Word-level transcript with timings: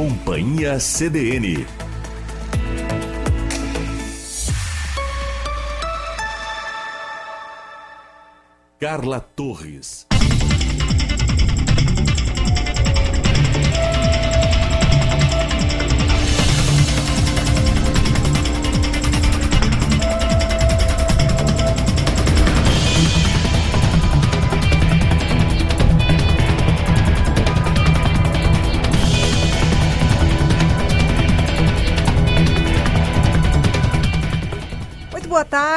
Companhia 0.00 0.80
CDN. 0.80 1.66
Carla 8.78 9.20
Torres. 9.20 10.09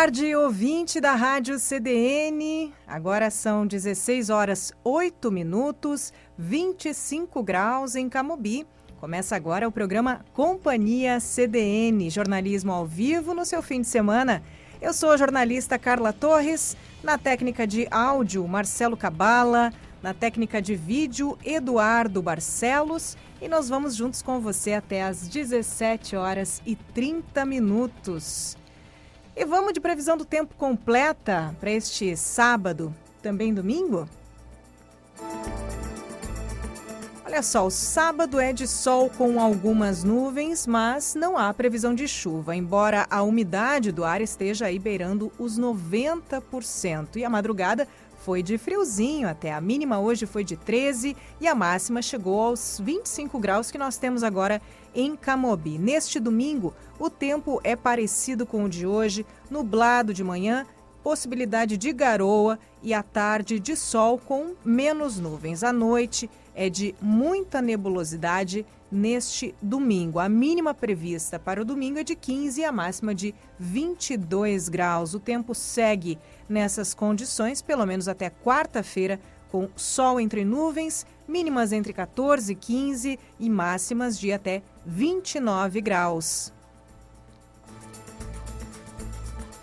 Tarde, 0.03 0.35
ouvinte 0.35 0.99
da 0.99 1.15
Rádio 1.15 1.57
CDN. 1.57 2.73
Agora 2.85 3.29
são 3.29 3.65
16 3.65 4.29
horas 4.29 4.73
8 4.83 5.31
minutos, 5.31 6.11
25 6.37 7.41
graus 7.41 7.95
em 7.95 8.09
Camobi. 8.09 8.67
Começa 8.99 9.33
agora 9.33 9.65
o 9.65 9.71
programa 9.71 10.25
Companhia 10.33 11.21
CDN, 11.21 12.09
jornalismo 12.09 12.73
ao 12.73 12.85
vivo 12.85 13.33
no 13.33 13.45
seu 13.45 13.61
fim 13.61 13.79
de 13.79 13.87
semana. 13.87 14.43
Eu 14.81 14.91
sou 14.91 15.09
a 15.11 15.15
jornalista 15.15 15.79
Carla 15.79 16.11
Torres, 16.11 16.75
na 17.01 17.17
técnica 17.17 17.65
de 17.65 17.87
áudio 17.89 18.45
Marcelo 18.45 18.97
Cabala, 18.97 19.71
na 20.01 20.13
técnica 20.13 20.61
de 20.61 20.75
vídeo 20.75 21.37
Eduardo 21.45 22.21
Barcelos 22.21 23.15
e 23.41 23.47
nós 23.47 23.69
vamos 23.69 23.95
juntos 23.95 24.21
com 24.21 24.41
você 24.41 24.73
até 24.73 25.01
às 25.01 25.29
17 25.29 26.17
horas 26.17 26.61
e 26.65 26.75
30 26.75 27.45
minutos. 27.45 28.57
E 29.35 29.45
vamos 29.45 29.73
de 29.73 29.81
previsão 29.81 30.15
do 30.15 30.25
tempo 30.25 30.53
completa 30.55 31.55
para 31.59 31.71
este 31.71 32.15
sábado, 32.15 32.93
também 33.21 33.51
domingo? 33.51 34.07
Olha 37.25 37.41
só, 37.41 37.65
o 37.65 37.71
sábado 37.71 38.39
é 38.39 38.53
de 38.53 38.67
sol 38.67 39.09
com 39.09 39.41
algumas 39.41 40.03
nuvens, 40.03 40.67
mas 40.67 41.15
não 41.15 41.35
há 41.35 41.51
previsão 41.51 41.95
de 41.95 42.07
chuva, 42.07 42.55
embora 42.55 43.07
a 43.09 43.23
umidade 43.23 43.91
do 43.91 44.03
ar 44.03 44.21
esteja 44.21 44.67
aí 44.67 44.77
beirando 44.77 45.31
os 45.39 45.59
90%. 45.59 47.15
E 47.15 47.25
a 47.25 47.29
madrugada 47.31 47.87
foi 48.23 48.43
de 48.43 48.59
friozinho 48.59 49.27
até. 49.27 49.51
A 49.51 49.59
mínima 49.59 49.99
hoje 49.99 50.27
foi 50.27 50.43
de 50.43 50.55
13 50.55 51.17
e 51.41 51.47
a 51.47 51.55
máxima 51.55 52.03
chegou 52.03 52.39
aos 52.39 52.79
25 52.79 53.39
graus 53.39 53.71
que 53.71 53.79
nós 53.79 53.97
temos 53.97 54.21
agora 54.21 54.61
em 54.93 55.15
Camobi. 55.15 55.77
Neste 55.77 56.19
domingo, 56.19 56.73
o 56.99 57.09
tempo 57.09 57.59
é 57.63 57.75
parecido 57.75 58.45
com 58.45 58.65
o 58.65 58.69
de 58.69 58.85
hoje, 58.85 59.25
nublado 59.49 60.13
de 60.13 60.23
manhã, 60.23 60.65
possibilidade 61.03 61.77
de 61.77 61.91
garoa 61.91 62.57
e 62.81 62.93
à 62.93 63.03
tarde 63.03 63.59
de 63.59 63.75
sol 63.75 64.17
com 64.17 64.53
menos 64.63 65.19
nuvens. 65.19 65.63
À 65.63 65.73
noite 65.73 66.29
é 66.55 66.69
de 66.69 66.95
muita 67.01 67.61
nebulosidade 67.61 68.65
neste 68.91 69.53
domingo. 69.61 70.19
A 70.19 70.29
mínima 70.29 70.73
prevista 70.73 71.39
para 71.39 71.61
o 71.61 71.65
domingo 71.65 71.99
é 71.99 72.03
de 72.03 72.15
15 72.15 72.61
e 72.61 72.63
a 72.63 72.71
máxima 72.71 73.13
de 73.13 73.33
22 73.59 74.69
graus. 74.69 75.13
O 75.13 75.19
tempo 75.19 75.53
segue 75.53 76.17
nessas 76.47 76.93
condições, 76.93 77.61
pelo 77.61 77.85
menos 77.85 78.07
até 78.07 78.29
quarta-feira, 78.29 79.19
com 79.51 79.67
sol 79.75 80.19
entre 80.19 80.45
nuvens, 80.45 81.05
mínimas 81.27 81.71
entre 81.71 81.93
14 81.93 82.51
e 82.51 82.55
15 82.55 83.19
e 83.39 83.49
máximas 83.49 84.19
de 84.19 84.31
até 84.31 84.61
29 84.85 85.81
graus. 85.81 86.53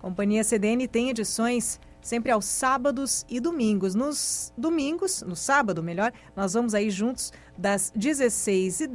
Companhia 0.00 0.44
CDN 0.44 0.86
tem 0.86 1.10
edições 1.10 1.80
sempre 2.00 2.30
aos 2.30 2.44
sábados 2.44 3.26
e 3.28 3.40
domingos. 3.40 3.92
Nos 3.92 4.52
domingos, 4.56 5.20
no 5.22 5.34
sábado, 5.34 5.82
melhor, 5.82 6.12
nós 6.36 6.52
vamos 6.54 6.74
aí 6.74 6.90
juntos 6.90 7.32
das 7.56 7.92
16h10, 7.98 8.88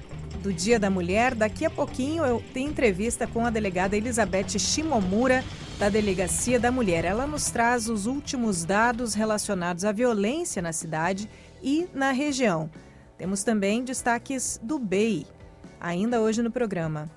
do 0.43 0.53
Dia 0.53 0.77
da 0.79 0.91
Mulher, 0.91 1.33
daqui 1.33 1.65
a 1.65 1.69
pouquinho 1.71 2.23
eu 2.23 2.43
tenho 2.53 2.69
entrevista 2.69 3.25
com 3.25 3.43
a 3.43 3.49
delegada 3.49 3.97
Elizabeth 3.97 4.59
Shimomura, 4.59 5.43
da 5.79 5.89
Delegacia 5.89 6.59
da 6.59 6.71
Mulher. 6.71 7.05
Ela 7.05 7.25
nos 7.25 7.49
traz 7.49 7.89
os 7.89 8.05
últimos 8.05 8.63
dados 8.63 9.15
relacionados 9.15 9.83
à 9.83 9.91
violência 9.91 10.61
na 10.61 10.71
cidade 10.71 11.27
e 11.65 11.89
na 11.93 12.11
região. 12.11 12.69
Temos 13.17 13.43
também 13.43 13.83
destaques 13.83 14.59
do 14.61 14.77
BEI, 14.77 15.25
ainda 15.81 16.21
hoje 16.21 16.43
no 16.43 16.51
programa. 16.51 17.09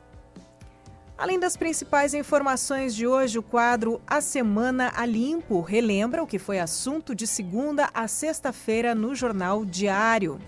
Além 1.19 1.39
das 1.39 1.57
principais 1.57 2.15
informações 2.15 2.95
de 2.95 3.07
hoje, 3.07 3.39
o 3.39 3.43
quadro 3.43 4.01
A 4.07 4.21
Semana 4.21 4.93
a 4.95 5.05
Limpo 5.05 5.61
relembra 5.61 6.23
o 6.23 6.27
que 6.27 6.39
foi 6.39 6.61
assunto 6.61 7.15
de 7.15 7.27
segunda 7.27 7.91
a 7.93 8.09
sexta-feira 8.09 8.95
no 8.95 9.15
Jornal 9.15 9.65
Diário. 9.65 10.41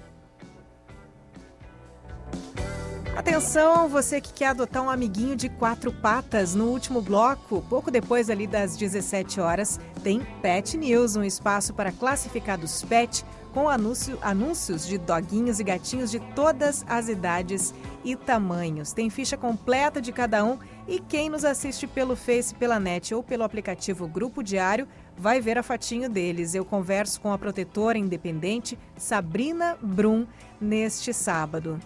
Atenção, 3.16 3.88
você 3.88 4.20
que 4.20 4.32
quer 4.32 4.46
adotar 4.46 4.82
um 4.82 4.88
amiguinho 4.88 5.34
de 5.34 5.48
quatro 5.48 5.92
patas 5.92 6.54
no 6.54 6.68
último 6.68 7.02
bloco, 7.02 7.62
pouco 7.68 7.90
depois 7.90 8.30
ali 8.30 8.46
das 8.46 8.76
17 8.76 9.40
horas, 9.40 9.78
tem 10.02 10.20
Pet 10.40 10.76
News, 10.78 11.16
um 11.16 11.24
espaço 11.24 11.74
para 11.74 11.92
classificados 11.92 12.82
pet 12.82 13.24
com 13.52 13.68
anúncio, 13.68 14.18
anúncios 14.22 14.86
de 14.86 14.98
doguinhos 14.98 15.60
e 15.60 15.64
gatinhos 15.64 16.10
de 16.10 16.20
todas 16.34 16.84
as 16.88 17.08
idades 17.08 17.74
e 18.04 18.16
tamanhos. 18.16 18.92
Tem 18.92 19.10
ficha 19.10 19.36
completa 19.36 20.00
de 20.00 20.12
cada 20.12 20.44
um 20.44 20.58
e 20.86 21.00
quem 21.00 21.28
nos 21.28 21.44
assiste 21.44 21.86
pelo 21.86 22.16
Face, 22.16 22.54
pela 22.54 22.80
net 22.80 23.14
ou 23.14 23.22
pelo 23.22 23.44
aplicativo 23.44 24.08
Grupo 24.08 24.42
Diário 24.42 24.88
vai 25.16 25.40
ver 25.40 25.58
a 25.58 25.62
fotinho 25.62 26.08
deles. 26.08 26.54
Eu 26.54 26.64
converso 26.64 27.20
com 27.20 27.32
a 27.32 27.38
protetora 27.38 27.98
independente 27.98 28.78
Sabrina 28.96 29.76
Brum 29.80 30.26
neste 30.60 31.12
sábado. 31.12 31.78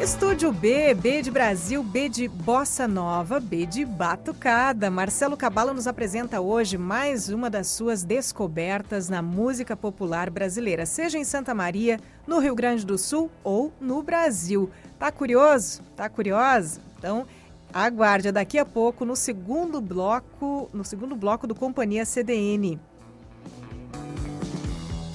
Estúdio 0.00 0.52
B, 0.52 0.94
B 0.94 1.22
de 1.22 1.30
Brasil, 1.30 1.82
B 1.82 2.08
de 2.08 2.28
Bossa 2.28 2.86
Nova, 2.86 3.40
B 3.40 3.66
de 3.66 3.84
Batucada. 3.84 4.88
Marcelo 4.92 5.36
Cabalo 5.36 5.74
nos 5.74 5.88
apresenta 5.88 6.40
hoje 6.40 6.78
mais 6.78 7.28
uma 7.28 7.50
das 7.50 7.66
suas 7.66 8.04
descobertas 8.04 9.08
na 9.08 9.20
música 9.20 9.76
popular 9.76 10.30
brasileira, 10.30 10.86
seja 10.86 11.18
em 11.18 11.24
Santa 11.24 11.52
Maria, 11.52 11.98
no 12.28 12.38
Rio 12.38 12.54
Grande 12.54 12.86
do 12.86 12.96
Sul 12.96 13.28
ou 13.42 13.72
no 13.80 14.00
Brasil. 14.00 14.70
Tá 15.00 15.10
curioso? 15.10 15.82
Tá 15.96 16.08
curiosa? 16.08 16.80
Então, 16.96 17.26
aguarde 17.74 18.30
daqui 18.30 18.56
a 18.56 18.64
pouco 18.64 19.04
no 19.04 19.16
segundo 19.16 19.80
bloco, 19.80 20.70
no 20.72 20.84
segundo 20.84 21.16
bloco 21.16 21.44
do 21.44 21.56
Companhia 21.56 22.04
CDN. 22.04 22.78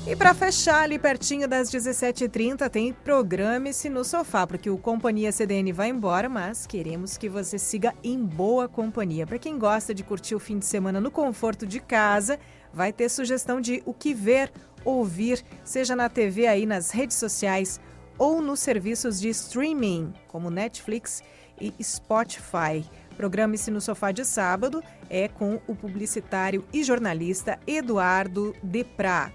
E 0.06 0.18
para 0.18 0.34
fechar, 0.34 0.84
ali 0.84 1.00
pertinho 1.00 1.48
das 1.48 1.72
17h30, 1.72 2.70
tem 2.70 2.92
Programe-se 2.92 3.90
no 3.90 4.04
Sofá, 4.04 4.46
porque 4.46 4.70
o 4.70 4.78
Companhia 4.78 5.32
CDN 5.32 5.72
vai 5.72 5.88
embora, 5.88 6.28
mas 6.28 6.68
queremos 6.68 7.16
que 7.16 7.30
você 7.30 7.58
siga 7.58 7.94
em 8.04 8.20
boa 8.20 8.68
companhia. 8.68 9.26
Para 9.26 9.40
quem 9.40 9.58
gosta 9.58 9.94
de 9.94 10.04
curtir 10.04 10.36
o 10.36 10.40
fim 10.40 10.60
de 10.60 10.66
semana 10.66 11.00
no 11.00 11.10
conforto 11.10 11.66
de 11.66 11.80
casa, 11.80 12.38
vai 12.74 12.92
ter 12.92 13.08
sugestão 13.08 13.62
de 13.62 13.82
o 13.86 13.94
que 13.94 14.14
ver, 14.14 14.52
ouvir, 14.84 15.42
seja 15.64 15.96
na 15.96 16.10
TV 16.10 16.48
aí, 16.48 16.66
nas 16.66 16.92
redes 16.92 17.16
sociais 17.16 17.80
ou 18.18 18.42
nos 18.42 18.60
serviços 18.60 19.22
de 19.22 19.30
streaming, 19.30 20.14
como 20.28 20.50
Netflix 20.50 21.24
e 21.62 21.74
Spotify. 21.82 22.84
Programe-se 23.16 23.72
no 23.72 23.80
Sofá 23.80 24.12
de 24.12 24.26
sábado 24.26 24.84
é 25.10 25.30
com 25.30 25.62
o 25.66 25.74
publicitário 25.74 26.66
e 26.74 26.84
jornalista 26.84 27.58
Eduardo 27.66 28.54
Deprá. 28.62 29.32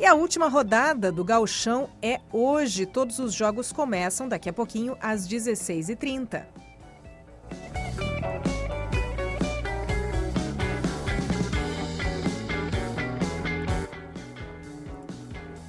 E 0.00 0.06
a 0.06 0.14
última 0.14 0.48
rodada 0.48 1.12
do 1.12 1.22
Gauchão 1.22 1.90
é 2.00 2.20
hoje. 2.32 2.86
Todos 2.86 3.18
os 3.18 3.34
jogos 3.34 3.70
começam 3.70 4.26
daqui 4.26 4.48
a 4.48 4.52
pouquinho 4.52 4.96
às 4.98 5.28
16h30. 5.28 6.42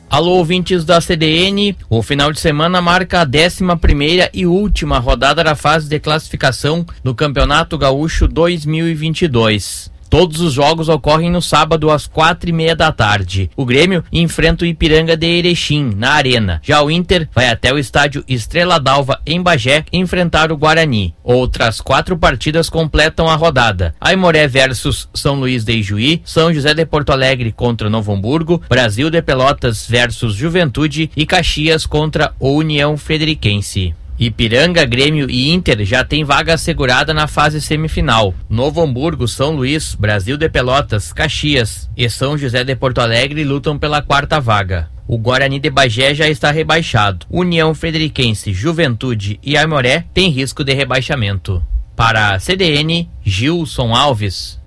Alô, 0.09 0.37
ouvintes 0.37 0.85
da 0.85 1.01
CDN. 1.01 1.75
O 1.89 2.01
final 2.01 2.31
de 2.31 2.39
semana 2.39 2.81
marca 2.81 3.23
a 3.23 3.25
11 3.25 4.29
e 4.33 4.45
última 4.45 4.97
rodada 4.97 5.43
da 5.43 5.55
fase 5.55 5.89
de 5.89 5.99
classificação 5.99 6.85
do 7.03 7.13
Campeonato 7.13 7.77
Gaúcho 7.77 8.29
2022. 8.29 9.91
Todos 10.11 10.41
os 10.41 10.51
jogos 10.51 10.89
ocorrem 10.89 11.31
no 11.31 11.41
sábado 11.41 11.89
às 11.89 12.05
quatro 12.05 12.49
e 12.49 12.51
meia 12.51 12.75
da 12.75 12.91
tarde. 12.91 13.49
O 13.55 13.65
Grêmio 13.65 14.03
enfrenta 14.11 14.65
o 14.65 14.67
Ipiranga 14.67 15.15
de 15.15 15.25
Erechim, 15.25 15.93
na 15.95 16.11
Arena. 16.11 16.59
Já 16.61 16.81
o 16.83 16.91
Inter 16.91 17.29
vai 17.33 17.47
até 17.47 17.71
o 17.71 17.79
estádio 17.79 18.21
Estrela 18.27 18.77
d'Alva, 18.77 19.21
em 19.25 19.41
Bagé, 19.41 19.85
enfrentar 19.93 20.51
o 20.51 20.57
Guarani. 20.57 21.15
Outras 21.23 21.79
quatro 21.79 22.17
partidas 22.17 22.69
completam 22.69 23.29
a 23.29 23.35
rodada. 23.35 23.95
Aimoré 24.01 24.49
versus 24.49 25.07
São 25.13 25.39
Luís 25.39 25.63
de 25.63 25.77
Ijuí, 25.77 26.21
São 26.25 26.53
José 26.53 26.73
de 26.73 26.85
Porto 26.85 27.13
Alegre 27.13 27.53
contra 27.53 27.89
Novo 27.89 28.11
Hamburgo, 28.11 28.61
Brasil 28.67 29.09
de 29.09 29.21
Pelotas 29.21 29.87
versus 29.87 30.35
Juventude 30.35 31.09
e 31.15 31.25
Caxias 31.25 31.85
contra 31.85 32.33
União 32.37 32.97
Frederiquense. 32.97 33.95
Ipiranga, 34.21 34.85
Grêmio 34.85 35.27
e 35.31 35.51
Inter 35.51 35.83
já 35.83 36.03
têm 36.03 36.23
vaga 36.23 36.53
assegurada 36.53 37.11
na 37.11 37.25
fase 37.25 37.59
semifinal. 37.59 38.35
Novo 38.47 38.79
Hamburgo, 38.79 39.27
São 39.27 39.55
Luís, 39.55 39.95
Brasil 39.95 40.37
de 40.37 40.47
Pelotas, 40.47 41.11
Caxias 41.11 41.89
e 41.97 42.07
São 42.07 42.37
José 42.37 42.63
de 42.63 42.75
Porto 42.75 43.01
Alegre 43.01 43.43
lutam 43.43 43.79
pela 43.79 43.99
quarta 43.99 44.39
vaga. 44.39 44.91
O 45.07 45.17
Guarani 45.17 45.59
de 45.59 45.71
Bagé 45.71 46.13
já 46.13 46.29
está 46.29 46.51
rebaixado. 46.51 47.25
União 47.31 47.73
Frederiquense, 47.73 48.53
Juventude 48.53 49.39
e 49.41 49.57
Aimoré 49.57 50.05
têm 50.13 50.29
risco 50.29 50.63
de 50.63 50.71
rebaixamento. 50.71 51.59
Para 51.95 52.35
a 52.35 52.39
CDN, 52.39 53.09
Gilson 53.23 53.91
Alves. 53.91 54.61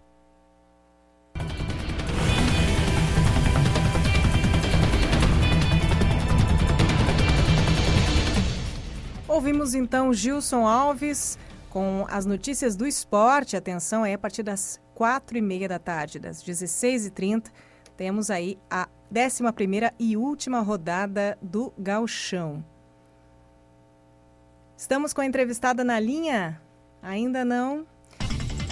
Ouvimos 9.35 9.75
então 9.75 10.15
Gilson 10.15 10.65
Alves 10.65 11.37
com 11.69 12.07
as 12.09 12.25
notícias 12.25 12.77
do 12.77 12.87
esporte. 12.87 13.57
Atenção, 13.57 14.07
é 14.07 14.15
a 14.15 14.19
partir 14.19 14.45
das 14.45 14.81
quatro 14.95 15.37
e 15.37 15.41
meia 15.41 15.69
da 15.69 15.77
tarde, 15.77 16.21
das 16.21 16.41
16h30, 16.41 17.47
temos 17.97 18.31
aí 18.31 18.57
a 18.71 18.89
11 19.13 19.43
e 19.99 20.17
última 20.17 20.61
rodada 20.61 21.37
do 21.43 21.73
Galchão. 21.77 22.65
Estamos 24.77 25.13
com 25.13 25.21
a 25.21 25.27
entrevistada 25.27 25.83
na 25.83 25.99
linha? 25.99 26.63
Ainda 27.03 27.45
não? 27.45 27.85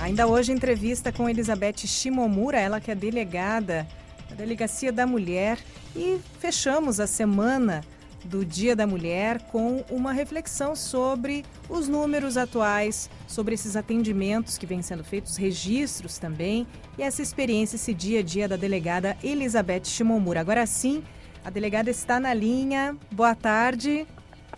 Ainda 0.00 0.28
hoje 0.28 0.52
entrevista 0.52 1.10
com 1.10 1.28
Elizabeth 1.28 1.78
Shimomura, 1.88 2.60
ela 2.60 2.80
que 2.80 2.92
é 2.92 2.94
delegada 2.94 3.84
da 4.30 4.36
Delegacia 4.36 4.92
da 4.92 5.08
Mulher. 5.08 5.58
E 5.96 6.20
fechamos 6.38 7.00
a 7.00 7.06
semana 7.08 7.82
do 8.24 8.44
Dia 8.44 8.74
da 8.76 8.86
Mulher 8.86 9.40
com 9.50 9.84
uma 9.90 10.12
reflexão 10.12 10.74
sobre 10.76 11.44
os 11.69 11.88
números 11.88 12.36
atuais, 12.36 13.10
sobre 13.26 13.54
esses 13.54 13.76
atendimentos 13.76 14.56
que 14.58 14.66
vêm 14.66 14.82
sendo 14.82 15.04
feitos, 15.04 15.36
registros 15.36 16.19
também, 16.19 16.66
e 16.98 17.02
essa 17.02 17.22
experiência, 17.22 17.76
esse 17.76 17.92
dia 17.92 18.20
a 18.20 18.22
dia 18.22 18.48
da 18.48 18.56
delegada 18.56 19.16
Elizabeth 19.22 19.84
Shimomura. 19.84 20.40
Agora 20.40 20.66
sim, 20.66 21.02
a 21.44 21.50
delegada 21.50 21.90
está 21.90 22.20
na 22.20 22.32
linha. 22.32 22.96
Boa 23.10 23.34
tarde. 23.34 24.06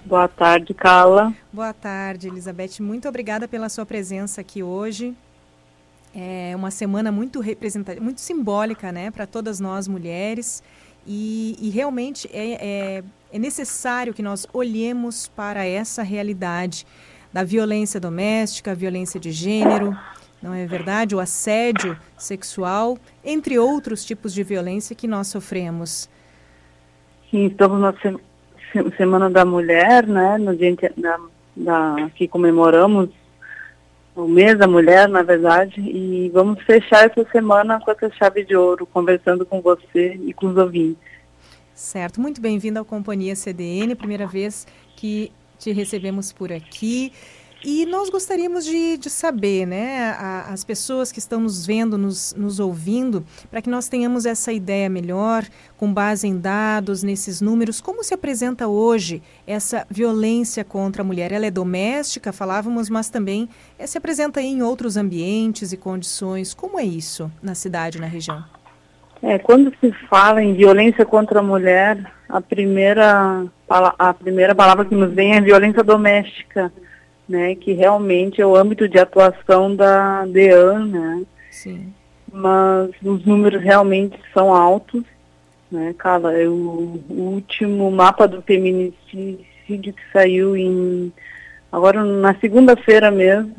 Boa 0.04 0.28
tarde, 0.28 0.74
Carla. 0.74 1.34
Boa 1.50 1.72
tarde, 1.72 2.28
Elizabeth. 2.28 2.80
Muito 2.80 3.08
obrigada 3.08 3.48
pela 3.48 3.70
sua 3.70 3.86
presença 3.86 4.42
aqui 4.42 4.62
hoje. 4.62 5.16
É 6.14 6.52
uma 6.54 6.70
semana 6.70 7.10
muito 7.10 7.40
representativa, 7.40 8.04
muito 8.04 8.20
simbólica, 8.20 8.92
né, 8.92 9.10
para 9.10 9.26
todas 9.26 9.58
nós 9.58 9.88
mulheres. 9.88 10.62
E, 11.06 11.56
e 11.60 11.70
realmente 11.70 12.28
é, 12.32 12.52
é, 12.98 13.04
é 13.34 13.38
necessário 13.38 14.14
que 14.14 14.22
nós 14.22 14.46
olhemos 14.52 15.26
para 15.26 15.66
essa 15.66 16.04
realidade 16.04 16.86
da 17.32 17.42
violência 17.42 17.98
doméstica, 17.98 18.76
violência 18.76 19.18
de 19.18 19.32
gênero, 19.32 19.92
não 20.40 20.54
é 20.54 20.64
verdade? 20.66 21.16
O 21.16 21.18
assédio 21.18 21.98
sexual, 22.16 22.96
entre 23.24 23.58
outros 23.58 24.04
tipos 24.04 24.32
de 24.32 24.44
violência 24.44 24.94
que 24.94 25.08
nós 25.08 25.26
sofremos. 25.26 26.08
Sim, 27.28 27.46
estamos 27.46 27.80
na 27.80 27.92
Semana 28.96 29.28
da 29.28 29.44
Mulher, 29.44 30.06
né? 30.06 30.38
No 30.38 30.54
dia 30.54 30.76
da, 30.96 31.18
da, 31.56 32.10
que 32.14 32.28
comemoramos 32.28 33.10
o 34.14 34.28
mês 34.28 34.56
da 34.56 34.68
mulher, 34.68 35.08
na 35.08 35.22
verdade, 35.22 35.80
e 35.80 36.30
vamos 36.32 36.62
fechar 36.62 37.10
essa 37.10 37.28
semana 37.32 37.80
com 37.80 37.90
essa 37.90 38.08
chave 38.12 38.44
de 38.44 38.54
ouro, 38.54 38.86
conversando 38.86 39.44
com 39.44 39.60
você 39.60 40.20
e 40.24 40.32
com 40.32 40.46
os 40.46 40.56
ouvintes. 40.56 41.13
Certo, 41.74 42.20
muito 42.20 42.40
bem-vindo 42.40 42.78
ao 42.78 42.84
Companhia 42.84 43.34
CDN, 43.34 43.96
primeira 43.96 44.28
vez 44.28 44.64
que 44.94 45.32
te 45.58 45.72
recebemos 45.72 46.32
por 46.32 46.52
aqui. 46.52 47.12
E 47.64 47.84
nós 47.86 48.10
gostaríamos 48.10 48.64
de, 48.64 48.96
de 48.96 49.10
saber, 49.10 49.66
né, 49.66 50.10
a, 50.10 50.52
as 50.52 50.62
pessoas 50.62 51.10
que 51.10 51.18
estão 51.18 51.40
nos 51.40 51.66
vendo, 51.66 51.98
nos, 51.98 52.32
nos 52.34 52.60
ouvindo, 52.60 53.26
para 53.50 53.60
que 53.60 53.68
nós 53.68 53.88
tenhamos 53.88 54.24
essa 54.24 54.52
ideia 54.52 54.88
melhor, 54.88 55.44
com 55.76 55.92
base 55.92 56.28
em 56.28 56.38
dados, 56.38 57.02
nesses 57.02 57.40
números, 57.40 57.80
como 57.80 58.04
se 58.04 58.14
apresenta 58.14 58.68
hoje 58.68 59.20
essa 59.44 59.84
violência 59.90 60.62
contra 60.62 61.02
a 61.02 61.04
mulher? 61.04 61.32
Ela 61.32 61.46
é 61.46 61.50
doméstica, 61.50 62.32
falávamos, 62.32 62.88
mas 62.88 63.08
também 63.08 63.48
é, 63.76 63.84
se 63.84 63.98
apresenta 63.98 64.40
em 64.40 64.62
outros 64.62 64.96
ambientes 64.96 65.72
e 65.72 65.76
condições. 65.76 66.54
Como 66.54 66.78
é 66.78 66.84
isso 66.84 67.32
na 67.42 67.56
cidade, 67.56 67.98
na 67.98 68.06
região? 68.06 68.44
É, 69.24 69.38
quando 69.38 69.72
se 69.80 69.90
fala 70.06 70.42
em 70.42 70.52
violência 70.52 71.02
contra 71.06 71.40
a 71.40 71.42
mulher, 71.42 71.98
a 72.28 72.42
primeira, 72.42 73.46
a 73.68 74.12
primeira 74.12 74.54
palavra 74.54 74.84
que 74.84 74.94
nos 74.94 75.14
vem 75.14 75.34
é 75.34 75.40
violência 75.40 75.82
doméstica, 75.82 76.70
né, 77.26 77.54
que 77.54 77.72
realmente 77.72 78.42
é 78.42 78.46
o 78.46 78.54
âmbito 78.54 78.86
de 78.86 78.98
atuação 78.98 79.74
da 79.74 80.26
DEAN, 80.26 80.84
né? 80.84 81.22
Sim. 81.50 81.90
Mas 82.30 82.90
os 83.02 83.24
números 83.24 83.62
realmente 83.62 84.18
são 84.34 84.54
altos, 84.54 85.02
né, 85.72 85.94
Carla? 85.96 86.38
É 86.38 86.46
o, 86.46 87.00
último 87.08 87.90
mapa 87.90 88.28
do 88.28 88.42
feminicídio 88.42 89.42
que 89.66 90.12
saiu 90.12 90.54
em 90.54 91.10
agora 91.72 92.04
na 92.04 92.34
segunda-feira 92.34 93.10
mesmo, 93.10 93.56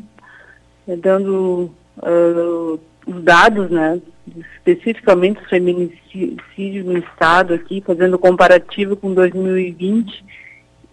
é 0.88 0.96
dando 0.96 1.72
uh, 1.98 2.80
os 3.08 3.24
dados, 3.24 3.72
né, 3.72 4.00
especificamente 4.28 5.42
os 5.42 5.50
feminicídios 5.50 6.86
no 6.86 6.98
estado 6.98 7.54
aqui, 7.54 7.82
fazendo 7.86 8.18
comparativo 8.18 8.96
com 8.96 9.14
2020, 9.14 10.26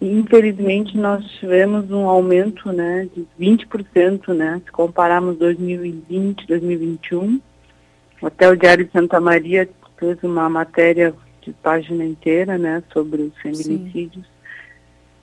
infelizmente 0.01 0.97
nós 0.97 1.25
tivemos 1.39 1.89
um 1.91 2.07
aumento, 2.07 2.71
né, 2.71 3.07
de 3.15 3.25
20%, 3.39 4.33
né, 4.33 4.61
se 4.65 4.71
compararmos 4.71 5.37
2020, 5.37 6.45
2021. 6.47 7.41
Até 8.21 8.49
o 8.49 8.55
Diário 8.55 8.85
de 8.85 8.91
Santa 8.91 9.19
Maria 9.19 9.67
fez 9.97 10.17
uma 10.23 10.49
matéria 10.49 11.13
de 11.41 11.51
página 11.53 12.05
inteira, 12.05 12.57
né, 12.57 12.83
sobre 12.91 13.21
os 13.23 13.37
feminicídios. 13.37 14.25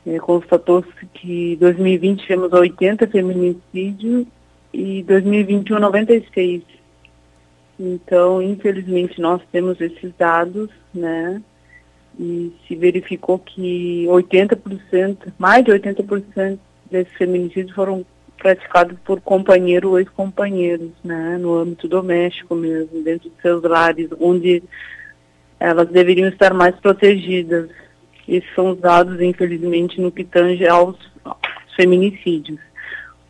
É, 0.07 0.19
Constatou-se 0.19 1.07
que 1.15 1.57
2020 1.57 2.23
tivemos 2.23 2.53
80 2.53 3.07
feminicídios 3.07 4.27
e 4.73 5.03
2021 5.03 5.79
96. 5.79 6.63
Então, 7.83 8.43
infelizmente, 8.43 9.19
nós 9.23 9.41
temos 9.51 9.81
esses 9.81 10.13
dados, 10.19 10.69
né? 10.95 11.41
E 12.19 12.53
se 12.69 12.77
verificou 12.77 13.39
que 13.39 14.05
80%, 14.07 15.33
mais 15.39 15.65
de 15.65 15.73
80% 15.73 16.59
desses 16.91 17.13
feminicídios 17.15 17.75
foram 17.75 18.05
praticados 18.37 18.99
por 19.03 19.23
companheiro 19.23 19.91
ou 19.91 19.99
ex-companheiros, 19.99 20.91
né? 21.03 21.39
No 21.39 21.57
âmbito 21.57 21.89
doméstico 21.89 22.55
mesmo, 22.55 23.03
dentro 23.03 23.31
de 23.31 23.41
seus 23.41 23.63
lares, 23.63 24.11
onde 24.21 24.63
elas 25.59 25.89
deveriam 25.89 26.29
estar 26.29 26.53
mais 26.53 26.77
protegidas. 26.77 27.71
Esses 28.29 28.55
são 28.55 28.73
os 28.73 28.79
dados, 28.79 29.19
infelizmente, 29.23 29.99
no 29.99 30.13
que 30.13 30.25
tange 30.25 30.69
aos 30.69 30.99
feminicídios. 31.77 32.61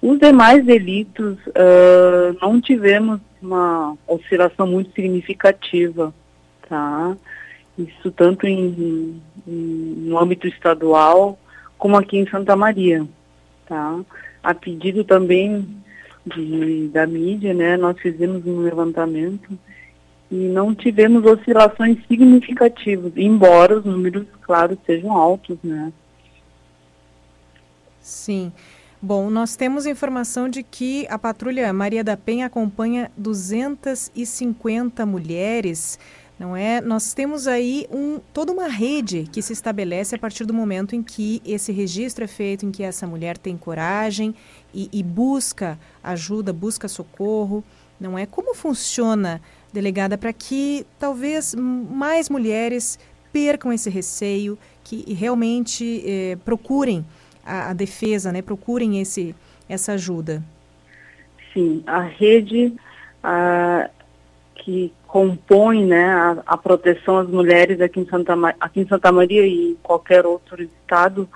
Os 0.03 0.19
demais 0.19 0.65
delitos, 0.65 1.39
uh, 1.49 2.37
não 2.43 2.61
tivemos 2.61 3.21
uma 3.43 3.97
oscilação 4.07 4.67
muito 4.67 4.93
significativa, 4.93 6.13
tá? 6.69 7.17
Isso 7.79 8.11
tanto 8.11 8.47
em, 8.47 9.21
em, 9.47 9.95
no 10.07 10.19
âmbito 10.19 10.47
estadual 10.47 11.39
como 11.79 11.97
aqui 11.97 12.19
em 12.19 12.29
Santa 12.29 12.55
Maria, 12.55 13.07
tá? 13.67 14.01
A 14.43 14.55
pedido 14.55 15.05
também 15.05 15.67
de, 16.27 16.89
da 16.89 17.07
mídia, 17.07 17.55
né, 17.55 17.77
nós 17.77 17.99
fizemos 17.99 18.45
um 18.47 18.61
levantamento 18.61 19.59
e 20.31 20.35
não 20.35 20.75
tivemos 20.75 21.25
oscilações 21.25 21.99
significativas, 22.07 23.13
embora 23.17 23.79
os 23.79 23.85
números, 23.85 24.27
claro, 24.43 24.79
sejam 24.87 25.13
altos, 25.13 25.59
né? 25.63 25.93
Sim. 28.01 28.53
Bom, 29.03 29.31
nós 29.31 29.57
temos 29.57 29.87
informação 29.87 30.47
de 30.47 30.63
que 30.63 31.07
a 31.09 31.19
patrulha 31.19 31.73
Maria 31.73 32.05
da 32.05 32.19
Penha 32.19 32.45
acompanha 32.45 33.11
250 33.17 35.07
mulheres, 35.07 35.99
não 36.39 36.55
é? 36.55 36.83
Nós 36.83 37.15
temos 37.15 37.49
aí 37.49 37.87
um, 37.91 38.21
toda 38.35 38.53
uma 38.53 38.69
rede 38.69 39.27
que 39.33 39.41
se 39.41 39.55
estabelece 39.55 40.17
a 40.17 40.19
partir 40.19 40.45
do 40.45 40.53
momento 40.53 40.95
em 40.95 41.03
que 41.03 41.41
esse 41.47 41.73
registro 41.73 42.25
é 42.25 42.27
feito, 42.27 42.67
em 42.67 42.71
que 42.71 42.83
essa 42.83 43.07
mulher 43.07 43.39
tem 43.39 43.57
coragem 43.57 44.35
e, 44.75 44.91
e 44.93 45.03
busca 45.03 45.79
ajuda, 46.05 46.53
busca 46.53 46.87
socorro, 46.87 47.65
não 47.99 48.19
é? 48.19 48.27
Como 48.27 48.55
funciona, 48.55 49.41
delegada, 49.73 50.19
para 50.19 50.35
que 50.35 50.87
talvez 50.99 51.55
mais 51.55 52.29
mulheres 52.29 52.99
percam 53.33 53.73
esse 53.73 53.89
receio, 53.89 54.59
que 54.85 55.15
realmente 55.15 56.03
eh, 56.05 56.37
procurem 56.45 57.07
a, 57.45 57.71
a, 57.71 57.73
defesa, 57.73 58.33
né, 58.33 58.43
procurem 58.43 59.01
esse, 59.01 59.35
essa 59.69 59.93
ajuda? 59.93 60.43
Sim, 61.53 61.83
a 61.87 62.01
rede 62.01 62.75
a, 63.23 63.89
que 64.55 64.93
compõe 65.07 65.85
né, 65.85 66.07
a, 66.07 66.37
a, 66.47 66.57
proteção 66.57 67.19
às 67.19 67.29
mulheres 67.29 67.81
aqui 67.81 68.01
em, 68.01 68.07
Santa, 68.07 68.35
aqui 68.61 68.81
em 68.81 68.87
Santa 68.87 69.11
Maria 69.11 69.47
e 69.47 69.73
em 69.73 69.75
qualquer 69.83 70.25
outro 70.25 70.63
estado, 70.63 71.29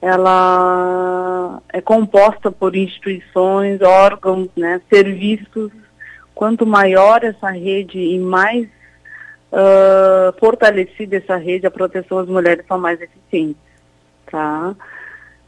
ela 0.00 1.60
é 1.68 1.80
composta 1.80 2.50
por 2.50 2.74
instituições, 2.74 3.82
órgãos, 3.82 4.48
né, 4.56 4.80
serviços. 4.88 5.70
Quanto 6.34 6.64
maior 6.64 7.22
essa 7.22 7.50
rede 7.50 7.98
e 7.98 8.18
mais 8.18 8.66
uh, 9.52 10.32
fortalecida 10.38 11.18
essa 11.18 11.36
rede, 11.36 11.66
a 11.66 11.70
proteção 11.70 12.18
às 12.18 12.28
mulheres 12.28 12.64
são 12.66 12.78
mais 12.78 12.98
eficientes. 13.00 13.60
Tá? 14.30 14.74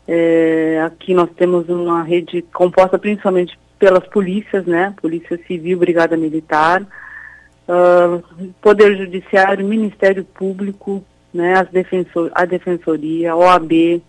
É, 0.06 0.82
aqui 0.84 1.14
nós 1.14 1.30
temos 1.36 1.68
uma 1.68 2.02
rede 2.02 2.42
composta 2.52 2.98
principalmente 2.98 3.58
pelas 3.78 4.06
polícias, 4.06 4.64
né? 4.64 4.94
Polícia 5.00 5.38
Civil, 5.46 5.78
Brigada 5.78 6.16
Militar, 6.16 6.82
uh, 6.82 8.22
Poder 8.60 8.96
Judiciário, 8.96 9.66
Ministério 9.66 10.24
Público, 10.24 11.04
né? 11.34 11.54
As 11.54 11.68
defensor, 11.68 12.30
a 12.32 12.44
Defensoria, 12.44 13.34
OAB, 13.34 14.02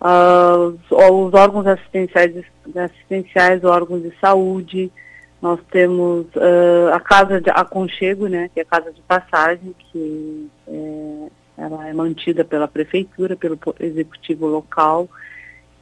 uh, 0.00 0.66
os, 0.68 0.90
os, 0.90 1.34
órgãos 1.34 1.66
assistenciais, 1.66 2.44
assistenciais, 2.76 3.64
órgãos 3.64 4.02
de 4.02 4.12
saúde. 4.20 4.92
Nós 5.40 5.58
temos 5.70 6.26
uh, 6.36 6.92
a 6.92 7.00
Casa 7.00 7.40
de 7.40 7.48
Aconchego, 7.48 8.26
né? 8.26 8.50
Que 8.52 8.60
é 8.60 8.62
a 8.62 8.66
Casa 8.66 8.92
de 8.92 9.00
Passagem, 9.02 9.74
que 9.90 10.50
é, 10.66 11.28
ela 11.58 11.88
é 11.88 11.92
mantida 11.92 12.44
pela 12.44 12.68
prefeitura, 12.68 13.36
pelo 13.36 13.58
executivo 13.80 14.46
local. 14.46 15.08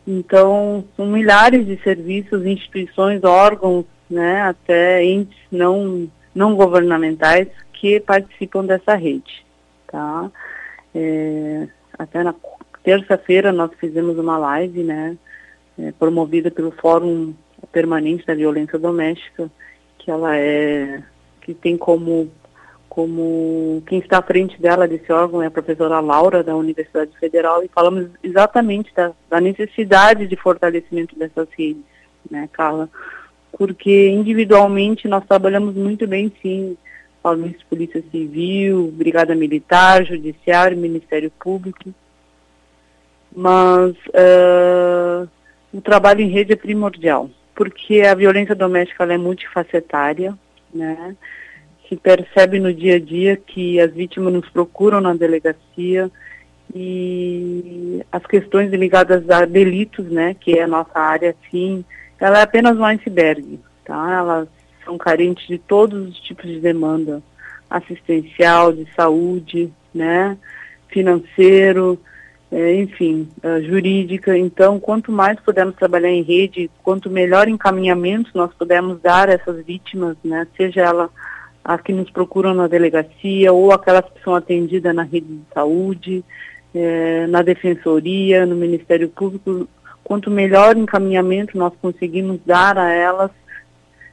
Então, 0.06 0.84
são 0.96 1.06
milhares 1.06 1.66
de 1.66 1.76
serviços, 1.82 2.46
instituições, 2.46 3.22
órgãos, 3.22 3.84
né, 4.08 4.42
até 4.42 5.04
entes 5.04 5.36
não, 5.52 6.08
não 6.34 6.54
governamentais 6.54 7.48
que 7.74 8.00
participam 8.00 8.64
dessa 8.64 8.94
rede, 8.94 9.44
tá? 9.88 10.30
É, 10.94 11.68
até 11.98 12.22
na 12.22 12.34
terça-feira 12.82 13.52
nós 13.52 13.70
fizemos 13.78 14.16
uma 14.16 14.38
live, 14.38 14.82
né, 14.82 15.18
é, 15.78 15.92
promovida 15.92 16.50
pelo 16.50 16.70
Fórum 16.70 17.34
Permanente 17.72 18.24
da 18.24 18.34
Violência 18.34 18.78
Doméstica, 18.78 19.50
que 19.98 20.10
ela 20.10 20.36
é, 20.36 21.02
que 21.42 21.52
tem 21.52 21.76
como 21.76 22.30
como 22.96 23.82
quem 23.86 23.98
está 23.98 24.20
à 24.20 24.22
frente 24.22 24.58
dela 24.58 24.88
desse 24.88 25.12
órgão 25.12 25.42
é 25.42 25.48
a 25.48 25.50
professora 25.50 26.00
Laura 26.00 26.42
da 26.42 26.56
Universidade 26.56 27.10
Federal 27.20 27.62
e 27.62 27.68
falamos 27.68 28.08
exatamente 28.22 28.90
da, 28.94 29.12
da 29.28 29.38
necessidade 29.38 30.26
de 30.26 30.34
fortalecimento 30.34 31.14
dessas 31.14 31.46
redes, 31.58 31.82
né, 32.30 32.48
Carla? 32.50 32.88
Porque 33.52 34.08
individualmente 34.08 35.06
nós 35.08 35.26
trabalhamos 35.26 35.74
muito 35.74 36.06
bem, 36.06 36.32
sim, 36.40 36.74
falamos 37.22 37.62
Polícia 37.64 38.02
Civil, 38.10 38.90
Brigada 38.94 39.34
Militar, 39.34 40.02
Judiciário, 40.06 40.74
Ministério 40.74 41.30
Público, 41.38 41.92
mas 43.30 43.90
uh, 43.92 45.28
o 45.70 45.82
trabalho 45.82 46.22
em 46.22 46.30
rede 46.30 46.54
é 46.54 46.56
primordial, 46.56 47.28
porque 47.54 48.00
a 48.00 48.14
violência 48.14 48.54
doméstica 48.54 49.04
é 49.04 49.18
multifacetária, 49.18 50.34
né? 50.72 51.14
Se 51.88 51.96
percebe 51.96 52.58
no 52.58 52.72
dia 52.72 52.96
a 52.96 53.00
dia 53.00 53.36
que 53.36 53.80
as 53.80 53.92
vítimas 53.92 54.32
nos 54.32 54.48
procuram 54.48 55.00
na 55.00 55.14
delegacia 55.14 56.10
e 56.74 58.04
as 58.10 58.24
questões 58.26 58.70
ligadas 58.72 59.28
a 59.30 59.44
delitos, 59.44 60.06
né, 60.06 60.34
que 60.34 60.58
é 60.58 60.62
a 60.62 60.68
nossa 60.68 60.98
área, 60.98 61.34
sim, 61.50 61.84
ela 62.18 62.40
é 62.40 62.42
apenas 62.42 62.76
um 62.76 62.84
iceberg, 62.84 63.60
tá? 63.84 64.18
Elas 64.18 64.48
são 64.84 64.98
carentes 64.98 65.46
de 65.46 65.58
todos 65.58 66.08
os 66.08 66.18
tipos 66.20 66.46
de 66.46 66.60
demanda, 66.60 67.22
assistencial, 67.68 68.72
de 68.72 68.86
saúde, 68.94 69.72
né, 69.94 70.36
financeiro, 70.88 71.98
é, 72.50 72.74
enfim, 72.76 73.28
uh, 73.42 73.62
jurídica. 73.62 74.36
Então, 74.36 74.78
quanto 74.78 75.10
mais 75.10 75.38
pudermos 75.40 75.74
trabalhar 75.74 76.10
em 76.10 76.22
rede, 76.22 76.70
quanto 76.82 77.10
melhor 77.10 77.48
encaminhamento 77.48 78.30
nós 78.34 78.52
pudermos 78.54 79.00
dar 79.00 79.28
a 79.28 79.32
essas 79.32 79.64
vítimas, 79.64 80.16
né, 80.24 80.46
seja 80.56 80.82
ela 80.82 81.10
as 81.66 81.80
que 81.80 81.92
nos 81.92 82.08
procuram 82.10 82.54
na 82.54 82.68
delegacia 82.68 83.52
ou 83.52 83.72
aquelas 83.72 84.04
que 84.04 84.22
são 84.22 84.36
atendidas 84.36 84.94
na 84.94 85.02
rede 85.02 85.26
de 85.26 85.42
saúde, 85.52 86.24
eh, 86.72 87.26
na 87.26 87.42
defensoria, 87.42 88.46
no 88.46 88.54
Ministério 88.54 89.08
Público. 89.08 89.68
Quanto 90.04 90.30
melhor 90.30 90.76
encaminhamento 90.76 91.58
nós 91.58 91.72
conseguimos 91.82 92.38
dar 92.46 92.78
a 92.78 92.92
elas, 92.92 93.32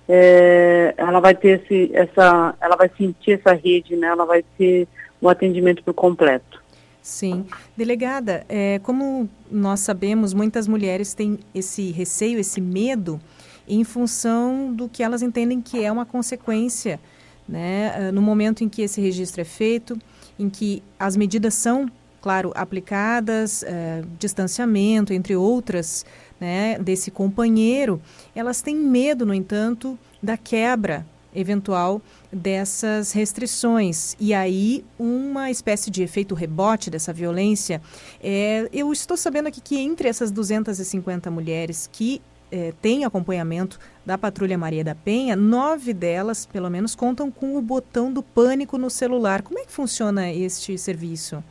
eh, 0.09 0.95
ela 0.97 1.19
vai 1.19 1.35
ter 1.35 1.61
esse, 1.61 1.91
essa, 1.93 2.55
ela 2.59 2.75
vai 2.75 2.89
sentir 2.97 3.33
essa 3.33 3.53
rede, 3.53 3.95
né? 3.95 4.07
Ela 4.07 4.25
vai 4.25 4.43
ter 4.57 4.87
o 5.21 5.29
atendimento 5.29 5.83
por 5.83 5.93
completo. 5.93 6.59
Sim. 7.03 7.45
Delegada, 7.77 8.45
é, 8.49 8.79
como 8.79 9.29
nós 9.51 9.81
sabemos, 9.81 10.33
muitas 10.33 10.67
mulheres 10.67 11.13
têm 11.13 11.37
esse 11.53 11.91
receio, 11.91 12.39
esse 12.39 12.59
medo, 12.59 13.19
em 13.67 13.83
função 13.83 14.73
do 14.73 14.89
que 14.89 15.03
elas 15.03 15.21
entendem 15.21 15.61
que 15.61 15.83
é 15.83 15.91
uma 15.91 16.05
consequência 16.05 16.99
né? 17.47 17.93
Ah, 17.95 18.11
no 18.11 18.21
momento 18.21 18.63
em 18.63 18.69
que 18.69 18.81
esse 18.81 19.01
registro 19.01 19.41
é 19.41 19.45
feito, 19.45 19.97
em 20.37 20.49
que 20.49 20.81
as 20.99 21.15
medidas 21.15 21.53
são, 21.53 21.89
claro, 22.21 22.51
aplicadas, 22.55 23.63
uh, 23.63 24.07
distanciamento, 24.17 25.13
entre 25.13 25.35
outras, 25.35 26.05
né, 26.39 26.77
desse 26.79 27.11
companheiro, 27.11 28.01
elas 28.35 28.61
têm 28.61 28.75
medo, 28.75 29.25
no 29.25 29.33
entanto, 29.33 29.97
da 30.21 30.35
quebra 30.37 31.05
eventual 31.35 32.01
dessas 32.31 33.11
restrições. 33.11 34.15
E 34.19 34.33
aí, 34.33 34.85
uma 34.97 35.49
espécie 35.49 35.89
de 35.89 36.03
efeito 36.03 36.35
rebote 36.35 36.89
dessa 36.89 37.11
violência. 37.11 37.81
É, 38.21 38.69
eu 38.71 38.91
estou 38.91 39.17
sabendo 39.17 39.47
aqui 39.47 39.61
que 39.61 39.77
entre 39.77 40.07
essas 40.07 40.31
250 40.31 41.31
mulheres 41.31 41.89
que 41.91 42.21
é, 42.53 42.71
têm 42.79 43.03
acompanhamento 43.03 43.79
da 44.05 44.15
Patrulha 44.15 44.55
Maria 44.55 44.83
da 44.83 44.93
Penha, 44.93 45.35
nove 45.35 45.91
delas, 45.91 46.45
pelo 46.45 46.69
menos, 46.69 46.93
contam 46.93 47.31
com 47.31 47.57
o 47.57 47.61
botão 47.61 48.13
do 48.13 48.21
pânico 48.21 48.77
no 48.77 48.91
celular. 48.91 49.41
Como 49.41 49.57
é 49.57 49.65
que 49.65 49.71
funciona 49.71 50.31
este 50.31 50.77
serviço? 50.77 51.43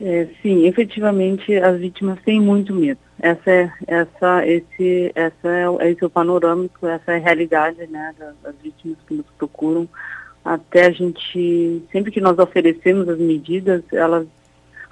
É, 0.00 0.26
sim, 0.42 0.66
efetivamente 0.66 1.54
as 1.56 1.78
vítimas 1.78 2.18
têm 2.22 2.40
muito 2.40 2.74
medo. 2.74 2.98
Essa 3.20 3.50
é, 3.50 3.72
essa, 3.86 4.46
esse, 4.46 5.12
essa 5.14 5.48
é, 5.48 5.90
esse 5.90 6.02
é 6.02 6.06
o 6.06 6.10
panorâmico, 6.10 6.86
essa 6.86 7.12
é 7.12 7.16
a 7.16 7.20
realidade 7.20 7.86
né, 7.86 8.14
das, 8.18 8.34
das 8.42 8.54
vítimas 8.62 8.96
que 9.06 9.14
nos 9.14 9.26
procuram. 9.36 9.86
Até 10.42 10.86
a 10.86 10.90
gente, 10.90 11.82
sempre 11.92 12.10
que 12.10 12.20
nós 12.20 12.38
oferecemos 12.38 13.06
as 13.08 13.18
medidas, 13.18 13.82
elas 13.92 14.26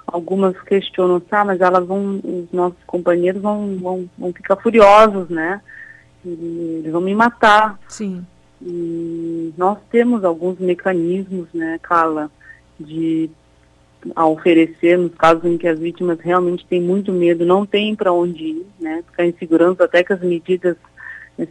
algumas 0.07 0.59
questionam, 0.61 1.19
tá, 1.19 1.43
mas 1.43 1.59
elas 1.61 1.85
vão, 1.85 2.19
os 2.23 2.51
nossos 2.51 2.83
companheiros 2.85 3.41
vão, 3.41 3.77
vão, 3.77 4.09
vão 4.17 4.33
ficar 4.33 4.55
furiosos, 4.57 5.29
né? 5.29 5.61
Eles 6.23 6.91
vão 6.91 7.01
me 7.01 7.13
matar. 7.13 7.79
Sim. 7.87 8.25
E 8.61 9.53
nós 9.57 9.77
temos 9.91 10.23
alguns 10.23 10.59
mecanismos, 10.59 11.47
né, 11.53 11.79
Carla, 11.81 12.31
de 12.79 13.29
a 14.15 14.27
oferecer 14.27 14.97
nos 14.97 15.15
casos 15.15 15.43
em 15.45 15.57
que 15.57 15.67
as 15.67 15.79
vítimas 15.79 16.19
realmente 16.19 16.65
têm 16.67 16.79
muito 16.79 17.11
medo, 17.11 17.43
não 17.43 17.65
têm 17.65 17.95
para 17.95 18.13
onde 18.13 18.43
ir, 18.43 18.65
né, 18.79 19.03
ficar 19.07 19.25
em 19.25 19.33
segurança 19.33 19.83
até 19.83 20.03
que 20.03 20.13
as 20.13 20.21
medidas 20.21 20.77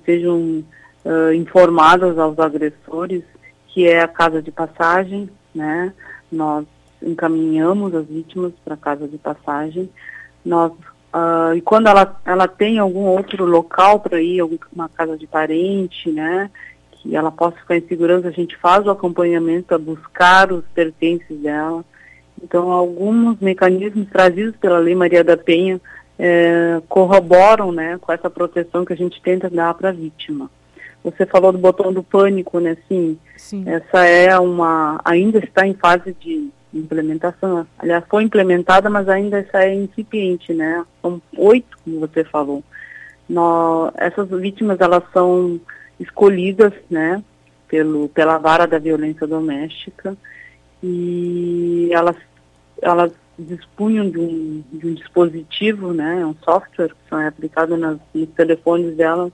sejam 0.04 0.64
uh, 1.04 1.32
informadas 1.34 2.16
aos 2.16 2.38
agressores, 2.38 3.24
que 3.68 3.88
é 3.88 4.02
a 4.02 4.08
casa 4.08 4.40
de 4.40 4.52
passagem, 4.52 5.28
né, 5.52 5.92
nós 6.30 6.64
encaminhamos 7.04 7.94
as 7.94 8.06
vítimas 8.06 8.52
para 8.64 8.74
a 8.74 8.78
casa 8.78 9.06
de 9.06 9.18
passagem, 9.18 9.88
nós 10.44 10.72
uh, 10.72 11.54
e 11.54 11.60
quando 11.60 11.88
ela, 11.88 12.20
ela 12.24 12.48
tem 12.48 12.78
algum 12.78 13.04
outro 13.06 13.44
local 13.44 14.00
para 14.00 14.20
ir, 14.20 14.40
alguma 14.40 14.88
casa 14.88 15.16
de 15.16 15.26
parente, 15.26 16.10
né, 16.10 16.50
que 16.92 17.14
ela 17.14 17.30
possa 17.30 17.56
ficar 17.58 17.76
em 17.76 17.86
segurança, 17.86 18.28
a 18.28 18.32
gente 18.32 18.56
faz 18.56 18.86
o 18.86 18.90
acompanhamento 18.90 19.68
para 19.68 19.78
buscar 19.78 20.52
os 20.52 20.64
pertences 20.74 21.38
dela, 21.40 21.84
então, 22.44 22.70
alguns 22.70 23.38
mecanismos 23.40 24.06
trazidos 24.10 24.54
pela 24.56 24.78
Lei 24.78 24.94
Maria 24.94 25.24
da 25.24 25.34
Penha 25.34 25.80
é, 26.18 26.80
corroboram 26.90 27.72
né, 27.72 27.98
com 27.98 28.12
essa 28.12 28.28
proteção 28.28 28.84
que 28.84 28.92
a 28.92 28.96
gente 28.96 29.20
tenta 29.22 29.48
dar 29.48 29.72
para 29.72 29.88
a 29.88 29.92
vítima. 29.92 30.50
Você 31.02 31.24
falou 31.24 31.52
do 31.52 31.58
botão 31.58 31.92
do 31.92 32.02
pânico, 32.02 32.60
né? 32.60 32.76
Sim, 32.88 33.18
Sim. 33.36 33.64
Essa 33.66 34.04
é 34.06 34.38
uma. 34.38 35.00
ainda 35.04 35.38
está 35.38 35.66
em 35.66 35.74
fase 35.74 36.14
de 36.18 36.50
implementação. 36.74 37.66
Aliás, 37.78 38.04
foi 38.08 38.24
implementada, 38.24 38.90
mas 38.90 39.08
ainda 39.08 39.38
essa 39.38 39.64
é 39.64 39.74
incipiente, 39.74 40.52
né? 40.52 40.84
São 41.00 41.20
oito, 41.36 41.78
como 41.84 42.00
você 42.00 42.24
falou. 42.24 42.62
No, 43.28 43.90
essas 43.96 44.28
vítimas 44.28 44.80
elas 44.80 45.02
são 45.12 45.60
escolhidas, 45.98 46.72
né? 46.90 47.22
Pelo, 47.68 48.08
pela 48.10 48.38
vara 48.38 48.66
da 48.66 48.78
violência 48.78 49.26
doméstica 49.26 50.16
e 50.82 51.88
elas 51.92 52.16
elas 52.82 53.12
dispunham 53.38 54.08
de 54.08 54.18
um, 54.18 54.62
de 54.72 54.86
um 54.86 54.94
dispositivo, 54.94 55.92
né, 55.92 56.24
um 56.24 56.34
software 56.44 56.92
que 57.08 57.14
é 57.14 57.26
aplicado 57.26 57.76
nas, 57.76 57.98
nos 58.12 58.28
telefones 58.30 58.96
delas, 58.96 59.32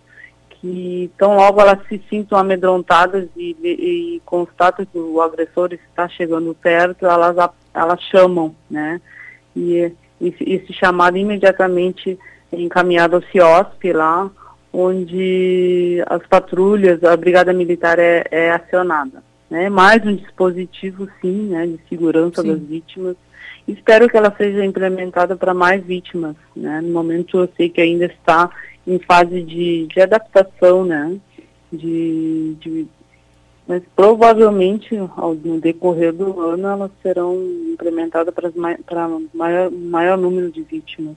que 0.61 1.11
tão 1.17 1.37
logo 1.37 1.61
elas 1.61 1.79
se 1.89 2.01
sintam 2.09 2.39
amedrontadas 2.39 3.29
e, 3.37 3.57
e, 3.63 4.17
e 4.17 4.23
constatam 4.25 4.85
que 4.85 4.99
o 4.99 5.21
agressor 5.21 5.73
está 5.73 6.09
chegando 6.09 6.55
perto, 6.55 7.07
elas, 7.07 7.37
elas 7.73 8.01
chamam, 8.03 8.55
né, 8.71 9.01
e 9.57 9.93
esse, 10.21 10.73
chamado 10.73 11.17
imediatamente 11.17 12.19
é 12.53 12.61
encaminhado 12.61 13.17
ao 13.17 13.23
CIOSP 13.23 13.93
lá, 13.93 14.31
onde 14.73 16.03
as 16.07 16.25
patrulhas, 16.27 17.03
a 17.03 17.17
brigada 17.17 17.53
militar 17.53 17.99
é, 17.99 18.25
é 18.31 18.53
acionada. 18.53 19.23
Né? 19.49 19.69
Mais 19.69 20.05
um 20.07 20.15
dispositivo, 20.15 21.09
sim, 21.21 21.49
né, 21.49 21.67
de 21.67 21.81
segurança 21.89 22.43
sim. 22.43 22.49
das 22.49 22.61
vítimas, 22.61 23.17
Espero 23.71 24.09
que 24.09 24.17
ela 24.17 24.35
seja 24.37 24.65
implementada 24.65 25.37
para 25.37 25.55
mais 25.55 25.85
vítimas. 25.85 26.35
Né? 26.57 26.81
No 26.81 26.93
momento 26.93 27.39
eu 27.39 27.49
sei 27.57 27.69
que 27.69 27.81
ainda 27.81 28.07
está 28.07 28.51
em 28.87 28.99
fase 28.99 29.43
de, 29.43 29.87
de 29.87 30.01
adaptação, 30.01 30.85
né? 30.85 31.19
De, 31.73 32.57
de, 32.61 32.89
mas 33.67 33.83
provavelmente 33.95 34.97
ao, 35.17 35.35
no 35.35 35.61
decorrer 35.61 36.13
do 36.13 36.41
ano 36.41 36.67
elas 36.67 36.91
serão 37.03 37.37
implementadas 37.73 38.35
para, 38.35 38.51
para 38.85 39.09
maior, 39.33 39.71
maior 39.71 40.19
número 40.19 40.51
de 40.51 40.63
vítimas. 40.63 41.17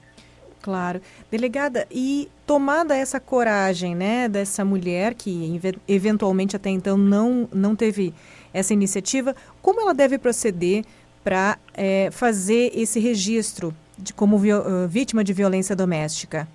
Claro. 0.61 1.01
Delegada, 1.29 1.85
e 1.91 2.29
tomada 2.45 2.95
essa 2.95 3.19
coragem, 3.19 3.95
né, 3.95 4.29
dessa 4.29 4.63
mulher 4.63 5.13
que 5.13 5.59
eventualmente 5.87 6.55
até 6.55 6.69
então 6.69 6.95
não, 6.95 7.49
não 7.51 7.75
teve 7.75 8.13
essa 8.53 8.71
iniciativa, 8.71 9.35
como 9.61 9.81
ela 9.81 9.93
deve 9.93 10.17
proceder 10.17 10.85
para 11.23 11.57
é, 11.73 12.09
fazer 12.11 12.71
esse 12.73 12.99
registro 12.99 13.73
de 13.97 14.13
como 14.13 14.37
uh, 14.37 14.87
vítima 14.87 15.23
de 15.23 15.33
violência 15.33 15.75
doméstica? 15.75 16.47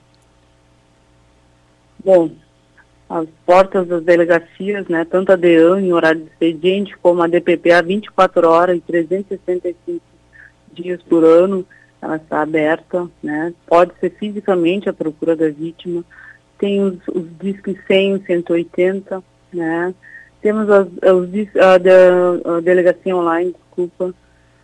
Bom, 2.05 2.31
as 3.09 3.27
portas 3.47 3.87
das 3.89 4.03
delegacias, 4.03 4.87
né, 4.89 5.05
tanto 5.05 5.33
a 5.33 5.37
DEAN 5.37 5.81
em 5.81 5.93
horário 5.93 6.21
de 6.21 6.27
expediente 6.27 6.97
como 6.99 7.23
a 7.23 7.27
DPP 7.27 7.73
a 7.73 7.83
24 7.83 8.49
horas 8.49 8.77
e 8.77 8.81
365 8.81 10.01
dias 10.73 11.03
por 11.03 11.25
ano, 11.25 11.67
ela 12.01 12.17
está 12.17 12.43
aberta, 12.43 13.09
né, 13.23 13.53
pode 13.67 13.93
ser 13.99 14.11
fisicamente 14.11 14.89
a 14.89 14.93
procura 14.93 15.35
da 15.35 15.49
vítima, 15.49 16.05
tem 16.59 16.83
os, 16.83 16.99
os 17.09 17.27
discos 17.41 17.77
100, 17.87 18.25
180, 18.27 19.23
né, 19.53 19.95
temos 20.41 20.69
as, 20.71 20.87
os, 20.87 21.57
a, 21.57 22.55
a, 22.55 22.57
a 22.57 22.61
delegacia 22.61 23.17
online, 23.17 23.53
desculpa, 23.53 24.15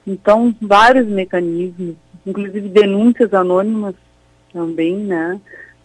então, 0.06 0.54
vários 0.60 1.06
mecanismos, 1.06 1.96
inclusive 2.26 2.68
denúncias 2.68 3.32
anônimas 3.32 3.94
também, 4.52 4.96
né? 4.96 5.40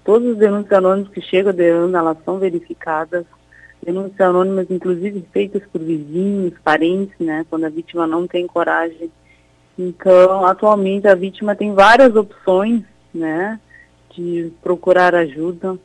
Todas 0.09 0.31
as 0.31 0.37
denúncias 0.37 0.73
anônimas 0.73 1.11
que 1.11 1.21
chegam 1.21 1.53
de 1.53 1.69
ano, 1.69 1.95
elas 1.95 2.17
são 2.25 2.39
verificadas. 2.39 3.27
Denúncias 3.79 4.19
anônimas, 4.19 4.65
inclusive, 4.67 5.23
feitas 5.31 5.61
por 5.71 5.79
vizinhos, 5.79 6.55
parentes, 6.63 7.13
né? 7.19 7.45
Quando 7.47 7.65
a 7.65 7.69
vítima 7.69 8.07
não 8.07 8.25
tem 8.25 8.47
coragem. 8.47 9.11
Então, 9.77 10.47
atualmente, 10.47 11.07
a 11.07 11.13
vítima 11.13 11.55
tem 11.55 11.75
várias 11.75 12.15
opções, 12.15 12.81
né? 13.13 13.59
De 14.09 14.51
procurar 14.63 15.13
ajuda, 15.13 15.77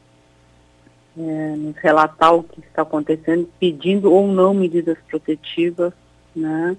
é, 1.18 1.54
nos 1.58 1.76
relatar 1.76 2.34
o 2.34 2.44
que 2.44 2.60
está 2.60 2.80
acontecendo, 2.80 3.46
pedindo 3.60 4.10
ou 4.10 4.26
não 4.26 4.54
medidas 4.54 4.96
protetivas, 5.06 5.92
né? 6.34 6.74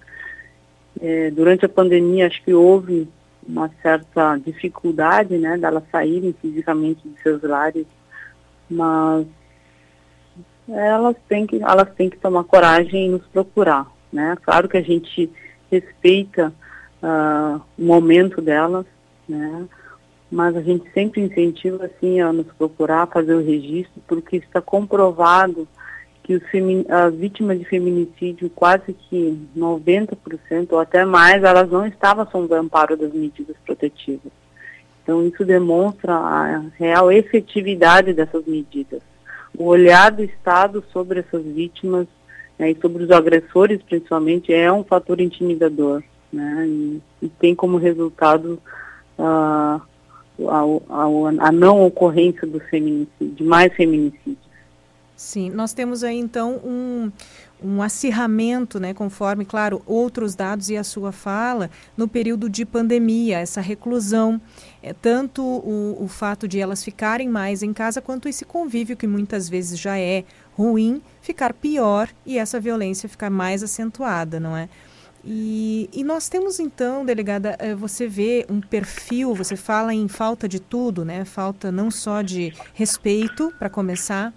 É, 0.99 1.29
durante 1.29 1.63
a 1.63 1.69
pandemia, 1.69 2.25
acho 2.25 2.43
que 2.43 2.55
houve 2.55 3.07
uma 3.47 3.69
certa 3.81 4.37
dificuldade, 4.37 5.37
né, 5.37 5.57
delas 5.57 5.83
saírem 5.91 6.35
fisicamente 6.41 7.07
de 7.07 7.21
seus 7.21 7.41
lares, 7.43 7.85
mas 8.69 9.25
elas 10.67 11.15
têm 11.27 11.45
que, 11.45 11.61
elas 11.61 11.89
têm 11.95 12.09
que 12.09 12.17
tomar 12.17 12.43
coragem 12.43 13.05
e 13.05 13.09
nos 13.09 13.25
procurar, 13.27 13.85
né? 14.11 14.35
Claro 14.41 14.67
que 14.67 14.77
a 14.77 14.81
gente 14.81 15.31
respeita 15.71 16.51
uh, 17.03 17.61
o 17.77 17.83
momento 17.85 18.41
delas, 18.41 18.85
né? 19.29 19.67
Mas 20.31 20.55
a 20.55 20.61
gente 20.61 20.91
sempre 20.91 21.21
incentiva, 21.21 21.85
assim, 21.85 22.19
a 22.19 22.33
nos 22.33 22.47
procurar, 22.53 23.07
fazer 23.07 23.35
o 23.35 23.45
registro, 23.45 24.01
porque 24.07 24.37
está 24.37 24.59
comprovado 24.59 25.67
que 26.25 26.41
as 26.89 27.13
vítimas 27.13 27.59
de 27.59 27.65
feminicídio, 27.65 28.49
quase 28.49 28.93
que 28.93 29.39
90% 29.55 30.71
ou 30.71 30.79
até 30.79 31.05
mais, 31.05 31.43
elas 31.43 31.69
não 31.69 31.85
estavam 31.85 32.27
sob 32.31 32.51
o 32.51 32.57
amparo 32.57 32.97
das 32.97 33.13
medidas 33.13 33.55
protetivas. 33.63 34.31
Então, 35.03 35.23
isso 35.27 35.45
demonstra 35.45 36.15
a 36.15 36.63
real 36.79 37.11
efetividade 37.11 38.11
dessas 38.11 38.43
medidas. 38.47 39.03
O 39.55 39.65
olhar 39.65 40.09
do 40.09 40.23
Estado 40.23 40.83
sobre 40.91 41.19
essas 41.19 41.43
vítimas 41.43 42.07
né, 42.57 42.71
e 42.71 42.81
sobre 42.81 43.03
os 43.03 43.11
agressores, 43.11 43.79
principalmente, 43.83 44.51
é 44.51 44.71
um 44.71 44.83
fator 44.83 45.21
intimidador. 45.21 46.01
Né, 46.33 46.65
e, 46.67 47.01
e 47.21 47.29
tem 47.29 47.53
como 47.53 47.77
resultado 47.77 48.59
uh, 49.19 49.79
a, 50.49 50.61
a, 50.89 51.47
a, 51.47 51.51
não 51.51 51.85
ocorrência 51.85 52.47
do 52.47 52.59
feminicídio, 52.61 53.35
de 53.35 53.43
mais 53.43 53.71
feminicídios. 53.75 54.44
Sim, 55.15 55.49
nós 55.49 55.73
temos 55.73 56.03
aí 56.03 56.17
então 56.17 56.59
um, 56.63 57.09
um 57.63 57.81
acirramento, 57.81 58.81
né, 58.81 58.93
conforme, 58.93 59.45
claro, 59.45 59.81
outros 59.85 60.35
dados 60.35 60.69
e 60.69 60.75
a 60.75 60.83
sua 60.83 61.13
fala, 61.13 61.69
no 61.95 62.05
período 62.05 62.49
de 62.49 62.65
pandemia, 62.65 63.39
essa 63.39 63.61
reclusão, 63.61 64.41
é, 64.83 64.91
tanto 64.91 65.41
o, 65.41 66.03
o 66.03 66.07
fato 66.09 66.49
de 66.49 66.59
elas 66.59 66.83
ficarem 66.83 67.29
mais 67.29 67.63
em 67.63 67.71
casa, 67.71 68.01
quanto 68.01 68.27
esse 68.27 68.43
convívio 68.43 68.97
que 68.97 69.07
muitas 69.07 69.47
vezes 69.47 69.79
já 69.79 69.97
é 69.97 70.25
ruim 70.51 71.01
ficar 71.21 71.53
pior 71.53 72.09
e 72.25 72.37
essa 72.37 72.59
violência 72.59 73.07
ficar 73.07 73.29
mais 73.29 73.63
acentuada, 73.63 74.37
não 74.37 74.55
é? 74.55 74.67
E, 75.27 75.89
e, 75.91 76.03
nós 76.03 76.29
temos 76.29 76.59
então, 76.59 77.03
delegada, 77.03 77.55
eh, 77.57 77.73
você 77.73 78.05
vê 78.05 78.45
um 78.47 78.61
perfil, 78.61 79.33
você 79.33 79.55
fala 79.55 79.91
em 79.91 80.07
falta 80.07 80.47
de 80.47 80.59
tudo, 80.59 81.03
né? 81.03 81.25
Falta 81.25 81.71
não 81.71 81.89
só 81.89 82.21
de 82.21 82.53
respeito, 82.75 83.51
para 83.57 83.67
começar, 83.67 84.31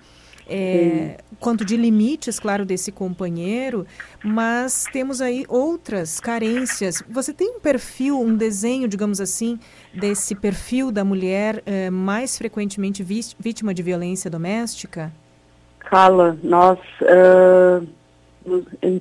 é, 0.49 1.19
quanto 1.39 1.65
de 1.65 1.77
limites, 1.77 2.41
claro, 2.41 2.65
desse 2.65 2.91
companheiro, 2.91 3.87
mas 4.25 4.85
temos 4.93 5.21
aí 5.21 5.45
outras 5.49 6.19
carências. 6.19 7.03
Você 7.09 7.33
tem 7.33 7.57
um 7.57 7.61
perfil, 7.61 8.21
um 8.21 8.35
desenho, 8.35 8.89
digamos 8.89 9.21
assim, 9.21 9.59
desse 9.93 10.35
perfil 10.35 10.91
da 10.91 11.05
mulher 11.05 11.63
é, 11.67 11.91
mais 11.91 12.39
frequentemente 12.39 13.03
vítima 13.03 13.75
de 13.75 13.83
violência 13.83 14.31
doméstica? 14.31 15.13
Carla, 15.81 16.37
nós 16.43 16.79
uh, 17.03 17.87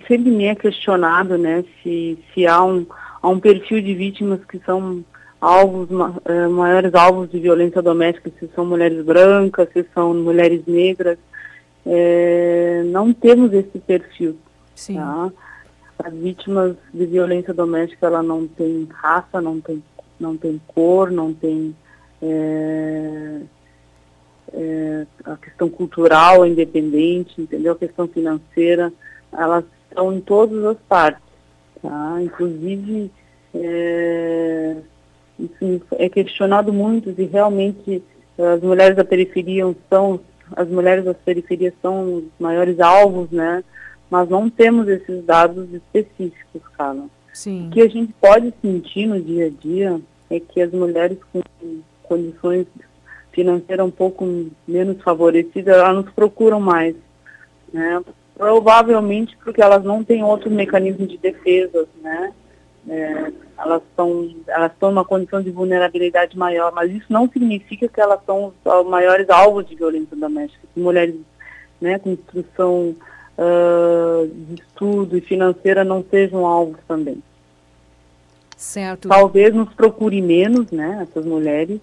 sempre 0.07 0.31
me 0.31 0.45
é 0.45 0.55
questionado, 0.55 1.37
né, 1.37 1.63
se, 1.81 2.17
se 2.33 2.45
há 2.45 2.63
um, 2.63 2.85
há 3.21 3.27
um 3.27 3.39
perfil 3.39 3.81
de 3.81 3.93
vítimas 3.93 4.39
que 4.45 4.59
são 4.59 5.03
alvos, 5.41 5.89
uh, 5.89 6.49
maiores 6.49 6.93
alvos 6.93 7.29
de 7.29 7.39
violência 7.39 7.81
doméstica, 7.81 8.31
se 8.39 8.49
são 8.55 8.65
mulheres 8.65 9.03
brancas, 9.03 9.67
se 9.73 9.85
são 9.93 10.13
mulheres 10.13 10.61
negras 10.65 11.17
é, 11.87 12.83
não 12.85 13.13
temos 13.13 13.53
esse 13.53 13.79
perfil. 13.79 14.37
Sim. 14.75 14.95
Tá? 14.95 15.31
As 16.03 16.13
vítimas 16.13 16.75
de 16.93 17.05
violência 17.05 17.53
doméstica, 17.53 18.05
ela 18.05 18.21
não 18.21 18.47
tem 18.47 18.87
raça, 18.91 19.41
não 19.41 19.59
tem, 19.59 19.81
não 20.19 20.37
tem 20.37 20.61
cor, 20.67 21.09
não 21.09 21.33
tem 21.33 21.75
é, 22.21 23.41
é, 24.53 25.07
a 25.23 25.37
questão 25.37 25.69
cultural 25.69 26.45
independente, 26.45 27.41
entendeu? 27.41 27.73
A 27.73 27.77
questão 27.77 28.07
financeira, 28.07 28.91
elas 29.31 29.63
estão 29.89 30.13
em 30.13 30.19
todas 30.19 30.63
as 30.65 30.77
partes, 30.87 31.23
tá? 31.81 32.19
Inclusive, 32.21 33.11
é, 33.55 34.75
isso 35.39 35.81
é 35.93 36.09
questionado 36.09 36.71
muito 36.71 37.13
se 37.15 37.23
realmente 37.25 38.03
as 38.37 38.61
mulheres 38.61 38.95
da 38.95 39.03
periferia 39.03 39.63
são 39.89 40.19
as 40.55 40.67
mulheres 40.67 41.05
das 41.05 41.17
periferias 41.17 41.73
são 41.81 42.15
os 42.15 42.23
maiores 42.39 42.79
alvos, 42.79 43.29
né? 43.31 43.63
Mas 44.09 44.29
não 44.29 44.49
temos 44.49 44.87
esses 44.87 45.23
dados 45.25 45.67
específicos, 45.73 46.61
cara. 46.77 47.03
Sim. 47.33 47.67
O 47.67 47.71
que 47.71 47.81
a 47.81 47.87
gente 47.87 48.13
pode 48.19 48.53
sentir 48.61 49.05
no 49.05 49.21
dia 49.21 49.47
a 49.47 49.49
dia 49.49 50.01
é 50.29 50.39
que 50.39 50.61
as 50.61 50.71
mulheres 50.71 51.17
com 51.31 51.41
condições 52.03 52.65
financeiras 53.31 53.85
um 53.85 53.91
pouco 53.91 54.25
menos 54.67 55.01
favorecidas, 55.03 55.75
elas 55.75 55.95
nos 55.95 56.11
procuram 56.13 56.59
mais, 56.59 56.95
né? 57.71 58.01
Provavelmente 58.35 59.37
porque 59.43 59.61
elas 59.61 59.83
não 59.83 60.03
têm 60.03 60.23
outro 60.23 60.49
mecanismo 60.49 61.05
de 61.05 61.17
defesa, 61.17 61.87
né? 62.01 62.33
É, 62.89 63.33
elas 63.57 63.81
estão 63.83 64.29
elas 64.47 64.71
estão 64.71 64.89
numa 64.89 65.03
condição 65.03 65.41
de 65.41 65.51
vulnerabilidade 65.51 66.37
maior, 66.37 66.71
mas 66.71 66.89
isso 66.91 67.07
não 67.09 67.29
significa 67.29 67.87
que 67.87 67.99
elas 67.99 68.19
são 68.25 68.53
os 68.63 68.87
maiores 68.87 69.29
alvos 69.29 69.67
de 69.67 69.75
violência 69.75 70.15
doméstica. 70.15 70.65
Que 70.73 70.79
mulheres 70.79 71.15
né, 71.81 71.99
com 71.99 72.11
instrução 72.11 72.95
uh, 73.37 74.27
de 74.27 74.61
estudo 74.61 75.17
e 75.17 75.21
financeira 75.21 75.83
não 75.83 76.03
sejam 76.09 76.45
alvos 76.45 76.77
também. 76.87 77.21
Certo. 78.55 79.07
Talvez 79.07 79.53
nos 79.53 79.71
procure 79.73 80.21
menos, 80.21 80.71
né, 80.71 81.05
essas 81.07 81.23
mulheres, 81.23 81.79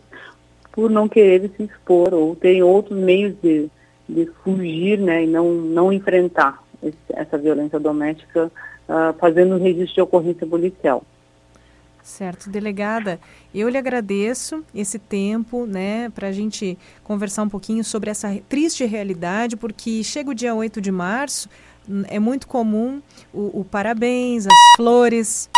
por 0.73 0.91
não 0.91 1.09
querer 1.09 1.51
se 1.57 1.63
expor 1.63 2.13
ou 2.13 2.35
tem 2.35 2.63
outros 2.63 2.99
meios 2.99 3.35
de, 3.41 3.69
de 4.09 4.27
fugir, 4.43 4.99
né, 4.99 5.23
e 5.23 5.27
não, 5.27 5.53
não 5.53 5.93
enfrentar 5.93 6.61
esse, 6.83 6.97
essa 7.11 7.39
violência 7.39 7.79
doméstica 7.79 8.51
uh, 8.89 9.13
fazendo 9.19 9.57
um 9.57 9.63
registro 9.63 9.95
de 9.95 10.01
ocorrência 10.01 10.47
policial. 10.47 11.05
Certo, 12.03 12.51
delegada, 12.51 13.19
eu 13.55 13.67
lhe 13.67 13.79
agradeço 13.79 14.63
esse 14.75 14.99
tempo, 14.99 15.65
né, 15.65 16.11
para 16.11 16.29
a 16.29 16.33
gente 16.33 16.77
conversar 17.03 17.45
um 17.45 17.49
pouquinho 17.49 17.83
sobre 17.83 18.11
essa 18.11 18.29
triste 18.47 18.85
realidade, 18.85 19.57
porque 19.57 20.05
chega 20.05 20.31
o 20.31 20.35
dia 20.35 20.55
8 20.55 20.83
de 20.83 20.93
março, 20.93 21.49
é 22.09 22.19
muito 22.19 22.47
comum 22.47 23.01
o, 23.33 23.61
o 23.61 23.65
parabéns, 23.65 24.47
as 24.47 24.77
flores, 24.77 25.49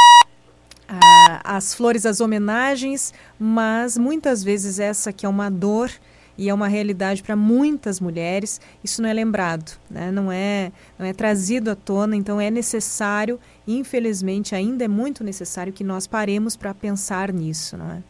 as 1.44 1.74
flores, 1.74 2.06
as 2.06 2.20
homenagens, 2.20 3.12
mas 3.38 3.98
muitas 3.98 4.44
vezes 4.44 4.78
essa 4.78 5.12
que 5.12 5.26
é 5.26 5.28
uma 5.28 5.50
dor 5.50 5.90
e 6.38 6.48
é 6.48 6.54
uma 6.54 6.68
realidade 6.68 7.22
para 7.22 7.34
muitas 7.34 8.00
mulheres, 8.00 8.60
isso 8.84 9.00
não 9.00 9.08
é 9.08 9.12
lembrado, 9.12 9.78
né? 9.90 10.10
não, 10.10 10.30
é, 10.30 10.70
não 10.98 11.06
é 11.06 11.12
trazido 11.12 11.70
à 11.70 11.74
tona, 11.74 12.14
então 12.14 12.40
é 12.40 12.50
necessário, 12.50 13.40
infelizmente 13.66 14.54
ainda 14.54 14.84
é 14.84 14.88
muito 14.88 15.24
necessário 15.24 15.72
que 15.72 15.82
nós 15.82 16.06
paremos 16.06 16.56
para 16.56 16.74
pensar 16.74 17.32
nisso, 17.32 17.76
não 17.76 17.90
é? 17.90 18.02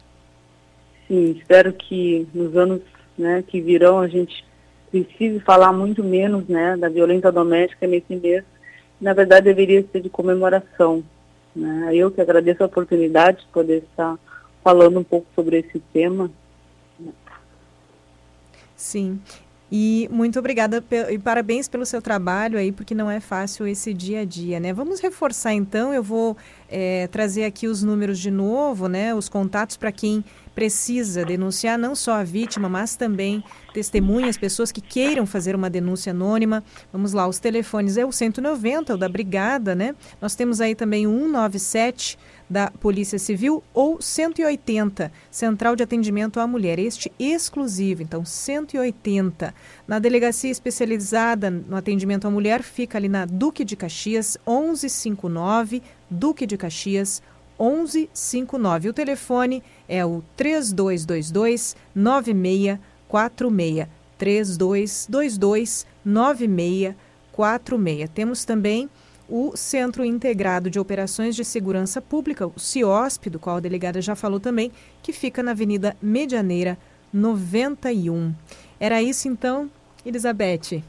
Sim, 1.07 1.31
espero 1.37 1.71
que 1.71 2.27
nos 2.33 2.55
anos 2.57 2.81
né, 3.17 3.43
que 3.47 3.61
virão 3.61 3.99
a 3.99 4.07
gente 4.07 4.45
precise 4.91 5.39
falar 5.39 5.71
muito 5.71 6.03
menos 6.03 6.47
né, 6.47 6.75
da 6.77 6.89
violência 6.89 7.31
doméstica 7.31 7.87
nesse 7.87 8.15
mês, 8.15 8.43
na 8.99 9.13
verdade 9.13 9.45
deveria 9.45 9.85
ser 9.91 10.01
de 10.01 10.09
comemoração. 10.09 11.03
Né? 11.55 11.91
Eu 11.93 12.11
que 12.11 12.19
agradeço 12.19 12.61
a 12.61 12.65
oportunidade 12.65 13.39
de 13.39 13.47
poder 13.47 13.83
estar 13.89 14.17
falando 14.63 14.99
um 14.99 15.03
pouco 15.03 15.27
sobre 15.33 15.59
esse 15.59 15.79
tema 15.93 16.29
Sim. 18.77 19.19
E 19.69 20.07
muito 20.09 20.39
obrigada 20.39 20.81
e 21.09 21.19
parabéns 21.19 21.67
pelo 21.67 21.85
seu 21.85 22.01
trabalho 22.01 22.57
aí, 22.57 22.71
porque 22.71 22.95
não 22.95 23.11
é 23.11 23.19
fácil 23.19 23.67
esse 23.67 23.93
dia 23.93 24.21
a 24.21 24.25
dia, 24.25 24.61
né? 24.61 24.71
Vamos 24.71 25.01
reforçar 25.01 25.53
então, 25.53 25.93
eu 25.93 26.01
vou 26.01 26.37
é, 26.69 27.07
trazer 27.07 27.43
aqui 27.43 27.67
os 27.67 27.83
números 27.83 28.17
de 28.17 28.31
novo, 28.31 28.87
né? 28.87 29.13
Os 29.13 29.27
contatos 29.27 29.75
para 29.75 29.91
quem 29.91 30.23
precisa 30.55 31.25
denunciar 31.25 31.77
não 31.77 31.95
só 31.95 32.13
a 32.13 32.23
vítima, 32.23 32.69
mas 32.69 32.95
também 32.95 33.43
testemunhas, 33.73 34.37
pessoas 34.37 34.71
que 34.71 34.79
queiram 34.79 35.25
fazer 35.25 35.53
uma 35.53 35.69
denúncia 35.69 36.11
anônima. 36.11 36.63
Vamos 36.91 37.11
lá, 37.11 37.27
os 37.27 37.37
telefones 37.37 37.97
é 37.97 38.05
o 38.05 38.11
190, 38.11 38.95
o 38.95 38.97
da 38.97 39.09
Brigada, 39.09 39.75
né? 39.75 39.93
Nós 40.21 40.33
temos 40.33 40.61
aí 40.61 40.75
também 40.75 41.05
o 41.05 41.11
197 41.11 42.17
da 42.49 42.71
Polícia 42.71 43.19
Civil 43.19 43.61
ou 43.73 44.01
180, 44.01 45.11
Central 45.29 45.75
de 45.75 45.83
Atendimento 45.83 46.39
à 46.39 46.47
Mulher, 46.47 46.79
este 46.79 47.11
exclusivo, 47.19 48.01
então 48.01 48.23
180. 48.23 49.53
Na 49.87 49.99
delegacia 49.99 50.49
especializada 50.49 51.49
no 51.49 51.75
atendimento 51.75 52.27
à 52.27 52.31
mulher, 52.31 52.63
fica 52.63 52.97
ali 52.97 53.09
na 53.09 53.25
Duque 53.25 53.65
de 53.65 53.75
Caxias, 53.75 54.37
1159, 54.47 55.81
Duque 56.09 56.45
de 56.45 56.57
Caxias, 56.57 57.21
1159. 57.59 58.89
O 58.89 58.93
telefone 58.93 59.63
é 59.87 60.05
o 60.05 60.23
3222 60.35 61.75
9646. 61.93 63.97
3222 64.17 65.85
9646. 66.03 68.09
Temos 68.13 68.43
também 68.45 68.89
o 69.29 69.55
Centro 69.55 70.05
Integrado 70.05 70.69
de 70.69 70.79
Operações 70.79 71.35
de 71.35 71.43
Segurança 71.43 72.01
Pública, 72.01 72.47
o 72.47 72.59
CIOSP, 72.59 73.29
do 73.29 73.39
qual 73.39 73.57
a 73.57 73.59
delegada 73.61 74.01
já 74.01 74.15
falou 74.15 74.39
também, 74.39 74.71
que 75.01 75.11
fica 75.11 75.43
na 75.43 75.51
Avenida 75.51 75.95
Medianeira 76.01 76.77
91. 77.11 78.33
Era 78.79 79.01
isso 79.01 79.27
então, 79.27 79.69
Elizabeth. 80.05 80.83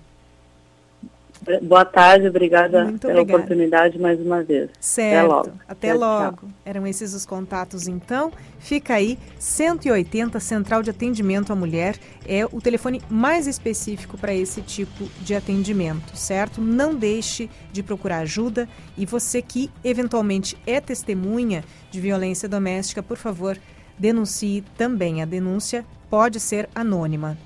Boa 1.62 1.84
tarde, 1.84 2.28
obrigada 2.28 2.84
Muito 2.84 3.06
pela 3.06 3.20
obrigada. 3.20 3.44
oportunidade 3.44 3.98
mais 3.98 4.20
uma 4.20 4.42
vez. 4.42 4.70
Certo. 4.80 5.18
Até 5.18 5.26
logo. 5.26 5.52
Até 5.68 5.88
tchau, 5.88 5.98
logo. 5.98 6.36
Tchau. 6.36 6.48
Eram 6.64 6.86
esses 6.86 7.14
os 7.14 7.24
contatos 7.24 7.86
então. 7.88 8.32
Fica 8.58 8.94
aí 8.94 9.18
180 9.38 10.40
Central 10.40 10.82
de 10.82 10.90
Atendimento 10.90 11.52
à 11.52 11.56
Mulher 11.56 11.96
é 12.26 12.44
o 12.44 12.60
telefone 12.60 13.00
mais 13.08 13.46
específico 13.46 14.18
para 14.18 14.34
esse 14.34 14.60
tipo 14.62 15.08
de 15.20 15.34
atendimento, 15.34 16.16
certo? 16.16 16.60
Não 16.60 16.94
deixe 16.94 17.48
de 17.72 17.82
procurar 17.82 18.18
ajuda 18.18 18.68
e 18.96 19.06
você 19.06 19.40
que 19.40 19.70
eventualmente 19.82 20.56
é 20.66 20.80
testemunha 20.80 21.64
de 21.90 22.00
violência 22.00 22.48
doméstica, 22.48 23.02
por 23.02 23.16
favor, 23.16 23.56
denuncie 23.98 24.62
também. 24.76 25.22
A 25.22 25.24
denúncia 25.24 25.84
pode 26.10 26.40
ser 26.40 26.68
anônima. 26.74 27.36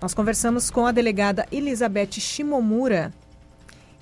Nós 0.00 0.14
conversamos 0.14 0.70
com 0.70 0.86
a 0.86 0.92
delegada 0.92 1.46
Elizabeth 1.52 2.12
Shimomura. 2.12 3.12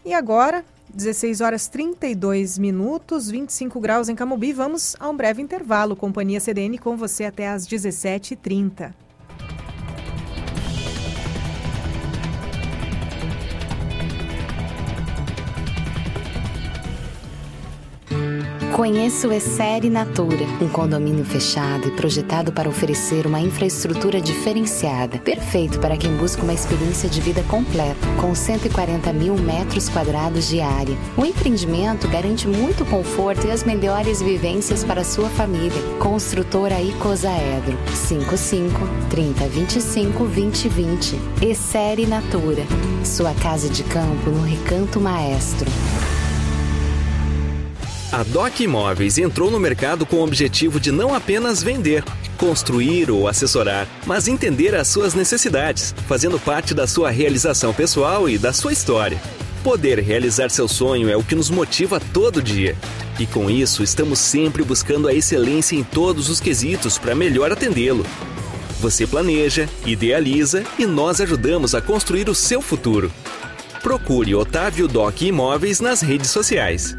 E 0.05 0.15
agora, 0.15 0.65
16 0.95 1.41
horas 1.41 1.67
32 1.67 2.57
minutos, 2.57 3.29
25 3.29 3.81
graus 3.81 4.09
em 4.09 4.15
Camobi. 4.15 4.53
Vamos 4.53 4.95
a 5.01 5.09
um 5.09 5.17
breve 5.17 5.43
intervalo. 5.43 5.97
Companhia 5.97 6.39
CDN 6.39 6.79
com 6.79 6.97
você 6.97 7.25
até 7.25 7.49
às 7.49 7.67
17h30. 7.67 8.93
Conheça 18.79 19.27
o 19.27 19.33
Essere 19.33 19.91
Natura, 19.91 20.47
um 20.62 20.69
condomínio 20.69 21.25
fechado 21.25 21.88
e 21.88 21.91
projetado 21.91 22.53
para 22.53 22.69
oferecer 22.69 23.27
uma 23.27 23.41
infraestrutura 23.41 24.21
diferenciada, 24.21 25.19
perfeito 25.19 25.81
para 25.81 25.97
quem 25.97 26.17
busca 26.17 26.45
uma 26.45 26.55
experiência 26.55 27.09
de 27.09 27.21
vida 27.21 27.43
completa, 27.49 28.07
com 28.21 28.33
140 28.33 29.12
mil 29.12 29.35
metros 29.35 29.88
quadrados 29.88 30.47
de 30.47 30.61
área. 30.61 30.97
O 31.17 31.25
empreendimento 31.25 32.07
garante 32.07 32.47
muito 32.47 32.85
conforto 32.85 33.49
e 33.49 33.51
as 33.51 33.64
melhores 33.64 34.23
vivências 34.23 34.85
para 34.85 35.03
sua 35.03 35.29
família. 35.29 35.83
Construtora 35.99 36.81
Icosaedro, 36.81 37.77
55 37.93 38.79
3025 39.11 40.19
2020. 40.25 41.19
Essere 41.43 42.07
Natura, 42.07 42.62
sua 43.05 43.35
casa 43.35 43.69
de 43.69 43.83
campo 43.83 44.31
no 44.31 44.43
Recanto 44.43 45.01
Maestro. 45.01 45.69
A 48.11 48.23
Doc 48.23 48.61
Imóveis 48.61 49.18
entrou 49.18 49.51
no 49.51 49.61
mercado 49.61 50.07
com 50.07 50.16
o 50.16 50.25
objetivo 50.25 50.81
de 50.81 50.90
não 50.90 51.14
apenas 51.14 51.62
vender, 51.62 52.03
construir 52.38 53.11
ou 53.11 53.29
assessorar, 53.29 53.87
mas 54.07 54.27
entender 54.27 54.75
as 54.75 54.88
suas 54.88 55.12
necessidades, 55.12 55.94
fazendo 56.07 56.40
parte 56.40 56.73
da 56.73 56.87
sua 56.87 57.11
realização 57.11 57.75
pessoal 57.75 58.27
e 58.27 58.38
da 58.38 58.51
sua 58.51 58.73
história. 58.73 59.21
Poder 59.62 59.99
realizar 59.99 60.49
seu 60.49 60.66
sonho 60.66 61.11
é 61.11 61.16
o 61.18 61.23
que 61.23 61.35
nos 61.35 61.51
motiva 61.51 62.01
todo 62.01 62.40
dia. 62.40 62.75
E 63.21 63.27
com 63.27 63.51
isso, 63.51 63.83
estamos 63.83 64.18
sempre 64.18 64.64
buscando 64.64 65.07
a 65.07 65.12
excelência 65.12 65.77
em 65.77 65.85
todos 65.85 66.31
os 66.31 66.40
quesitos 66.40 66.97
para 66.97 67.14
melhor 67.14 67.53
atendê-lo. 67.53 68.07
Você 68.81 69.07
planeja, 69.07 69.68
idealiza 69.85 70.64
e 70.79 70.87
nós 70.87 71.21
ajudamos 71.21 71.75
a 71.75 71.83
construir 71.83 72.31
o 72.31 72.35
seu 72.35 72.62
futuro. 72.62 73.12
Procure 73.83 74.35
Otávio 74.35 74.88
Doc 74.88 75.21
Imóveis 75.21 75.79
nas 75.79 76.01
redes 76.01 76.31
sociais. 76.31 76.97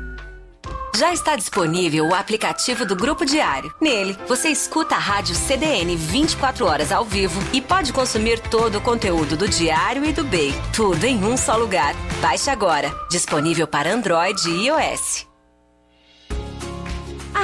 Já 1.00 1.14
está 1.14 1.38
disponível 1.38 2.10
o 2.10 2.14
aplicativo 2.14 2.86
do 2.86 2.94
Grupo 2.94 3.26
Diário. 3.26 3.74
Nele, 3.80 4.18
você 4.28 4.50
escuta 4.50 4.96
a 4.96 5.00
rádio 5.00 5.34
CDN 5.34 5.96
24 5.96 6.66
horas 6.66 6.92
ao 6.92 7.06
vivo 7.06 7.40
e 7.54 7.62
pode 7.62 7.94
consumir 7.94 8.38
todo 8.42 8.80
o 8.80 8.82
conteúdo 8.82 9.38
do 9.38 9.48
Diário 9.48 10.04
e 10.04 10.12
do 10.12 10.26
BEI. 10.26 10.54
Tudo 10.76 11.06
em 11.06 11.24
um 11.24 11.38
só 11.38 11.56
lugar. 11.56 11.96
Baixe 12.22 12.50
agora. 12.50 12.94
Disponível 13.10 13.66
para 13.66 13.94
Android 13.94 14.46
e 14.50 14.66
iOS. 14.68 15.29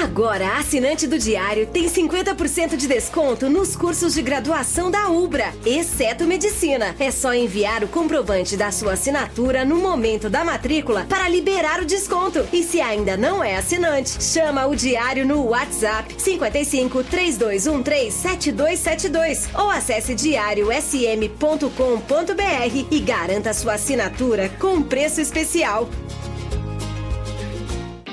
Agora, 0.03 0.57
assinante 0.57 1.07
do 1.07 1.17
Diário 1.17 1.65
tem 1.67 1.89
50% 1.89 2.75
de 2.75 2.85
desconto 2.85 3.49
nos 3.49 3.77
cursos 3.77 4.13
de 4.13 4.21
graduação 4.21 4.91
da 4.91 5.07
Ubra, 5.07 5.53
exceto 5.65 6.25
medicina. 6.25 6.93
É 6.99 7.09
só 7.09 7.33
enviar 7.33 7.81
o 7.81 7.87
comprovante 7.87 8.57
da 8.57 8.73
sua 8.73 8.91
assinatura 8.93 9.63
no 9.63 9.77
momento 9.77 10.29
da 10.29 10.43
matrícula 10.43 11.05
para 11.07 11.29
liberar 11.29 11.81
o 11.81 11.85
desconto. 11.85 12.45
E 12.51 12.61
se 12.61 12.81
ainda 12.81 13.15
não 13.15 13.41
é 13.41 13.55
assinante, 13.55 14.21
chama 14.21 14.67
o 14.67 14.75
Diário 14.75 15.25
no 15.25 15.45
WhatsApp 15.45 16.21
55 16.21 17.01
3213 17.05 18.11
7272 18.11 19.49
ou 19.55 19.69
acesse 19.69 20.13
diariosm.com.br 20.13 22.85
e 22.91 22.99
garanta 22.99 23.53
sua 23.53 23.75
assinatura 23.75 24.49
com 24.59 24.81
preço 24.81 25.21
especial. 25.21 25.89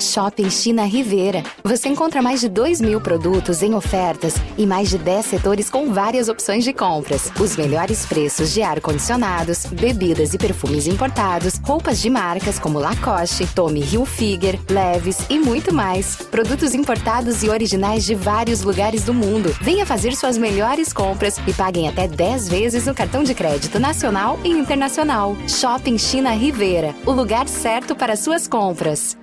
Shopping 0.02 0.50
China 0.50 0.84
Rivera. 0.84 1.42
Você 1.62 1.88
encontra 1.88 2.20
mais 2.20 2.40
de 2.40 2.48
2 2.48 2.80
mil 2.80 3.00
produtos 3.00 3.62
em 3.62 3.74
ofertas 3.74 4.34
e 4.58 4.66
mais 4.66 4.90
de 4.90 4.98
10 4.98 5.24
setores 5.24 5.70
com 5.70 5.92
várias 5.92 6.28
opções 6.28 6.64
de 6.64 6.72
compras. 6.72 7.30
Os 7.40 7.56
melhores 7.56 8.04
preços 8.04 8.52
de 8.52 8.62
ar-condicionados, 8.62 9.66
bebidas 9.66 10.34
e 10.34 10.38
perfumes 10.38 10.86
importados, 10.86 11.60
roupas 11.62 12.00
de 12.00 12.10
marcas 12.10 12.58
como 12.58 12.78
Lacoste, 12.78 13.46
Tommy 13.54 13.80
Hilfiger, 13.80 14.58
Leves 14.68 15.18
e 15.30 15.38
muito 15.38 15.72
mais. 15.72 16.16
Produtos 16.16 16.74
importados 16.74 17.42
e 17.42 17.48
originais 17.48 18.04
de 18.04 18.14
vários 18.14 18.62
lugares 18.62 19.04
do 19.04 19.14
mundo. 19.14 19.54
Venha 19.60 19.86
fazer 19.86 20.14
suas 20.16 20.36
melhores 20.36 20.92
compras 20.92 21.38
e 21.46 21.52
paguem 21.52 21.88
até 21.88 22.08
10 22.08 22.48
vezes 22.48 22.86
no 22.86 22.94
cartão 22.94 23.22
de 23.22 23.34
crédito 23.34 23.78
nacional 23.78 24.38
e 24.44 24.50
internacional. 24.50 25.36
Shopping 25.48 25.96
China 25.96 26.30
Rivera. 26.32 26.94
O 27.06 27.12
lugar 27.12 27.48
certo 27.48 27.94
para 27.94 28.16
suas 28.16 28.48
compras. 28.48 29.21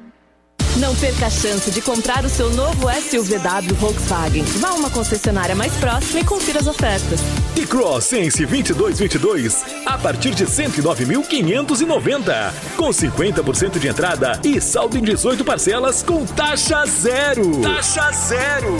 Não 0.77 0.95
perca 0.95 1.25
a 1.25 1.29
chance 1.29 1.71
de 1.71 1.81
comprar 1.81 2.23
o 2.23 2.29
seu 2.29 2.49
novo 2.51 2.87
SUVW 2.89 3.75
Volkswagen. 3.75 4.43
Vá 4.59 4.69
a 4.69 4.73
uma 4.75 4.89
concessionária 4.89 5.55
mais 5.55 5.73
próxima 5.73 6.21
e 6.21 6.23
confira 6.23 6.59
as 6.59 6.67
ofertas. 6.67 7.19
E 7.55 7.65
Cross 7.65 8.05
Sense 8.05 8.45
2222 8.45 9.65
a 9.85 9.97
partir 9.97 10.33
de 10.35 10.45
109.590, 10.45 12.53
com 12.77 12.89
50% 12.89 13.79
de 13.79 13.87
entrada 13.87 14.39
e 14.43 14.61
saldo 14.61 14.97
em 14.97 15.01
18 15.01 15.43
parcelas 15.43 16.03
com 16.03 16.25
taxa 16.25 16.85
zero. 16.85 17.61
Taxa 17.61 18.11
zero. 18.11 18.77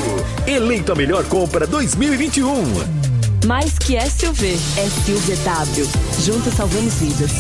Eleito 0.48 0.92
a 0.92 0.96
melhor 0.96 1.26
compra 1.26 1.66
2021. 1.68 2.64
Mais 3.46 3.78
que 3.80 4.00
SUV, 4.00 4.58
SUVW. 4.58 5.90
Juntos 6.24 6.54
salvamos 6.54 6.94
vidas. 6.96 7.32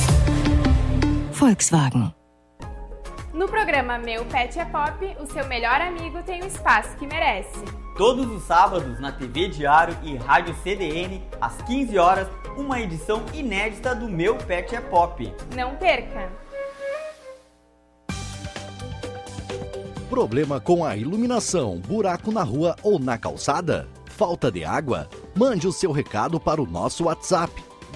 Volkswagen. 1.34 2.19
No 3.39 3.47
programa 3.47 3.97
Meu 3.97 4.25
Pet 4.25 4.60
é 4.60 4.65
Pop, 4.65 5.15
o 5.17 5.25
seu 5.25 5.47
melhor 5.47 5.80
amigo 5.80 6.21
tem 6.23 6.43
o 6.43 6.45
espaço 6.45 6.97
que 6.97 7.08
merece. 7.08 7.63
Todos 7.97 8.30
os 8.30 8.43
sábados 8.43 8.99
na 8.99 9.13
TV 9.13 9.47
Diário 9.47 9.97
e 10.04 10.17
Rádio 10.17 10.54
CDN, 10.56 11.23
às 11.39 11.56
15 11.62 11.97
horas, 11.97 12.28
uma 12.58 12.82
edição 12.82 13.23
inédita 13.34 13.95
do 13.95 14.10
Meu 14.10 14.36
Pet 14.36 14.75
é 14.75 14.82
Pop. 14.82 15.34
Não 15.56 15.78
perca! 15.78 16.30
Problema 20.10 20.60
com 20.60 20.84
a 20.84 20.97
iluminação, 20.97 21.80
buraco 21.80 22.34
na 22.34 22.43
rua 22.43 22.75
ou 22.84 22.99
na 22.99 23.17
calçada? 23.17 23.88
Falta 24.08 24.52
de 24.52 24.65
água? 24.65 25.08
Mande 25.34 25.65
o 25.65 25.71
seu 25.71 25.93
recado 25.93 26.41
para 26.41 26.62
o 26.62 26.67
nosso 26.67 27.06
WhatsApp 27.06 27.54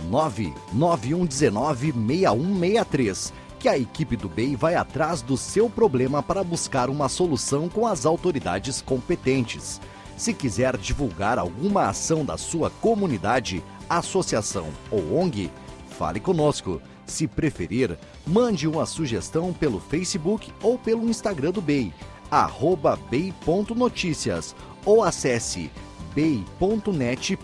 99119 0.10 1.92
6163 1.92 3.43
que 3.64 3.70
a 3.70 3.78
equipe 3.78 4.18
do 4.18 4.28
BEI 4.28 4.58
vai 4.58 4.76
atrás 4.76 5.22
do 5.22 5.38
seu 5.38 5.70
problema 5.70 6.22
para 6.22 6.44
buscar 6.44 6.90
uma 6.90 7.08
solução 7.08 7.70
com 7.70 7.88
as 7.88 8.06
autoridades 8.06 8.82
competentes. 8.82 9.80
Se 10.18 10.34
quiser 10.34 10.76
divulgar 10.76 11.40
alguma 11.40 11.88
ação 11.88 12.26
da 12.26 12.38
sua 12.38 12.70
comunidade, 12.70 13.64
associação 13.90 14.68
ou 14.92 15.18
ONG, 15.18 15.50
fale 15.98 16.20
conosco. 16.20 16.82
Se 17.06 17.26
preferir, 17.26 17.98
mande 18.28 18.68
uma 18.68 18.86
sugestão 18.86 19.54
pelo 19.54 19.80
Facebook 19.80 20.52
ou 20.62 20.78
pelo 20.78 21.08
Instagram 21.08 21.52
do 21.52 21.62
BEI, 21.62 21.94
arroba 22.30 23.00
bei.notícias 23.10 24.54
ou 24.84 25.02
acesse 25.02 25.72
bei.net.br. 26.14 27.38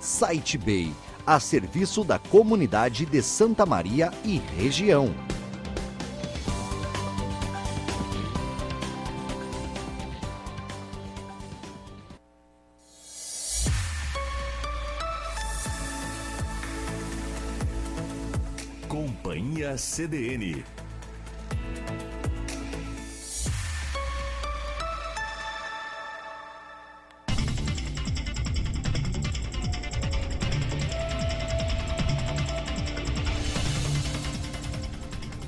Site 0.00 0.56
BEI 0.56 0.90
a 1.26 1.40
serviço 1.40 2.04
da 2.04 2.20
comunidade 2.20 3.04
de 3.04 3.20
Santa 3.20 3.66
Maria 3.66 4.12
e 4.24 4.38
região. 4.56 5.12
Companhia 18.88 19.76
CDN 19.76 20.64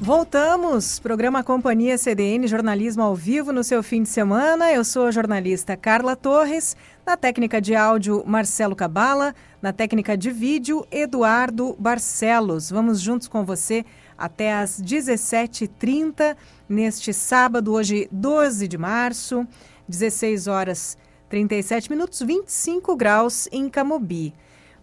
Voltamos, 0.09 0.99
programa 0.99 1.45
Companhia 1.45 1.99
CDN, 1.99 2.49
jornalismo 2.49 3.03
ao 3.03 3.15
vivo 3.15 3.53
no 3.53 3.63
seu 3.63 3.83
fim 3.83 4.03
de 4.03 4.09
semana. 4.09 4.73
Eu 4.73 4.83
sou 4.83 5.05
a 5.05 5.11
jornalista 5.11 5.77
Carla 5.77 6.17
Torres, 6.17 6.75
na 7.05 7.15
técnica 7.15 7.61
de 7.61 7.75
áudio 7.75 8.25
Marcelo 8.27 8.75
Cabala, 8.75 9.35
na 9.61 9.71
técnica 9.71 10.17
de 10.17 10.31
vídeo 10.31 10.83
Eduardo 10.91 11.77
Barcelos. 11.79 12.71
Vamos 12.71 13.03
juntos 13.03 13.29
com 13.29 13.45
você 13.45 13.85
até 14.17 14.55
às 14.55 14.81
17h30, 14.81 16.35
neste 16.67 17.13
sábado, 17.13 17.75
hoje 17.75 18.09
12 18.11 18.67
de 18.67 18.79
março, 18.79 19.47
16 19.87 20.47
horas 20.47 20.97
37 21.29 21.91
minutos, 21.91 22.23
25 22.23 22.97
graus 22.97 23.47
em 23.53 23.69
Camobi. 23.69 24.33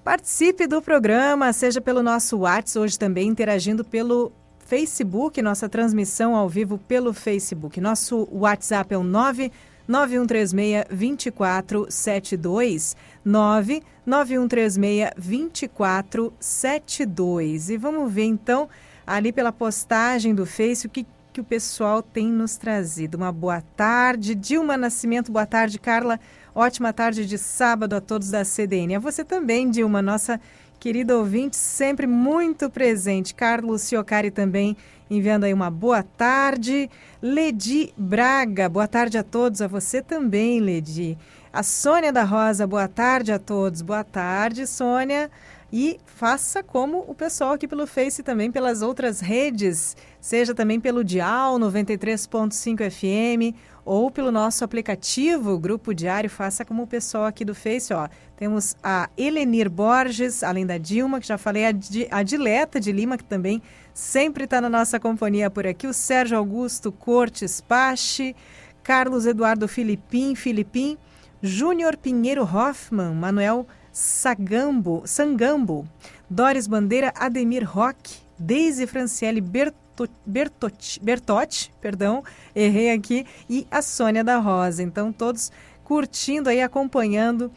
Participe 0.04 0.68
do 0.68 0.84
programa, 0.84 1.52
seja 1.52 1.82
pelo 1.82 2.04
nosso 2.04 2.38
WhatsApp, 2.38 2.78
hoje 2.78 3.00
também 3.00 3.28
interagindo 3.28 3.84
pelo 3.84 4.32
Facebook, 4.66 5.42
nossa 5.42 5.70
transmissão 5.70 6.36
ao 6.36 6.50
vivo 6.50 6.78
pelo 6.78 7.14
Facebook. 7.14 7.80
Nosso 7.80 8.28
WhatsApp 8.32 8.94
é 8.96 8.98
o 8.98 9.04
99136 9.04 10.86
2472 10.90 12.98
99136 13.24 15.12
2472. 15.16 17.70
E 17.70 17.78
vamos 17.78 18.12
ver 18.12 18.26
então 18.26 18.68
ali 19.06 19.32
pela 19.32 19.52
postagem 19.52 20.34
do 20.34 20.48
Face 20.48 20.88
o 20.88 20.90
que 20.90 21.06
que 21.36 21.42
o 21.42 21.44
pessoal 21.44 22.02
tem 22.02 22.30
nos 22.30 22.56
trazido. 22.56 23.18
Uma 23.18 23.30
boa 23.30 23.62
tarde. 23.76 24.34
Dilma 24.34 24.78
Nascimento, 24.78 25.34
boa 25.34 25.46
tarde, 25.46 25.78
Carla. 25.78 26.18
Ótima 26.56 26.94
tarde 26.94 27.26
de 27.26 27.38
sábado 27.38 27.94
a 27.94 28.00
todos 28.00 28.32
da 28.32 28.46
CDN. 28.46 28.96
A 28.96 29.00
você 29.00 29.22
também, 29.22 29.70
Dilma, 29.70 30.02
nossa 30.02 30.40
querida 30.86 31.18
ouvinte, 31.18 31.58
sempre 31.58 32.06
muito 32.06 32.70
presente. 32.70 33.34
Carlos 33.34 33.82
Ciocari 33.82 34.30
também 34.30 34.78
enviando 35.10 35.46
aí 35.46 35.52
uma 35.52 35.72
boa 35.72 36.04
tarde. 36.04 36.92
Ledi 37.20 37.92
Braga, 37.98 38.70
boa 38.70 38.88
tarde 38.88 39.18
a 39.18 39.24
todos. 39.24 39.64
A 39.64 39.68
você 39.68 40.00
também, 40.00 40.60
Ledi. 40.60 41.18
A 41.52 41.64
Sônia 41.64 42.14
da 42.14 42.24
Rosa, 42.24 42.68
boa 42.68 42.88
tarde 42.88 43.32
a 43.32 43.40
todos. 43.40 43.82
Boa 43.82 44.04
tarde, 44.04 44.68
Sônia. 44.68 45.32
E 45.74 46.00
faça 46.06 46.62
como 46.62 47.04
o 47.08 47.16
pessoal 47.16 47.54
aqui 47.54 47.68
pelo 47.68 47.88
Face 47.88 48.22
e 48.22 48.24
também 48.24 48.52
pelas 48.52 48.84
outras 48.84 49.20
redes, 49.20 49.98
seja 50.22 50.54
também 50.54 50.80
pelo 50.80 51.04
Dial 51.04 51.58
93.5 51.58 52.92
FM 52.92 53.58
ou 53.86 54.10
pelo 54.10 54.32
nosso 54.32 54.64
aplicativo 54.66 55.60
Grupo 55.60 55.94
Diário, 55.94 56.30
faça 56.30 56.66
como 56.66 56.84
o 56.84 56.88
pessoal 56.88 57.26
aqui 57.26 57.46
do 57.46 57.54
Face, 57.54 57.94
ó. 57.94 58.10
Temos 58.36 58.76
a 58.84 59.10
Elenir 59.16 59.70
Borges, 59.70 60.42
além 60.44 60.66
da 60.66 60.80
Dilma, 60.80 61.20
que 61.20 61.28
já 61.28 61.38
falei, 61.38 61.66
a, 61.66 61.72
a 62.12 62.24
Dileta 62.24 62.80
de 62.80 62.92
Lima, 62.92 63.16
que 63.16 63.24
também 63.24 63.62
sempre 63.94 64.46
está 64.46 64.60
na 64.60 64.70
nossa 64.70 65.00
companhia 65.00 65.52
por 65.52 65.68
aqui, 65.68 65.86
o 65.86 65.94
Sérgio 65.94 66.36
Augusto 66.36 66.92
Cortes 66.92 67.62
Pache, 67.62 68.36
Carlos 68.82 69.28
Eduardo 69.28 69.68
Filipim, 69.68 70.34
Filipim, 70.34 70.98
Júnior 71.42 71.96
Pinheiro 71.96 72.44
Hoffman, 72.44 73.14
Manuel 73.14 73.68
Sagambo, 73.92 75.04
Sangambo, 75.06 75.88
Doris 76.30 76.66
Bandeira, 76.66 77.14
Ademir 77.16 77.64
Roque, 77.64 78.18
Deise 78.38 78.88
Franciele 78.88 79.40
Bertot, 79.40 79.85
Bertot, 80.26 81.00
Bertotti, 81.02 81.74
perdão, 81.82 82.24
errei 82.56 82.92
aqui, 82.92 83.26
e 83.50 83.66
a 83.70 83.82
Sônia 83.82 84.24
da 84.24 84.38
Rosa. 84.38 84.84
Então, 84.84 85.12
todos 85.12 85.52
curtindo 85.84 86.50
aí, 86.50 86.62
acompanhando 86.62 87.52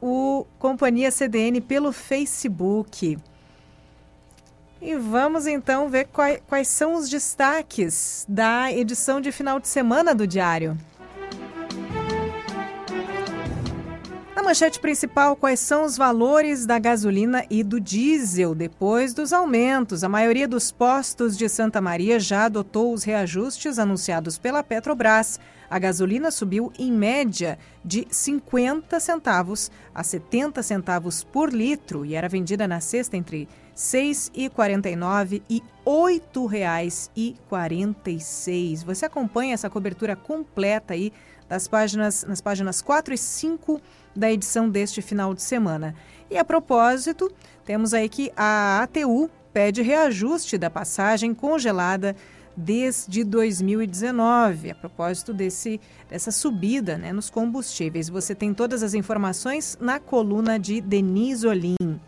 o 0.00 0.46
Companhia 0.58 1.10
CDN 1.10 1.60
pelo 1.60 1.92
Facebook. 1.92 3.18
E 4.80 4.96
vamos 4.96 5.46
então 5.46 5.88
ver 5.88 6.06
quais, 6.06 6.40
quais 6.48 6.66
são 6.66 6.94
os 6.94 7.08
destaques 7.08 8.26
da 8.28 8.72
edição 8.72 9.20
de 9.20 9.30
final 9.30 9.60
de 9.60 9.68
semana 9.68 10.12
do 10.12 10.26
Diário. 10.26 10.76
Na 14.42 14.48
manchete 14.48 14.80
principal, 14.80 15.36
quais 15.36 15.60
são 15.60 15.84
os 15.84 15.96
valores 15.96 16.66
da 16.66 16.76
gasolina 16.76 17.46
e 17.48 17.62
do 17.62 17.78
diesel 17.78 18.56
depois 18.56 19.14
dos 19.14 19.32
aumentos? 19.32 20.02
A 20.02 20.08
maioria 20.08 20.48
dos 20.48 20.72
postos 20.72 21.38
de 21.38 21.48
Santa 21.48 21.80
Maria 21.80 22.18
já 22.18 22.46
adotou 22.46 22.92
os 22.92 23.04
reajustes 23.04 23.78
anunciados 23.78 24.38
pela 24.38 24.64
Petrobras. 24.64 25.38
A 25.70 25.78
gasolina 25.78 26.32
subiu 26.32 26.72
em 26.76 26.90
média 26.90 27.56
de 27.84 28.04
50 28.10 28.98
centavos 28.98 29.70
a 29.94 30.02
70 30.02 30.60
centavos 30.60 31.22
por 31.22 31.54
litro 31.54 32.04
e 32.04 32.16
era 32.16 32.28
vendida 32.28 32.66
na 32.66 32.80
sexta 32.80 33.16
entre 33.16 33.42
R$ 33.42 33.48
6,49 33.76 35.40
e 35.48 35.58
R$ 35.58 35.62
8,46. 35.86 38.84
Você 38.84 39.06
acompanha 39.06 39.54
essa 39.54 39.70
cobertura 39.70 40.16
completa 40.16 40.94
aí 40.94 41.12
das 41.52 41.68
páginas, 41.68 42.24
nas 42.26 42.40
páginas 42.40 42.80
4 42.80 43.12
e 43.12 43.18
5 43.18 43.78
da 44.16 44.32
edição 44.32 44.70
deste 44.70 45.02
final 45.02 45.34
de 45.34 45.42
semana. 45.42 45.94
E 46.30 46.38
a 46.38 46.44
propósito, 46.44 47.30
temos 47.62 47.92
aí 47.92 48.08
que 48.08 48.32
a 48.34 48.82
ATU 48.82 49.30
pede 49.52 49.82
reajuste 49.82 50.56
da 50.56 50.70
passagem 50.70 51.34
congelada 51.34 52.16
desde 52.56 53.22
2019, 53.22 54.70
a 54.70 54.74
propósito 54.74 55.34
desse, 55.34 55.78
dessa 56.08 56.30
subida 56.30 56.96
né, 56.96 57.12
nos 57.12 57.28
combustíveis. 57.28 58.08
Você 58.08 58.34
tem 58.34 58.54
todas 58.54 58.82
as 58.82 58.94
informações 58.94 59.76
na 59.78 60.00
coluna 60.00 60.58
de 60.58 60.80
Denise 60.80 61.46
Olim 61.46 62.00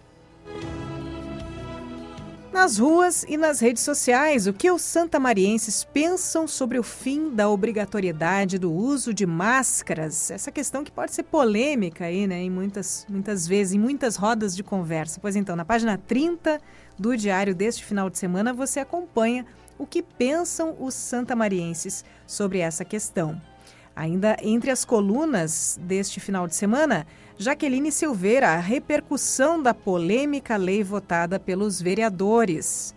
nas 2.54 2.78
ruas 2.78 3.24
e 3.28 3.36
nas 3.36 3.58
redes 3.58 3.82
sociais 3.82 4.46
o 4.46 4.52
que 4.52 4.70
os 4.70 4.80
santamarienses 4.80 5.82
pensam 5.82 6.46
sobre 6.46 6.78
o 6.78 6.84
fim 6.84 7.34
da 7.34 7.48
obrigatoriedade 7.50 8.60
do 8.60 8.72
uso 8.72 9.12
de 9.12 9.26
máscaras. 9.26 10.30
Essa 10.30 10.52
questão 10.52 10.84
que 10.84 10.92
pode 10.92 11.12
ser 11.12 11.24
polêmica 11.24 12.04
aí, 12.04 12.28
né, 12.28 12.40
em 12.40 12.50
muitas, 12.50 13.04
muitas 13.08 13.48
vezes, 13.48 13.74
em 13.74 13.78
muitas 13.80 14.14
rodas 14.14 14.54
de 14.54 14.62
conversa. 14.62 15.18
Pois 15.20 15.34
então, 15.34 15.56
na 15.56 15.64
página 15.64 15.98
30 15.98 16.60
do 16.96 17.16
diário 17.16 17.56
deste 17.56 17.84
final 17.84 18.08
de 18.08 18.18
semana, 18.18 18.52
você 18.52 18.78
acompanha 18.78 19.44
o 19.76 19.84
que 19.84 20.00
pensam 20.00 20.76
os 20.78 20.94
santamarienses 20.94 22.04
sobre 22.24 22.60
essa 22.60 22.84
questão. 22.84 23.42
Ainda 23.96 24.36
entre 24.42 24.70
as 24.70 24.84
colunas 24.84 25.78
deste 25.80 26.18
final 26.18 26.48
de 26.48 26.56
semana, 26.56 27.06
Jaqueline 27.38 27.92
Silveira, 27.92 28.48
a 28.48 28.58
repercussão 28.58 29.62
da 29.62 29.72
polêmica 29.72 30.56
lei 30.56 30.82
votada 30.82 31.38
pelos 31.38 31.80
vereadores. 31.80 32.94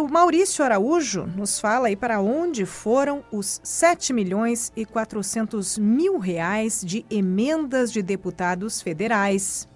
O 0.00 0.08
Maurício 0.08 0.64
Araújo 0.64 1.26
nos 1.26 1.60
fala 1.60 1.88
aí 1.88 1.96
para 1.96 2.20
onde 2.20 2.64
foram 2.64 3.22
os 3.30 3.60
7 3.62 4.12
milhões 4.12 4.72
e 4.74 4.84
400 4.84 5.78
mil 5.78 6.18
reais 6.18 6.82
de 6.84 7.04
emendas 7.10 7.92
de 7.92 8.00
deputados 8.00 8.80
federais. 8.80 9.68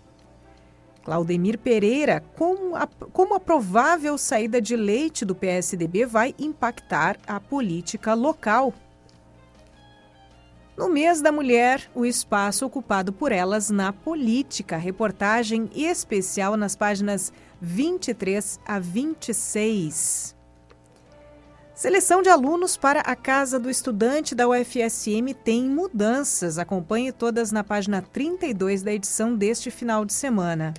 Claudemir 1.04 1.58
Pereira, 1.58 2.22
como 2.36 2.74
a, 2.74 2.86
como 2.86 3.34
a 3.34 3.40
provável 3.40 4.16
saída 4.16 4.60
de 4.60 4.76
leite 4.76 5.24
do 5.24 5.34
PSDB 5.34 6.06
vai 6.06 6.34
impactar 6.38 7.18
a 7.26 7.38
política 7.38 8.14
local 8.14 8.72
no 10.78 10.88
mês 10.88 11.20
da 11.20 11.32
mulher, 11.32 11.90
o 11.92 12.06
espaço 12.06 12.64
ocupado 12.64 13.12
por 13.12 13.32
elas 13.32 13.68
na 13.68 13.92
política. 13.92 14.76
Reportagem 14.76 15.68
especial 15.74 16.56
nas 16.56 16.76
páginas 16.76 17.32
23 17.60 18.60
a 18.64 18.78
26. 18.78 20.36
Seleção 21.74 22.22
de 22.22 22.28
alunos 22.28 22.76
para 22.76 23.00
a 23.00 23.16
Casa 23.16 23.58
do 23.58 23.68
Estudante 23.68 24.36
da 24.36 24.48
UFSM 24.48 25.34
tem 25.44 25.64
mudanças. 25.64 26.58
Acompanhe 26.58 27.10
todas 27.10 27.50
na 27.50 27.64
página 27.64 28.00
32 28.00 28.80
da 28.82 28.92
edição 28.92 29.34
deste 29.34 29.72
final 29.72 30.04
de 30.04 30.12
semana. 30.12 30.74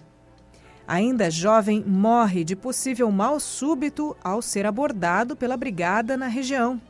Ainda 0.88 1.29
jovem 1.29 1.83
morre 1.85 2.45
de 2.45 2.55
possível 2.55 3.12
mal 3.12 3.38
súbito 3.38 4.15
ao 4.23 4.41
ser 4.41 4.65
abordado 4.65 5.35
pela 5.35 5.57
brigada 5.57 6.15
na 6.15 6.27
região. 6.27 6.81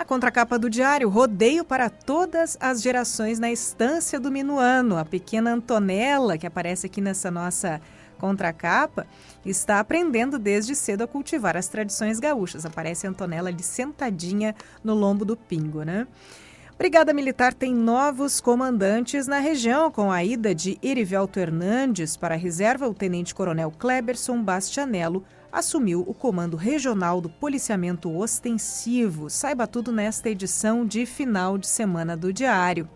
Na 0.00 0.06
contracapa 0.06 0.58
do 0.58 0.70
diário, 0.70 1.10
rodeio 1.10 1.62
para 1.62 1.90
todas 1.90 2.56
as 2.58 2.80
gerações 2.80 3.38
na 3.38 3.52
estância 3.52 4.18
do 4.18 4.30
Minuano. 4.30 4.96
A 4.96 5.04
pequena 5.04 5.52
Antonella, 5.52 6.38
que 6.38 6.46
aparece 6.46 6.86
aqui 6.86 7.02
nessa 7.02 7.30
nossa 7.30 7.82
contracapa, 8.16 9.06
está 9.44 9.78
aprendendo 9.78 10.38
desde 10.38 10.74
cedo 10.74 11.04
a 11.04 11.06
cultivar 11.06 11.54
as 11.54 11.68
tradições 11.68 12.18
gaúchas. 12.18 12.64
Aparece 12.64 13.06
a 13.06 13.10
Antonella 13.10 13.50
ali 13.50 13.62
sentadinha 13.62 14.54
no 14.82 14.94
lombo 14.94 15.22
do 15.22 15.36
pingo, 15.36 15.82
né? 15.82 16.06
Brigada 16.78 17.12
Militar 17.12 17.52
tem 17.52 17.74
novos 17.74 18.40
comandantes 18.40 19.26
na 19.26 19.38
região, 19.38 19.90
com 19.90 20.10
a 20.10 20.24
ida 20.24 20.54
de 20.54 20.78
Erivelto 20.82 21.38
Hernandes 21.38 22.16
para 22.16 22.36
a 22.36 22.38
reserva, 22.38 22.88
o 22.88 22.94
Tenente-Coronel 22.94 23.70
Kleberson 23.78 24.42
Bastianello 24.42 25.22
assumiu 25.52 26.04
o 26.06 26.14
comando 26.14 26.56
regional 26.56 27.20
do 27.20 27.28
policiamento 27.28 28.14
ostensivo. 28.16 29.28
Saiba 29.28 29.66
tudo 29.66 29.92
nesta 29.92 30.30
edição 30.30 30.86
de 30.86 31.06
final 31.06 31.58
de 31.58 31.66
semana 31.66 32.16
do 32.16 32.32
Diário. 32.32 32.88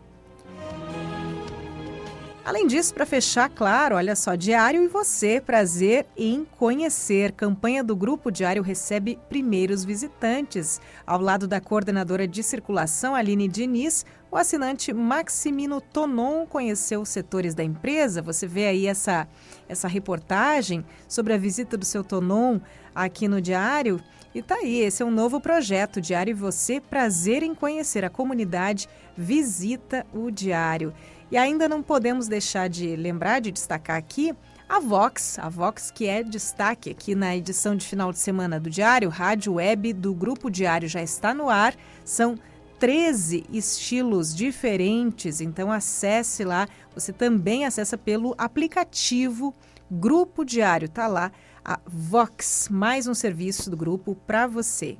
Além 2.44 2.66
disso, 2.66 2.92
para 2.92 3.06
fechar, 3.06 3.48
claro, 3.48 3.96
olha 3.96 4.14
só, 4.14 4.34
Diário 4.34 4.82
e 4.82 4.86
você, 4.86 5.40
prazer 5.40 6.04
em 6.14 6.44
conhecer. 6.58 7.32
Campanha 7.32 7.82
do 7.82 7.96
Grupo 7.96 8.30
Diário 8.30 8.62
recebe 8.62 9.18
primeiros 9.30 9.82
visitantes. 9.82 10.78
Ao 11.06 11.18
lado 11.18 11.48
da 11.48 11.58
coordenadora 11.58 12.28
de 12.28 12.42
circulação, 12.42 13.14
Aline 13.14 13.48
Diniz, 13.48 14.04
o 14.30 14.36
assinante 14.36 14.92
Maximino 14.92 15.80
Tonon 15.80 16.44
conheceu 16.44 17.00
os 17.00 17.08
setores 17.08 17.54
da 17.54 17.64
empresa. 17.64 18.20
Você 18.20 18.46
vê 18.46 18.66
aí 18.66 18.86
essa, 18.86 19.26
essa 19.68 19.88
reportagem 19.88 20.84
sobre 21.08 21.32
a 21.32 21.38
visita 21.38 21.76
do 21.76 21.84
seu 21.84 22.04
Tonon 22.04 22.60
aqui 22.94 23.28
no 23.28 23.40
Diário. 23.40 24.00
E 24.34 24.42
tá 24.42 24.56
aí, 24.56 24.80
esse 24.80 25.02
é 25.02 25.06
um 25.06 25.10
novo 25.10 25.40
projeto, 25.40 26.00
Diário 26.00 26.32
e 26.32 26.34
Você, 26.34 26.80
prazer 26.80 27.42
em 27.42 27.54
conhecer 27.54 28.04
a 28.04 28.10
comunidade, 28.10 28.88
visita 29.16 30.04
o 30.12 30.30
Diário. 30.30 30.92
E 31.30 31.36
ainda 31.36 31.68
não 31.68 31.82
podemos 31.82 32.28
deixar 32.28 32.68
de 32.68 32.96
lembrar, 32.96 33.40
de 33.40 33.50
destacar 33.52 33.96
aqui, 33.96 34.34
a 34.68 34.80
Vox, 34.80 35.38
a 35.38 35.48
Vox 35.48 35.90
que 35.90 36.06
é 36.06 36.22
destaque 36.22 36.90
aqui 36.90 37.14
na 37.14 37.36
edição 37.36 37.76
de 37.76 37.86
final 37.86 38.10
de 38.12 38.18
semana 38.18 38.58
do 38.58 38.70
Diário, 38.70 39.08
rádio 39.08 39.54
web 39.54 39.92
do 39.92 40.14
Grupo 40.14 40.50
Diário 40.50 40.88
já 40.88 41.02
está 41.02 41.34
no 41.34 41.48
ar, 41.48 41.74
são 42.04 42.36
13 42.78 43.44
estilos 43.50 44.34
diferentes, 44.34 45.40
então 45.40 45.70
acesse 45.70 46.44
lá, 46.44 46.68
você 46.94 47.12
também 47.12 47.64
acessa 47.64 47.96
pelo 47.96 48.34
aplicativo 48.36 49.54
Grupo 49.90 50.44
Diário, 50.44 50.88
tá 50.88 51.06
lá 51.06 51.30
a 51.64 51.78
Vox, 51.86 52.68
mais 52.70 53.06
um 53.06 53.14
serviço 53.14 53.70
do 53.70 53.76
grupo 53.76 54.14
para 54.26 54.46
você. 54.46 54.98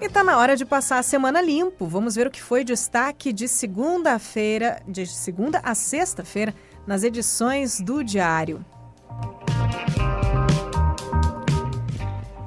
E 0.00 0.04
está 0.04 0.22
na 0.22 0.38
hora 0.38 0.54
de 0.54 0.64
passar 0.64 0.98
a 0.98 1.02
semana 1.02 1.40
limpo. 1.40 1.86
Vamos 1.86 2.14
ver 2.14 2.28
o 2.28 2.30
que 2.30 2.40
foi 2.40 2.62
destaque 2.62 3.32
de 3.32 3.48
segunda-feira, 3.48 4.80
de 4.86 5.06
segunda 5.06 5.60
a 5.64 5.74
sexta-feira, 5.74 6.54
nas 6.86 7.02
edições 7.02 7.80
do 7.80 8.04
Diário. 8.04 8.64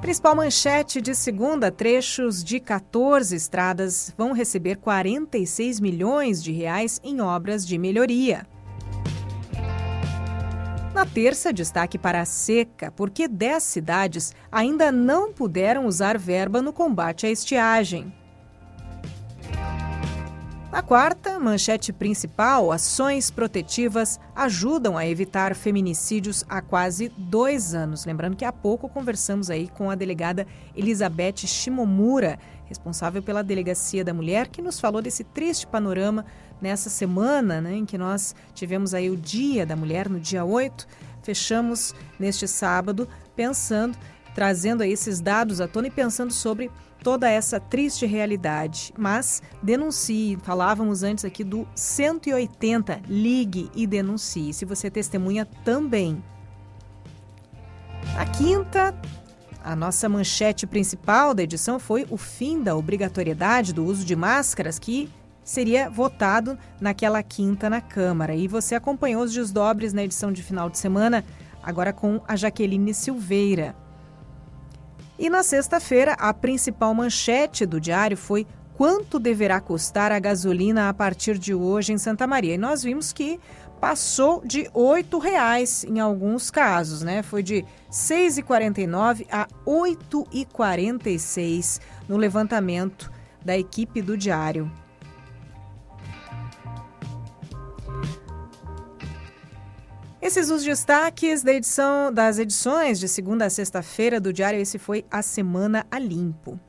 Principal 0.02 0.34
manchete 0.34 1.00
de 1.00 1.14
segunda: 1.14 1.70
trechos 1.70 2.42
de 2.42 2.58
14 2.58 3.36
estradas 3.36 4.12
vão 4.18 4.32
receber 4.32 4.78
46 4.78 5.78
milhões 5.78 6.42
de 6.42 6.50
reais 6.50 7.00
em 7.04 7.20
obras 7.20 7.64
de 7.64 7.78
melhoria. 7.78 8.44
Na 10.92 11.06
terça, 11.06 11.52
destaque 11.52 11.96
para 11.96 12.20
a 12.20 12.24
seca, 12.24 12.90
porque 12.90 13.28
10 13.28 13.62
cidades 13.62 14.34
ainda 14.50 14.90
não 14.90 15.32
puderam 15.32 15.86
usar 15.86 16.18
verba 16.18 16.60
no 16.60 16.72
combate 16.72 17.24
à 17.24 17.30
estiagem. 17.30 18.12
Na 20.72 20.80
quarta, 20.80 21.38
manchete 21.38 21.92
principal: 21.92 22.72
ações 22.72 23.30
protetivas 23.30 24.18
ajudam 24.34 24.96
a 24.96 25.06
evitar 25.06 25.54
feminicídios 25.54 26.46
há 26.48 26.62
quase 26.62 27.12
dois 27.14 27.74
anos. 27.74 28.06
Lembrando 28.06 28.36
que 28.36 28.44
há 28.46 28.50
pouco 28.50 28.88
conversamos 28.88 29.50
aí 29.50 29.68
com 29.68 29.90
a 29.90 29.94
delegada 29.94 30.46
Elizabeth 30.74 31.46
Shimomura, 31.46 32.38
responsável 32.64 33.22
pela 33.22 33.44
Delegacia 33.44 34.02
da 34.02 34.14
Mulher, 34.14 34.48
que 34.48 34.62
nos 34.62 34.80
falou 34.80 35.02
desse 35.02 35.24
triste 35.24 35.66
panorama 35.66 36.24
nessa 36.58 36.88
semana, 36.88 37.60
né, 37.60 37.74
em 37.74 37.84
que 37.84 37.98
nós 37.98 38.34
tivemos 38.54 38.94
aí 38.94 39.10
o 39.10 39.16
Dia 39.16 39.66
da 39.66 39.76
Mulher, 39.76 40.08
no 40.08 40.18
dia 40.18 40.42
8. 40.42 40.86
Fechamos 41.22 41.94
neste 42.18 42.48
sábado 42.48 43.06
pensando, 43.36 43.98
trazendo 44.34 44.82
aí 44.82 44.92
esses 44.92 45.20
dados 45.20 45.60
à 45.60 45.68
tona 45.68 45.88
e 45.88 45.90
pensando 45.90 46.32
sobre 46.32 46.70
toda 47.02 47.28
essa 47.28 47.58
triste 47.58 48.06
realidade. 48.06 48.92
Mas 48.96 49.42
denuncie. 49.62 50.38
Falávamos 50.42 51.02
antes 51.02 51.24
aqui 51.24 51.42
do 51.44 51.66
180. 51.74 53.02
Ligue 53.08 53.70
e 53.74 53.86
denuncie. 53.86 54.52
Se 54.52 54.64
você 54.64 54.90
testemunha 54.90 55.44
também. 55.64 56.22
Na 58.14 58.26
quinta, 58.26 58.94
a 59.62 59.76
nossa 59.76 60.08
manchete 60.08 60.66
principal 60.66 61.34
da 61.34 61.42
edição 61.42 61.78
foi 61.78 62.06
o 62.10 62.16
fim 62.16 62.62
da 62.62 62.76
obrigatoriedade 62.76 63.72
do 63.72 63.84
uso 63.84 64.04
de 64.04 64.16
máscaras 64.16 64.78
que 64.78 65.10
seria 65.44 65.88
votado 65.88 66.58
naquela 66.80 67.22
quinta 67.22 67.68
na 67.70 67.80
Câmara. 67.80 68.34
E 68.34 68.46
você 68.46 68.74
acompanhou 68.74 69.22
os 69.22 69.32
desdobres 69.32 69.92
na 69.92 70.04
edição 70.04 70.32
de 70.32 70.42
final 70.42 70.68
de 70.68 70.78
semana, 70.78 71.24
agora 71.62 71.92
com 71.92 72.20
a 72.26 72.36
Jaqueline 72.36 72.94
Silveira. 72.94 73.74
E 75.22 75.30
na 75.30 75.42
sexta-feira, 75.44 76.14
a 76.14 76.34
principal 76.34 76.92
manchete 76.92 77.64
do 77.64 77.80
diário 77.80 78.16
foi 78.16 78.44
quanto 78.74 79.20
deverá 79.20 79.60
custar 79.60 80.10
a 80.10 80.18
gasolina 80.18 80.88
a 80.88 80.92
partir 80.92 81.38
de 81.38 81.54
hoje 81.54 81.92
em 81.92 81.98
Santa 81.98 82.26
Maria. 82.26 82.56
E 82.56 82.58
nós 82.58 82.82
vimos 82.82 83.12
que 83.12 83.38
passou 83.80 84.42
de 84.44 84.62
R$ 84.62 84.70
reais 85.22 85.84
em 85.84 86.00
alguns 86.00 86.50
casos, 86.50 87.02
né? 87.02 87.22
Foi 87.22 87.40
de 87.40 87.58
R$ 87.58 87.66
6,49 87.92 89.24
a 89.30 89.42
R$ 89.42 89.48
8,46 89.64 91.80
no 92.08 92.16
levantamento 92.16 93.08
da 93.44 93.56
equipe 93.56 94.02
do 94.02 94.18
diário. 94.18 94.68
Esses 100.22 100.48
os 100.50 100.62
destaques 100.62 101.42
da 101.42 101.52
edição 101.52 102.12
das 102.12 102.38
edições 102.38 103.00
de 103.00 103.08
segunda 103.08 103.46
a 103.46 103.50
sexta-feira 103.50 104.20
do 104.20 104.32
Diário. 104.32 104.60
Esse 104.60 104.78
foi 104.78 105.04
a 105.10 105.20
Semana 105.20 105.84
a 105.90 105.98
Limpo. 105.98 106.60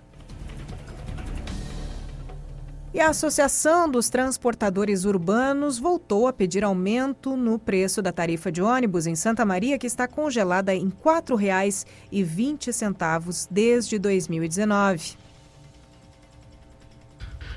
E 2.92 3.00
a 3.00 3.10
Associação 3.10 3.88
dos 3.88 4.10
Transportadores 4.10 5.06
Urbanos 5.06 5.78
voltou 5.78 6.26
a 6.26 6.34
pedir 6.34 6.64
aumento 6.64 7.38
no 7.38 7.60
preço 7.60 8.02
da 8.02 8.12
tarifa 8.12 8.52
de 8.52 8.60
ônibus 8.60 9.06
em 9.06 9.16
Santa 9.16 9.46
Maria, 9.46 9.78
que 9.78 9.86
está 9.86 10.08
congelada 10.08 10.74
em 10.74 10.88
R$ 10.88 10.94
4,20 11.04 13.48
desde 13.52 14.00
2019. 14.00 15.23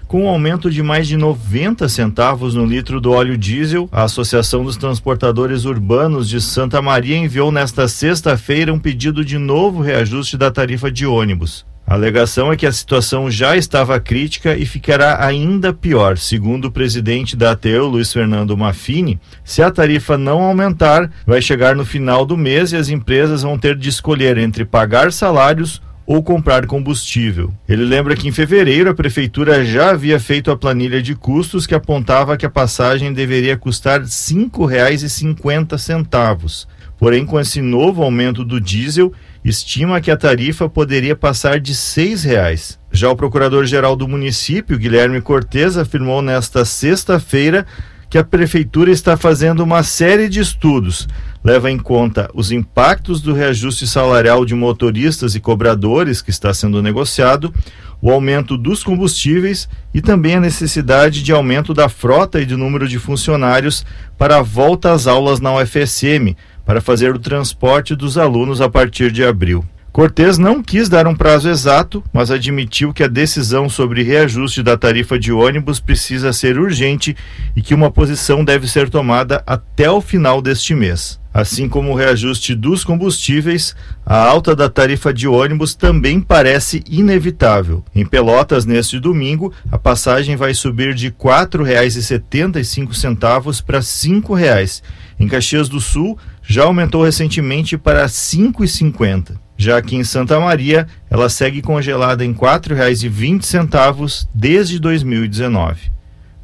Com 0.09 0.27
um 0.27 0.29
aumento 0.29 0.71
de 0.71 0.85
mais 0.85 1.09
de 1.09 1.17
90 1.17 1.89
centavos 1.89 2.55
no 2.55 2.65
litro 2.65 3.01
do 3.01 3.11
óleo 3.11 3.37
diesel, 3.37 3.89
a 3.91 4.05
Associação 4.05 4.63
dos 4.63 4.77
Transportadores 4.77 5.65
Urbanos 5.65 6.29
de 6.29 6.41
Santa 6.41 6.81
Maria 6.81 7.17
enviou 7.17 7.51
nesta 7.51 7.89
sexta-feira 7.89 8.73
um 8.73 8.79
pedido 8.79 9.25
de 9.25 9.37
novo 9.37 9.83
reajuste 9.83 10.37
da 10.37 10.49
tarifa 10.49 10.93
de 10.93 11.05
ônibus. 11.05 11.67
A 11.85 11.95
alegação 11.95 12.53
é 12.53 12.57
que 12.57 12.67
a 12.67 12.73
situação 12.73 13.29
já 13.29 13.57
estava 13.57 13.99
crítica 13.99 14.57
e 14.57 14.65
ficará 14.65 15.25
ainda 15.27 15.73
pior, 15.73 16.17
segundo 16.19 16.67
o 16.67 16.73
presidente 16.73 17.37
da 17.37 17.51
ATEU, 17.51 17.89
Luiz 17.89 18.13
Fernando 18.13 18.57
Maffini. 18.57 19.21
Se 19.45 19.61
a 19.61 19.73
tarifa 19.73 20.17
não 20.17 20.41
aumentar, 20.41 21.11
vai 21.27 21.43
chegar 21.43 21.75
no 21.75 21.85
final 21.85 22.25
do 22.25 22.37
mês 22.37 22.71
e 22.71 22.77
as 22.77 22.89
empresas 22.89 23.43
vão 23.43 23.59
ter 23.59 23.75
de 23.77 23.89
escolher 23.89 24.39
entre 24.39 24.65
pagar 24.65 25.11
salários 25.11 25.83
ou 26.07 26.23
comprar 26.23 26.67
combustível. 26.67 27.53
Ele 27.69 27.85
lembra 27.85 28.15
que 28.15 28.29
em 28.29 28.33
fevereiro 28.33 28.89
a 28.89 28.95
prefeitura 28.95 29.65
já 29.65 29.91
havia 29.91 30.21
feito 30.21 30.49
a 30.51 30.57
planilha 30.57 31.03
de 31.03 31.17
custos 31.17 31.67
que 31.67 31.75
apontava 31.75 32.37
que 32.37 32.47
a 32.47 32.51
passagem 32.51 33.13
deveria 33.13 33.57
custar 33.57 34.01
R$ 34.01 34.07
5,50. 34.07 36.67
Porém, 36.99 37.27
com 37.27 37.39
esse 37.39 37.61
novo 37.61 38.03
aumento 38.03 38.43
do 38.45 38.61
diesel, 38.61 39.13
estima 39.45 40.01
que 40.01 40.11
a 40.11 40.17
tarifa 40.17 40.67
poderia 40.69 41.15
passar 41.15 41.61
de 41.61 41.73
R$ 41.73 41.79
6,00. 41.79 42.79
Já 42.91 43.11
o 43.11 43.17
procurador-geral 43.17 43.95
do 43.97 44.09
município, 44.09 44.79
Guilherme 44.79 45.21
Cortes, 45.21 45.77
afirmou 45.77 46.23
nesta 46.23 46.65
sexta-feira 46.65 47.67
que 48.09 48.17
a 48.17 48.25
prefeitura 48.25 48.91
está 48.91 49.15
fazendo 49.17 49.65
uma 49.65 49.83
série 49.83 50.29
de 50.29 50.39
estudos 50.41 51.09
leva 51.47 51.71
em 51.71 51.79
conta 51.79 52.29
os 52.35 52.51
impactos 52.51 53.23
do 53.23 53.33
reajuste 53.33 53.87
salarial 53.87 54.45
de 54.45 54.53
motoristas 54.53 55.37
e 55.37 55.41
cobradores 55.41 56.21
que 56.21 56.31
está 56.31 56.53
sendo 56.53 56.83
negociado, 56.83 57.55
o 58.03 58.11
aumento 58.11 58.59
dos 58.59 58.83
combustíveis 58.83 59.69
e 59.95 60.01
também 60.01 60.35
a 60.35 60.41
necessidade 60.41 61.23
de 61.23 61.31
aumento 61.31 61.73
da 61.73 61.89
frota 61.89 62.41
e 62.41 62.45
do 62.45 62.59
número 62.59 62.89
de 62.89 62.99
funcionários 62.99 63.87
para 64.19 64.39
a 64.39 64.43
volta 64.43 64.91
às 64.91 65.07
aulas 65.07 65.39
na 65.39 65.55
UFSM, 65.55 66.35
para 66.65 66.81
fazer 66.81 67.15
o 67.15 67.19
transporte 67.19 67.95
dos 67.95 68.19
alunos 68.19 68.61
a 68.61 68.69
partir 68.69 69.13
de 69.13 69.23
abril. 69.23 69.65
Cortes 69.93 70.39
não 70.39 70.61
quis 70.61 70.89
dar 70.89 71.07
um 71.07 71.15
prazo 71.15 71.49
exato, 71.49 72.03
mas 72.13 72.31
admitiu 72.31 72.93
que 72.93 73.05
a 73.05 73.09
decisão 73.09 73.69
sobre 73.69 74.03
reajuste 74.03 74.65
da 74.65 74.77
tarifa 74.77 75.17
de 75.17 75.33
ônibus 75.33 75.79
precisa 75.79 76.33
ser 76.33 76.59
urgente 76.59 77.17
e 77.55 77.63
que 77.63 77.73
uma 77.73 77.91
posição 77.91 78.45
deve 78.45 78.67
ser 78.69 78.91
tomada 78.91 79.45
até 79.47 79.89
o 79.89 80.01
final 80.01 80.43
deste 80.43 80.75
mês. 80.75 81.19
Assim 81.37 81.69
como 81.69 81.93
o 81.93 81.95
reajuste 81.95 82.55
dos 82.55 82.83
combustíveis, 82.83 83.77
a 84.07 84.17
alta 84.17 84.57
da 84.57 84.71
tarifa 84.71 85.13
de 85.13 85.29
ônibus 85.29 85.75
também 85.75 86.19
parece 86.19 86.83
inevitável. 86.89 87.85
Em 87.95 88.07
Pelotas, 88.07 88.65
neste 88.65 88.99
domingo, 88.99 89.53
a 89.71 89.77
passagem 89.77 90.35
vai 90.35 90.55
subir 90.55 90.95
de 90.95 91.09
R$ 91.09 91.15
4,75 91.19 93.63
para 93.63 93.81
R$ 93.81 93.85
5,00. 93.85 94.81
Em 95.21 95.29
Caxias 95.29 95.69
do 95.69 95.79
Sul, 95.79 96.19
já 96.43 96.65
aumentou 96.65 97.05
recentemente 97.05 97.77
para 97.77 98.05
R$ 98.05 98.09
5,50. 98.09 99.33
Já 99.59 99.77
aqui 99.77 99.95
em 99.95 100.05
Santa 100.05 100.41
Maria, 100.41 100.87
ela 101.11 101.29
segue 101.29 101.61
congelada 101.61 102.25
em 102.25 102.33
R$ 102.33 102.39
4,20 102.39 104.27
desde 104.35 104.79
2019. 104.79 105.93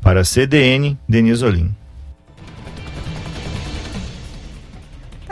Para 0.03 0.21
a 0.21 0.25
CDN, 0.25 0.99
Denise 1.09 1.43
Olim. 1.43 1.75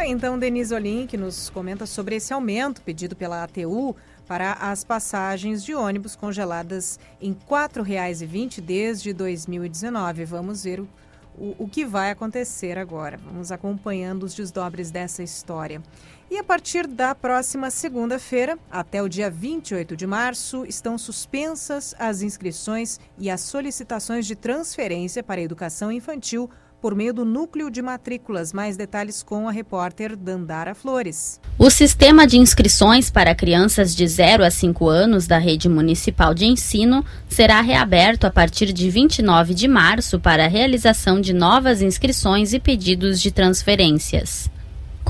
Tá, 0.00 0.06
então, 0.06 0.38
Denise 0.38 0.72
Olim, 0.72 1.06
que 1.06 1.18
nos 1.18 1.50
comenta 1.50 1.84
sobre 1.84 2.16
esse 2.16 2.32
aumento 2.32 2.80
pedido 2.80 3.14
pela 3.14 3.44
ATU 3.44 3.94
para 4.26 4.54
as 4.54 4.82
passagens 4.82 5.62
de 5.62 5.74
ônibus 5.74 6.16
congeladas 6.16 6.98
em 7.20 7.32
R$ 7.32 7.38
4,20 7.46 8.62
desde 8.62 9.12
2019. 9.12 10.24
Vamos 10.24 10.64
ver 10.64 10.80
o, 10.80 10.88
o, 11.36 11.54
o 11.58 11.68
que 11.68 11.84
vai 11.84 12.10
acontecer 12.10 12.78
agora. 12.78 13.18
Vamos 13.18 13.52
acompanhando 13.52 14.22
os 14.22 14.34
desdobres 14.34 14.90
dessa 14.90 15.22
história. 15.22 15.82
E 16.30 16.38
a 16.38 16.44
partir 16.44 16.86
da 16.86 17.14
próxima 17.14 17.70
segunda-feira, 17.70 18.58
até 18.70 19.02
o 19.02 19.08
dia 19.08 19.30
28 19.30 19.94
de 19.94 20.06
março, 20.06 20.64
estão 20.64 20.96
suspensas 20.96 21.94
as 21.98 22.22
inscrições 22.22 22.98
e 23.18 23.28
as 23.28 23.42
solicitações 23.42 24.24
de 24.24 24.34
transferência 24.34 25.22
para 25.22 25.42
a 25.42 25.44
educação 25.44 25.92
infantil 25.92 26.48
por 26.80 26.94
meio 26.94 27.12
do 27.12 27.24
núcleo 27.24 27.70
de 27.70 27.82
matrículas. 27.82 28.52
Mais 28.52 28.76
detalhes 28.76 29.22
com 29.22 29.48
a 29.48 29.52
repórter 29.52 30.16
Dandara 30.16 30.74
Flores. 30.74 31.40
O 31.58 31.70
sistema 31.70 32.26
de 32.26 32.38
inscrições 32.38 33.10
para 33.10 33.34
crianças 33.34 33.94
de 33.94 34.06
0 34.06 34.44
a 34.44 34.50
5 34.50 34.88
anos 34.88 35.26
da 35.26 35.38
rede 35.38 35.68
municipal 35.68 36.32
de 36.32 36.46
ensino 36.46 37.04
será 37.28 37.60
reaberto 37.60 38.26
a 38.26 38.30
partir 38.30 38.72
de 38.72 38.88
29 38.88 39.54
de 39.54 39.68
março 39.68 40.18
para 40.18 40.44
a 40.44 40.48
realização 40.48 41.20
de 41.20 41.32
novas 41.32 41.82
inscrições 41.82 42.52
e 42.52 42.60
pedidos 42.60 43.20
de 43.20 43.30
transferências. 43.30 44.50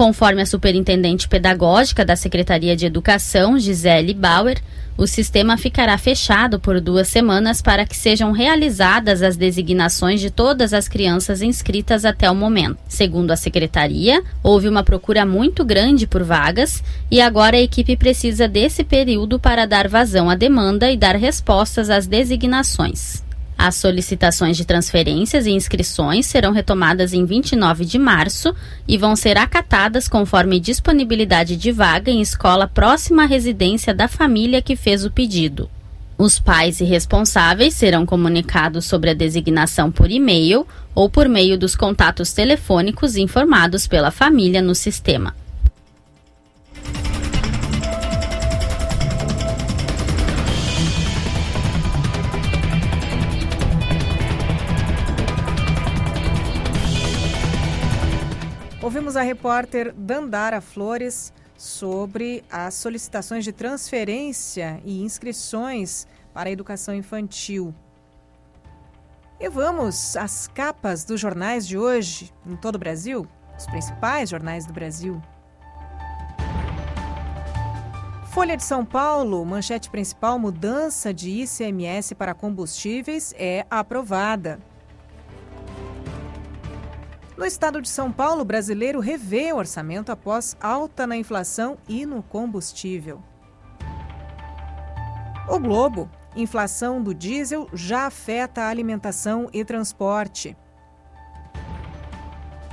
Conforme 0.00 0.40
a 0.40 0.46
superintendente 0.46 1.28
pedagógica 1.28 2.06
da 2.06 2.16
Secretaria 2.16 2.74
de 2.74 2.86
Educação, 2.86 3.58
Gisele 3.58 4.14
Bauer, 4.14 4.58
o 4.96 5.06
sistema 5.06 5.58
ficará 5.58 5.98
fechado 5.98 6.58
por 6.58 6.80
duas 6.80 7.06
semanas 7.06 7.60
para 7.60 7.84
que 7.84 7.94
sejam 7.94 8.32
realizadas 8.32 9.22
as 9.22 9.36
designações 9.36 10.18
de 10.18 10.30
todas 10.30 10.72
as 10.72 10.88
crianças 10.88 11.42
inscritas 11.42 12.06
até 12.06 12.30
o 12.30 12.34
momento. 12.34 12.78
Segundo 12.88 13.30
a 13.30 13.36
secretaria, 13.36 14.22
houve 14.42 14.70
uma 14.70 14.82
procura 14.82 15.26
muito 15.26 15.66
grande 15.66 16.06
por 16.06 16.22
vagas 16.22 16.82
e 17.10 17.20
agora 17.20 17.58
a 17.58 17.60
equipe 17.60 17.94
precisa 17.94 18.48
desse 18.48 18.82
período 18.82 19.38
para 19.38 19.66
dar 19.66 19.86
vazão 19.86 20.30
à 20.30 20.34
demanda 20.34 20.90
e 20.90 20.96
dar 20.96 21.16
respostas 21.16 21.90
às 21.90 22.06
designações. 22.06 23.22
As 23.62 23.74
solicitações 23.74 24.56
de 24.56 24.64
transferências 24.64 25.44
e 25.44 25.50
inscrições 25.50 26.24
serão 26.24 26.50
retomadas 26.50 27.12
em 27.12 27.26
29 27.26 27.84
de 27.84 27.98
março 27.98 28.54
e 28.88 28.96
vão 28.96 29.14
ser 29.14 29.36
acatadas 29.36 30.08
conforme 30.08 30.58
disponibilidade 30.58 31.58
de 31.58 31.70
vaga 31.70 32.10
em 32.10 32.22
escola 32.22 32.66
próxima 32.66 33.24
à 33.24 33.26
residência 33.26 33.92
da 33.92 34.08
família 34.08 34.62
que 34.62 34.74
fez 34.74 35.04
o 35.04 35.10
pedido. 35.10 35.68
Os 36.16 36.38
pais 36.40 36.80
e 36.80 36.84
responsáveis 36.84 37.74
serão 37.74 38.06
comunicados 38.06 38.86
sobre 38.86 39.10
a 39.10 39.14
designação 39.14 39.92
por 39.92 40.10
e-mail 40.10 40.66
ou 40.94 41.10
por 41.10 41.28
meio 41.28 41.58
dos 41.58 41.76
contatos 41.76 42.32
telefônicos 42.32 43.14
informados 43.14 43.86
pela 43.86 44.10
família 44.10 44.62
no 44.62 44.74
sistema. 44.74 45.34
Ouvimos 59.10 59.16
a 59.16 59.26
repórter 59.26 59.92
Dandara 59.92 60.60
Flores 60.60 61.32
sobre 61.56 62.44
as 62.48 62.74
solicitações 62.74 63.42
de 63.42 63.50
transferência 63.50 64.80
e 64.84 65.02
inscrições 65.02 66.06
para 66.32 66.48
a 66.48 66.52
educação 66.52 66.94
infantil. 66.94 67.74
E 69.40 69.48
vamos 69.48 70.16
às 70.16 70.46
capas 70.46 71.02
dos 71.02 71.20
jornais 71.20 71.66
de 71.66 71.76
hoje 71.76 72.32
em 72.46 72.54
todo 72.54 72.76
o 72.76 72.78
Brasil, 72.78 73.26
os 73.58 73.66
principais 73.66 74.30
jornais 74.30 74.64
do 74.64 74.72
Brasil. 74.72 75.20
Folha 78.26 78.56
de 78.56 78.62
São 78.62 78.84
Paulo, 78.84 79.44
manchete 79.44 79.90
principal: 79.90 80.38
mudança 80.38 81.12
de 81.12 81.30
ICMS 81.30 82.14
para 82.14 82.32
combustíveis 82.32 83.34
é 83.36 83.66
aprovada. 83.68 84.60
No 87.40 87.46
estado 87.46 87.80
de 87.80 87.88
São 87.88 88.12
Paulo, 88.12 88.42
o 88.42 88.44
brasileiro 88.44 89.00
revê 89.00 89.50
o 89.50 89.56
orçamento 89.56 90.12
após 90.12 90.54
alta 90.60 91.06
na 91.06 91.16
inflação 91.16 91.78
e 91.88 92.04
no 92.04 92.22
combustível. 92.22 93.22
O 95.48 95.58
Globo. 95.58 96.06
Inflação 96.36 97.02
do 97.02 97.14
diesel 97.14 97.66
já 97.72 98.04
afeta 98.04 98.60
a 98.60 98.68
alimentação 98.68 99.48
e 99.54 99.64
transporte. 99.64 100.54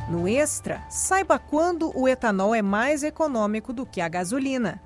No 0.09 0.27
Extra, 0.27 0.83
saiba 0.89 1.39
quando 1.39 1.97
o 1.97 2.05
etanol 2.05 2.53
é 2.53 2.61
mais 2.61 3.03
econômico 3.03 3.71
do 3.71 3.85
que 3.85 4.01
a 4.01 4.09
gasolina. 4.09 4.81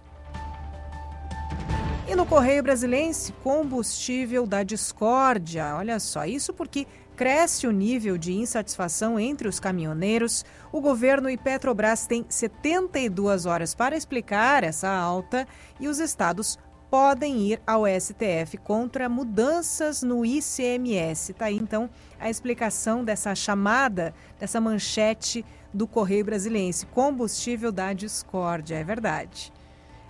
E 2.07 2.13
no 2.13 2.25
Correio 2.25 2.61
Brasilense, 2.61 3.33
combustível 3.43 4.45
da 4.45 4.61
discórdia. 4.61 5.75
Olha 5.75 5.99
só, 5.99 6.23
isso 6.23 6.53
porque 6.53 6.85
cresce 7.21 7.67
o 7.67 7.71
nível 7.71 8.17
de 8.17 8.33
insatisfação 8.33 9.19
entre 9.19 9.47
os 9.47 9.59
caminhoneiros, 9.59 10.43
o 10.71 10.81
governo 10.81 11.29
e 11.29 11.37
Petrobras 11.37 12.07
têm 12.07 12.25
72 12.27 13.45
horas 13.45 13.75
para 13.75 13.95
explicar 13.95 14.63
essa 14.63 14.89
alta 14.89 15.47
e 15.79 15.87
os 15.87 15.99
estados 15.99 16.57
podem 16.89 17.37
ir 17.37 17.61
ao 17.67 17.83
STF 17.85 18.57
contra 18.63 19.07
mudanças 19.07 20.01
no 20.01 20.25
ICMS. 20.25 21.33
Tá 21.33 21.45
aí 21.45 21.57
então 21.57 21.91
a 22.19 22.27
explicação 22.27 23.05
dessa 23.05 23.35
chamada, 23.35 24.15
dessa 24.39 24.59
manchete 24.59 25.45
do 25.71 25.85
Correio 25.85 26.25
Brasiliense, 26.25 26.87
combustível 26.87 27.71
da 27.71 27.93
discórdia, 27.93 28.77
é 28.77 28.83
verdade. 28.83 29.53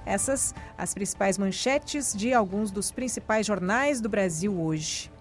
Essas 0.05 0.55
as 0.78 0.93
principais 0.93 1.38
manchetes 1.38 2.14
de 2.16 2.34
alguns 2.34 2.72
dos 2.72 2.89
principais 2.89 3.45
jornais 3.45 3.99
do 3.99 4.07
Brasil 4.07 4.57
hoje. 4.57 5.12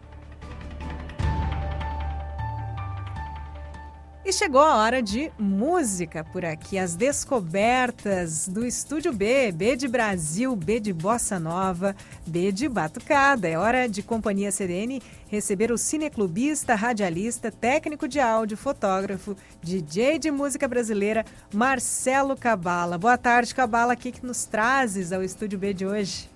E 4.22 4.34
chegou 4.34 4.60
a 4.60 4.76
hora 4.76 5.02
de 5.02 5.32
música 5.38 6.22
por 6.22 6.44
aqui, 6.44 6.78
as 6.78 6.94
descobertas 6.94 8.46
do 8.46 8.66
Estúdio 8.66 9.14
B, 9.14 9.50
B 9.50 9.76
de 9.76 9.88
Brasil, 9.88 10.54
B 10.54 10.78
de 10.78 10.92
Bossa 10.92 11.40
Nova, 11.40 11.96
B 12.26 12.52
de 12.52 12.68
Batucada. 12.68 13.48
É 13.48 13.58
hora 13.58 13.88
de 13.88 14.02
Companhia 14.02 14.52
CDN 14.52 15.00
receber 15.26 15.72
o 15.72 15.78
cineclubista, 15.78 16.74
radialista, 16.74 17.50
técnico 17.50 18.06
de 18.06 18.20
áudio, 18.20 18.58
fotógrafo, 18.58 19.34
DJ 19.62 20.18
de 20.18 20.30
música 20.30 20.68
brasileira, 20.68 21.24
Marcelo 21.52 22.36
Cabala. 22.36 22.98
Boa 22.98 23.16
tarde, 23.16 23.54
Cabala, 23.54 23.94
o 23.94 23.96
que, 23.96 24.12
que 24.12 24.24
nos 24.24 24.44
trazes 24.44 25.12
ao 25.12 25.22
Estúdio 25.22 25.58
B 25.58 25.72
de 25.72 25.86
hoje? 25.86 26.28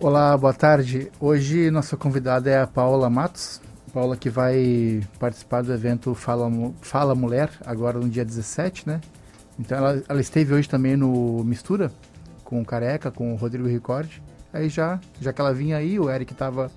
Olá, 0.00 0.34
boa 0.38 0.54
tarde. 0.54 1.12
Hoje 1.20 1.70
nossa 1.70 1.98
convidada 1.98 2.48
é 2.48 2.62
a 2.62 2.66
Paula 2.66 3.10
Matos, 3.10 3.60
Paula 3.90 4.16
que 4.16 4.30
vai 4.30 5.02
participar 5.18 5.62
do 5.62 5.72
evento 5.72 6.14
Fala, 6.14 6.50
Fala 6.80 7.14
Mulher, 7.14 7.50
agora 7.64 7.98
no 7.98 8.08
dia 8.08 8.24
17, 8.24 8.88
né? 8.88 9.00
Então 9.58 9.76
ela, 9.76 10.02
ela 10.08 10.20
esteve 10.20 10.54
hoje 10.54 10.68
também 10.68 10.96
no 10.96 11.44
Mistura, 11.44 11.92
com 12.44 12.60
o 12.60 12.64
Careca, 12.64 13.10
com 13.10 13.32
o 13.32 13.36
Rodrigo 13.36 13.68
Ricordi. 13.68 14.22
Aí 14.52 14.68
já, 14.68 14.98
já 15.20 15.32
que 15.32 15.40
ela 15.40 15.52
vinha 15.52 15.76
aí, 15.76 15.98
o 15.98 16.10
Eric 16.10 16.32
estava 16.32 16.70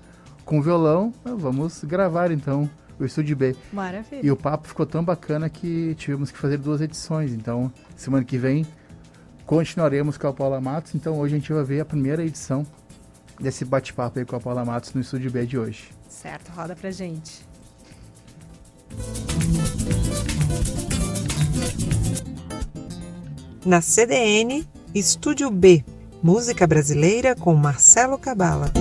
com 0.44 0.58
o 0.58 0.62
violão, 0.62 1.12
vamos 1.24 1.82
gravar 1.84 2.30
então 2.30 2.68
o 2.98 3.04
Estúdio 3.04 3.36
B. 3.36 3.56
Maravilha. 3.72 4.20
E 4.22 4.30
o 4.30 4.36
papo 4.36 4.68
ficou 4.68 4.86
tão 4.86 5.04
bacana 5.04 5.48
que 5.48 5.94
tivemos 5.96 6.30
que 6.30 6.38
fazer 6.38 6.58
duas 6.58 6.80
edições. 6.80 7.32
Então, 7.32 7.72
semana 7.96 8.24
que 8.24 8.38
vem 8.38 8.66
continuaremos 9.46 10.16
com 10.16 10.28
a 10.28 10.32
Paula 10.32 10.60
Matos. 10.60 10.94
Então, 10.94 11.18
hoje 11.18 11.34
a 11.34 11.38
gente 11.38 11.52
vai 11.52 11.64
ver 11.64 11.80
a 11.80 11.84
primeira 11.84 12.24
edição 12.24 12.64
desse 13.40 13.64
bate-papo 13.64 14.18
aí 14.18 14.24
com 14.24 14.36
a 14.36 14.40
Paula 14.40 14.64
Matos 14.64 14.94
no 14.94 15.00
Estúdio 15.00 15.30
B 15.30 15.44
de 15.44 15.58
hoje. 15.58 15.90
Certo, 16.24 16.48
roda 16.52 16.74
pra 16.74 16.90
gente. 16.90 17.44
Na 23.62 23.82
CDN, 23.82 24.66
Estúdio 24.94 25.50
B, 25.50 25.84
música 26.22 26.66
brasileira 26.66 27.34
com 27.36 27.54
Marcelo 27.54 28.16
Cabala. 28.16 28.72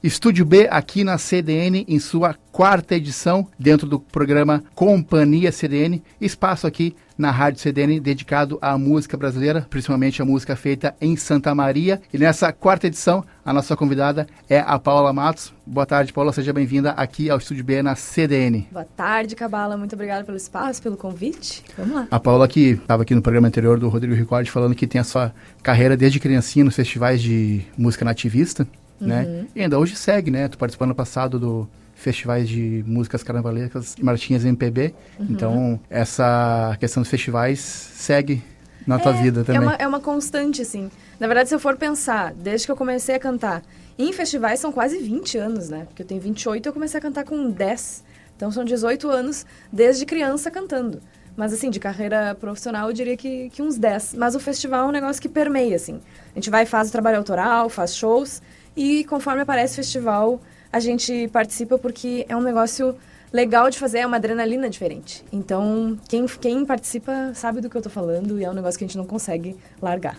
Estúdio 0.00 0.44
B 0.44 0.68
aqui 0.70 1.02
na 1.02 1.18
CDN 1.18 1.84
em 1.88 1.98
sua 1.98 2.36
quarta 2.52 2.94
edição 2.94 3.48
dentro 3.58 3.88
do 3.88 3.98
programa 3.98 4.62
Companhia 4.76 5.50
CDN, 5.50 6.04
espaço 6.20 6.68
aqui 6.68 6.94
na 7.16 7.30
Rádio 7.30 7.60
CDN 7.60 8.00
dedicado 8.00 8.58
à 8.60 8.76
música 8.76 9.16
brasileira, 9.16 9.66
principalmente 9.70 10.20
a 10.20 10.24
música 10.24 10.56
feita 10.56 10.94
em 11.00 11.16
Santa 11.16 11.54
Maria. 11.54 12.00
E 12.12 12.18
nessa 12.18 12.52
quarta 12.52 12.86
edição, 12.86 13.24
a 13.44 13.52
nossa 13.52 13.76
convidada 13.76 14.26
é 14.48 14.60
a 14.60 14.78
Paula 14.78 15.12
Matos. 15.12 15.52
Boa 15.66 15.86
tarde, 15.86 16.12
Paula, 16.12 16.32
seja 16.32 16.52
bem-vinda 16.52 16.90
aqui 16.92 17.30
ao 17.30 17.38
Estúdio 17.38 17.64
B 17.64 17.82
na 17.82 17.94
CDN. 17.94 18.68
Boa 18.70 18.84
tarde, 18.84 19.34
Cabala, 19.34 19.76
muito 19.76 19.94
obrigada 19.94 20.24
pelo 20.24 20.36
espaço, 20.36 20.82
pelo 20.82 20.96
convite. 20.96 21.64
Vamos 21.78 21.94
lá. 21.94 22.08
A 22.10 22.20
Paula 22.20 22.48
que 22.48 22.70
estava 22.70 23.02
aqui 23.02 23.14
no 23.14 23.22
programa 23.22 23.48
anterior 23.48 23.78
do 23.78 23.88
Rodrigo 23.88 24.14
Ricordi 24.14 24.50
falando 24.50 24.74
que 24.74 24.86
tem 24.86 25.00
a 25.00 25.04
sua 25.04 25.32
carreira 25.62 25.96
desde 25.96 26.20
criancinha 26.20 26.64
nos 26.64 26.76
festivais 26.76 27.22
de 27.22 27.62
música 27.76 28.04
nativista 28.04 28.66
né? 29.00 29.24
Uhum. 29.24 29.46
E 29.54 29.62
ainda 29.62 29.78
hoje 29.78 29.96
segue, 29.96 30.30
né? 30.30 30.48
Tu 30.48 30.58
participou 30.58 30.86
no 30.86 30.94
passado 30.94 31.38
do 31.38 31.68
festivais 32.04 32.48
de 32.48 32.84
músicas 32.86 33.22
carnavalescas 33.22 33.94
e 33.98 34.04
marchinhas 34.04 34.44
MPB. 34.44 34.94
Uhum. 35.18 35.26
Então, 35.30 35.80
essa 35.88 36.76
questão 36.78 37.02
dos 37.02 37.10
festivais 37.10 37.58
segue 37.58 38.42
na 38.86 38.96
é, 38.96 38.98
tua 38.98 39.12
vida 39.12 39.42
também. 39.42 39.62
É 39.62 39.64
uma, 39.64 39.74
é 39.74 39.88
uma 39.88 40.00
constante, 40.00 40.60
assim. 40.60 40.90
Na 41.18 41.26
verdade, 41.26 41.48
se 41.48 41.54
eu 41.54 41.58
for 41.58 41.76
pensar, 41.76 42.34
desde 42.34 42.66
que 42.66 42.72
eu 42.72 42.76
comecei 42.76 43.14
a 43.14 43.18
cantar, 43.18 43.62
em 43.98 44.12
festivais 44.12 44.60
são 44.60 44.70
quase 44.70 44.98
20 44.98 45.38
anos, 45.38 45.70
né? 45.70 45.86
Porque 45.86 46.02
eu 46.02 46.06
tenho 46.06 46.20
28 46.20 46.66
e 46.66 46.68
eu 46.68 46.72
comecei 46.72 46.98
a 46.98 47.00
cantar 47.00 47.24
com 47.24 47.50
10. 47.50 48.04
Então, 48.36 48.52
são 48.52 48.64
18 48.64 49.08
anos 49.08 49.46
desde 49.72 50.04
criança 50.04 50.50
cantando. 50.50 51.00
Mas, 51.34 51.52
assim, 51.52 51.70
de 51.70 51.80
carreira 51.80 52.34
profissional, 52.34 52.88
eu 52.88 52.92
diria 52.92 53.16
que, 53.16 53.48
que 53.48 53.62
uns 53.62 53.78
10. 53.78 54.14
Mas 54.14 54.34
o 54.34 54.40
festival 54.40 54.84
é 54.84 54.88
um 54.88 54.92
negócio 54.92 55.22
que 55.22 55.28
permeia, 55.28 55.76
assim. 55.76 56.00
A 56.32 56.34
gente 56.34 56.50
vai 56.50 56.66
faz 56.66 56.90
o 56.90 56.92
trabalho 56.92 57.16
autoral, 57.16 57.70
faz 57.70 57.96
shows, 57.96 58.42
e 58.76 59.04
conforme 59.04 59.40
aparece 59.40 59.76
festival, 59.76 60.40
a 60.74 60.80
gente 60.80 61.28
participa 61.28 61.78
porque 61.78 62.26
é 62.28 62.36
um 62.36 62.40
negócio 62.42 62.94
legal 63.32 63.68
de 63.68 63.78
fazer, 63.78 63.98
é 63.98 64.06
uma 64.06 64.16
adrenalina 64.16 64.68
diferente. 64.70 65.24
Então, 65.32 65.98
quem, 66.08 66.24
quem 66.40 66.64
participa 66.64 67.32
sabe 67.34 67.60
do 67.60 67.68
que 67.68 67.76
eu 67.76 67.82
tô 67.82 67.90
falando 67.90 68.38
e 68.40 68.44
é 68.44 68.50
um 68.50 68.54
negócio 68.54 68.78
que 68.78 68.84
a 68.84 68.86
gente 68.88 68.96
não 68.96 69.04
consegue 69.04 69.56
largar. 69.82 70.16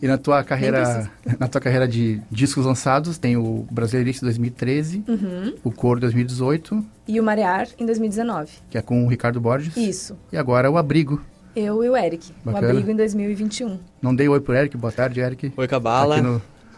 E 0.00 0.06
na 0.06 0.16
tua 0.16 0.44
carreira, 0.44 1.10
na 1.40 1.48
tua 1.48 1.60
carreira 1.60 1.88
de 1.88 2.20
discos 2.30 2.64
lançados, 2.64 3.18
tem 3.18 3.36
o 3.36 3.66
Brasileirice 3.70 4.20
2013, 4.20 5.02
Uhum. 5.08 5.54
o 5.64 5.72
Cor 5.72 5.98
2018, 5.98 6.84
E 7.08 7.18
o 7.18 7.22
Marear 7.24 7.68
em 7.78 7.84
2019. 7.86 8.50
que 8.70 8.78
é 8.78 8.82
com 8.82 9.04
o 9.04 9.08
Ricardo 9.08 9.40
Borges. 9.40 9.76
Isso. 9.76 10.16
E 10.32 10.36
agora 10.36 10.70
o 10.70 10.76
Abrigo. 10.78 11.20
Eu 11.56 11.82
e 11.84 11.88
o 11.90 11.96
Eric. 11.96 12.32
Bacana. 12.44 12.66
O 12.66 12.70
abrigo 12.70 12.90
em 12.90 12.96
2021. 12.96 13.78
Não 14.00 14.14
dei 14.14 14.28
oi 14.28 14.40
pro 14.40 14.54
Eric, 14.54 14.76
boa 14.76 14.92
tarde, 14.92 15.20
Eric. 15.20 15.52
Oi, 15.56 15.68
Cabala. 15.68 16.16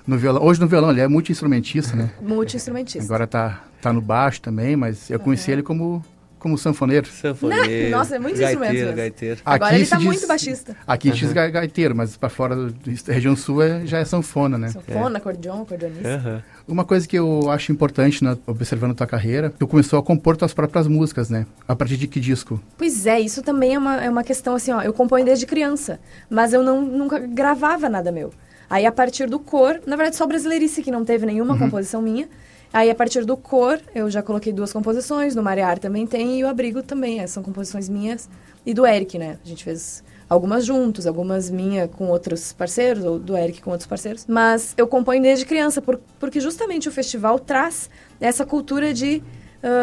No, 0.06 0.18
violão. 0.18 0.42
Hoje 0.44 0.60
no 0.60 0.66
violão, 0.66 0.90
ele 0.90 1.00
é 1.00 1.08
multi-instrumentista, 1.08 1.96
né? 1.96 2.10
Multi-instrumentista. 2.20 3.04
Agora 3.04 3.26
tá, 3.26 3.62
tá 3.80 3.92
no 3.92 4.00
baixo 4.02 4.40
também, 4.40 4.76
mas 4.76 5.08
eu 5.10 5.18
conheci 5.18 5.50
ele 5.50 5.62
como, 5.62 6.04
como 6.38 6.58
sanfoneiro. 6.58 7.06
Sanfoneiro. 7.08 7.90
Nossa, 7.90 8.16
é 8.16 8.18
muitos 8.18 8.38
gaiteiro, 8.38 8.92
gaiteiro. 8.92 9.40
Agora 9.46 9.70
Aqui 9.70 9.80
ele 9.80 9.86
tá 9.86 9.96
diz- 9.96 10.04
muito 10.04 10.26
baixista. 10.26 10.76
Aqui 10.86 11.10
diz 11.10 11.32
ga- 11.32 11.48
gaiteiro, 11.48 11.96
mas 11.96 12.18
pra 12.18 12.28
fora 12.28 12.54
da 12.54 13.12
região 13.14 13.34
sul 13.34 13.62
é- 13.62 13.86
já 13.86 13.98
é 13.98 14.04
sanfona, 14.04 14.58
né? 14.58 14.68
Sanfona, 14.68 15.16
acordeon, 15.16 15.62
acordeonista. 15.62 16.44
Uma 16.68 16.84
coisa 16.84 17.08
que 17.08 17.18
eu 17.18 17.50
acho 17.50 17.72
importante, 17.72 18.22
né, 18.22 18.36
observando 18.46 18.90
a 18.90 18.94
tua 18.94 19.06
carreira, 19.06 19.48
tu 19.58 19.66
começou 19.66 19.98
a 19.98 20.02
compor 20.02 20.36
tuas 20.36 20.52
próprias 20.52 20.86
músicas, 20.86 21.30
né? 21.30 21.46
A 21.66 21.74
partir 21.74 21.96
de 21.96 22.06
que 22.06 22.20
disco? 22.20 22.60
Pois 22.76 23.06
é, 23.06 23.18
isso 23.20 23.42
também 23.42 23.74
é 23.74 23.78
uma, 23.78 24.04
é 24.04 24.10
uma 24.10 24.22
questão 24.22 24.54
assim, 24.54 24.70
ó. 24.70 24.82
Eu 24.82 24.92
componho 24.92 25.24
desde 25.24 25.46
criança, 25.46 25.98
mas 26.28 26.52
eu 26.52 26.62
não, 26.62 26.82
nunca 26.82 27.18
gravava 27.20 27.88
nada 27.88 28.12
meu. 28.12 28.30
Aí 28.74 28.86
a 28.86 28.90
partir 28.90 29.28
do 29.30 29.38
cor, 29.38 29.80
na 29.86 29.94
verdade 29.94 30.16
só 30.16 30.26
brasileirice 30.26 30.82
que 30.82 30.90
não 30.90 31.04
teve 31.04 31.24
nenhuma 31.24 31.52
Uhum. 31.54 31.60
composição 31.60 32.02
minha. 32.02 32.28
Aí 32.72 32.90
a 32.90 32.94
partir 32.94 33.24
do 33.24 33.36
cor, 33.36 33.80
eu 33.94 34.10
já 34.10 34.20
coloquei 34.20 34.52
duas 34.52 34.72
composições, 34.72 35.32
no 35.36 35.44
Marear 35.44 35.78
também 35.78 36.04
tem, 36.08 36.40
e 36.40 36.42
o 36.42 36.48
Abrigo 36.48 36.82
também, 36.82 37.20
é, 37.20 37.26
são 37.28 37.40
composições 37.40 37.88
minhas 37.88 38.28
e 38.66 38.74
do 38.74 38.84
Eric, 38.84 39.16
né? 39.16 39.38
A 39.44 39.46
gente 39.48 39.62
fez 39.62 40.02
algumas 40.28 40.66
juntos, 40.66 41.06
algumas 41.06 41.48
minha 41.50 41.86
com 41.86 42.08
outros 42.08 42.52
parceiros, 42.52 43.04
ou 43.04 43.16
do 43.16 43.36
Eric 43.36 43.62
com 43.62 43.70
outros 43.70 43.86
parceiros. 43.86 44.24
Mas 44.26 44.74
eu 44.76 44.88
componho 44.88 45.22
desde 45.22 45.46
criança, 45.46 45.80
por, 45.80 46.00
porque 46.18 46.40
justamente 46.40 46.88
o 46.88 46.90
festival 46.92 47.38
traz 47.38 47.88
essa 48.20 48.44
cultura 48.44 48.92
de 48.92 49.22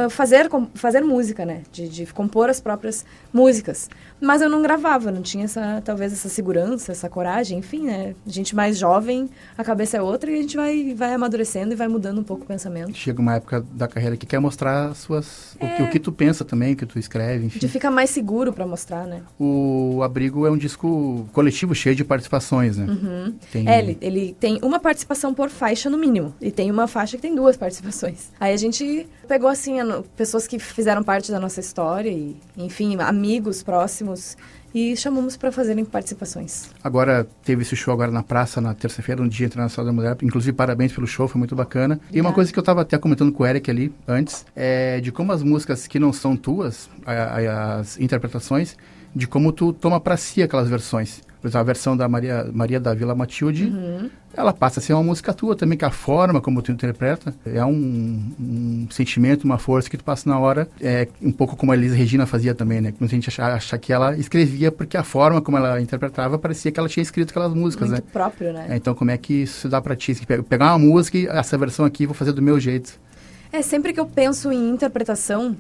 fazer, 0.10 0.48
com- 0.50 0.68
fazer 0.74 1.02
música, 1.02 1.46
né? 1.46 1.62
De, 1.72 1.88
de 1.90 2.06
compor 2.08 2.50
as 2.50 2.60
próprias 2.60 3.06
músicas. 3.34 3.90
Mas 4.20 4.42
eu 4.42 4.50
não 4.50 4.62
gravava, 4.62 5.12
não 5.12 5.22
tinha 5.22 5.46
essa, 5.46 5.82
talvez 5.84 6.14
essa 6.14 6.30
segurança, 6.30 6.92
essa 6.92 7.10
coragem, 7.10 7.58
enfim, 7.60 7.86
né? 7.86 8.14
Gente 8.28 8.56
mais 8.56 8.78
jovem, 8.78 9.30
a 9.58 9.64
cabeça 9.64 9.98
é 9.98 10.02
outra 10.02 10.30
e 10.30 10.36
a 10.36 10.42
gente 10.42 10.56
vai, 10.56 10.94
vai 10.94 11.14
amadurecendo 11.14 11.74
e 11.74 11.76
vai 11.76 11.88
mudando 11.88 12.20
um 12.20 12.24
pouco 12.24 12.44
o 12.44 12.46
pensamento. 12.46 12.96
Chega 12.96 13.20
uma 13.22 13.36
época 13.36 13.66
da 13.74 13.88
carreira 13.88 14.16
que 14.16 14.26
quer 14.26 14.40
mostrar 14.40 14.90
as 14.90 15.00
suas, 15.00 15.56
o, 15.56 15.60
que, 15.60 15.66
É. 15.66 15.84
o 15.84 15.90
que 15.90 16.00
tu 16.00 16.12
pensa 16.12 16.46
também, 16.46 16.74
o 16.74 16.76
que 16.76 16.86
tu 16.86 17.00
escreve, 17.00 17.46
enfim. 17.46 17.60
De 17.60 17.68
ficar 17.68 17.90
mais 17.90 18.10
seguro 18.12 18.54
pra 18.54 18.68
mostrar, 18.68 19.08
né? 19.08 19.22
O 19.40 20.02
Abrigo 20.04 20.46
é 20.46 20.52
um 20.52 20.58
disco 20.58 21.28
coletivo 21.34 21.74
cheio 21.74 21.96
de 21.96 22.04
participações, 22.04 22.78
né? 22.78 22.86
Uhum. 22.86 23.34
Tem- 23.52 23.68
É, 23.68 23.80
ele, 23.80 23.98
ele 24.02 24.36
tem 24.40 24.60
uma 24.62 24.80
participação 24.80 25.34
por 25.34 25.50
faixa 25.50 25.90
no 25.90 25.98
mínimo. 25.98 26.34
E 26.40 26.52
tem 26.52 26.70
uma 26.70 26.88
faixa 26.88 27.16
que 27.18 27.22
tem 27.22 27.34
duas 27.36 27.58
participações. 27.58 28.30
Aí 28.40 28.54
a 28.54 28.58
gente 28.58 29.08
pegou, 29.28 29.50
assim, 29.50 29.71
a 29.80 29.84
no- 29.84 30.04
pessoas 30.04 30.46
que 30.48 30.60
fizeram 30.60 31.04
parte 31.04 31.32
da 31.32 31.40
nossa 31.40 31.60
história 31.60 32.10
e, 32.10 32.36
enfim, 32.58 32.98
amigos 33.00 33.64
próximos. 33.64 34.36
E 34.74 34.96
chamamos 34.96 35.36
pra 35.36 35.52
fazerem 35.52 35.84
participações. 35.84 36.70
Agora 36.82 37.28
teve 37.44 37.62
esse 37.64 37.76
show 37.76 37.94
agora 37.94 38.10
na 38.10 38.24
praça 38.24 38.62
na 38.62 38.74
terça-feira, 38.74 39.22
no 39.22 39.28
Dia 39.28 39.46
Internacional 39.48 39.86
da 39.86 39.92
Mulher. 39.94 40.16
Inclusive, 40.22 40.56
parabéns 40.56 40.94
pelo 40.94 41.06
show, 41.06 41.28
foi 41.28 41.38
muito 41.40 41.54
bacana. 41.54 42.00
E 42.10 42.22
uma 42.22 42.32
coisa 42.32 42.54
que 42.54 42.58
eu 42.58 42.62
estava 42.62 42.80
até 42.82 42.98
comentando 42.98 43.34
com 43.34 43.44
o 43.44 43.46
Eric 43.46 43.70
ali 43.70 43.94
antes, 44.08 44.46
é 44.56 45.02
de 45.02 45.12
como 45.12 45.34
as 45.34 45.44
músicas 45.44 45.88
que 45.88 46.00
não 46.00 46.14
são 46.14 46.38
tuas, 46.38 46.90
as 47.06 48.00
interpretações, 48.00 48.78
de 49.14 49.28
como 49.28 49.52
tu 49.52 49.74
toma 49.74 50.00
pra 50.00 50.16
si 50.16 50.42
aquelas 50.42 50.70
versões. 50.70 51.22
Por 51.42 51.48
exemplo, 51.48 51.60
a 51.62 51.64
versão 51.64 51.98
da 51.98 52.08
Maria, 52.08 52.48
Maria 52.54 52.80
da 52.80 52.94
Vila 52.94 53.16
Matilde, 53.16 53.66
Uhum. 53.66 54.10
ela 54.38 54.54
passa 54.54 54.80
a 54.80 54.84
ser 54.84 54.94
uma 54.94 55.02
música 55.02 55.34
tua 55.34 55.56
também, 55.56 55.76
que 55.76 55.84
a 55.84 55.90
forma 55.90 56.40
como 56.40 56.62
tu 56.62 56.72
interpreta 56.72 57.34
é 57.46 57.66
um, 57.66 58.32
um 58.40 58.88
sentimento, 58.92 59.44
uma 59.44 59.58
força 59.58 59.90
que 59.90 59.98
tu 59.98 60.04
passa 60.04 60.30
na 60.30 60.38
hora, 60.38 60.70
é 60.80 61.08
um 61.20 61.32
pouco 61.32 61.56
como 61.56 61.72
a 61.72 61.76
Elisa 61.76 61.96
Regina 61.96 62.28
fazia 62.28 62.54
também, 62.54 62.80
né? 62.80 62.94
Muita 63.00 63.16
gente 63.16 63.28
acha, 63.30 63.44
acha 63.56 63.78
que 63.80 63.92
ela 63.92 64.16
escrevia 64.16 64.72
porque 64.72 64.96
a 64.96 65.04
forma 65.04 65.42
como 65.42 65.58
ela 65.58 65.82
interpretava 65.82 66.38
parecia 66.38 66.72
que 66.72 66.80
ela 66.80 66.88
tinha 66.88 67.02
escrito 67.02 67.32
aquelas 67.32 67.54
músicas, 67.56 67.90
Muito 67.90 68.04
né? 68.06 68.10
próprio, 68.14 68.54
né? 68.54 68.68
É, 68.70 68.76
então 68.76 68.94
como 68.94 69.10
é 69.10 69.18
que 69.18 69.34
isso 69.42 69.68
dá 69.68 69.82
pra 69.82 69.96
ti? 69.96 70.14
Pe- 70.26 70.44
Pegar 70.44 70.68
uma 70.76 70.80
música 70.80 71.18
e 71.18 71.26
essa 71.26 71.58
versão 71.58 71.86
aqui 71.86 72.06
vou 72.06 72.14
fazer 72.14 72.34
do 72.34 72.42
meu 72.42 72.60
jeito. 72.60 73.00
É, 73.52 73.64
sempre 73.64 73.94
que 73.94 74.00
eu 74.00 74.06
penso 74.06 74.52
em 74.52 74.70
interpretação, 74.70 75.58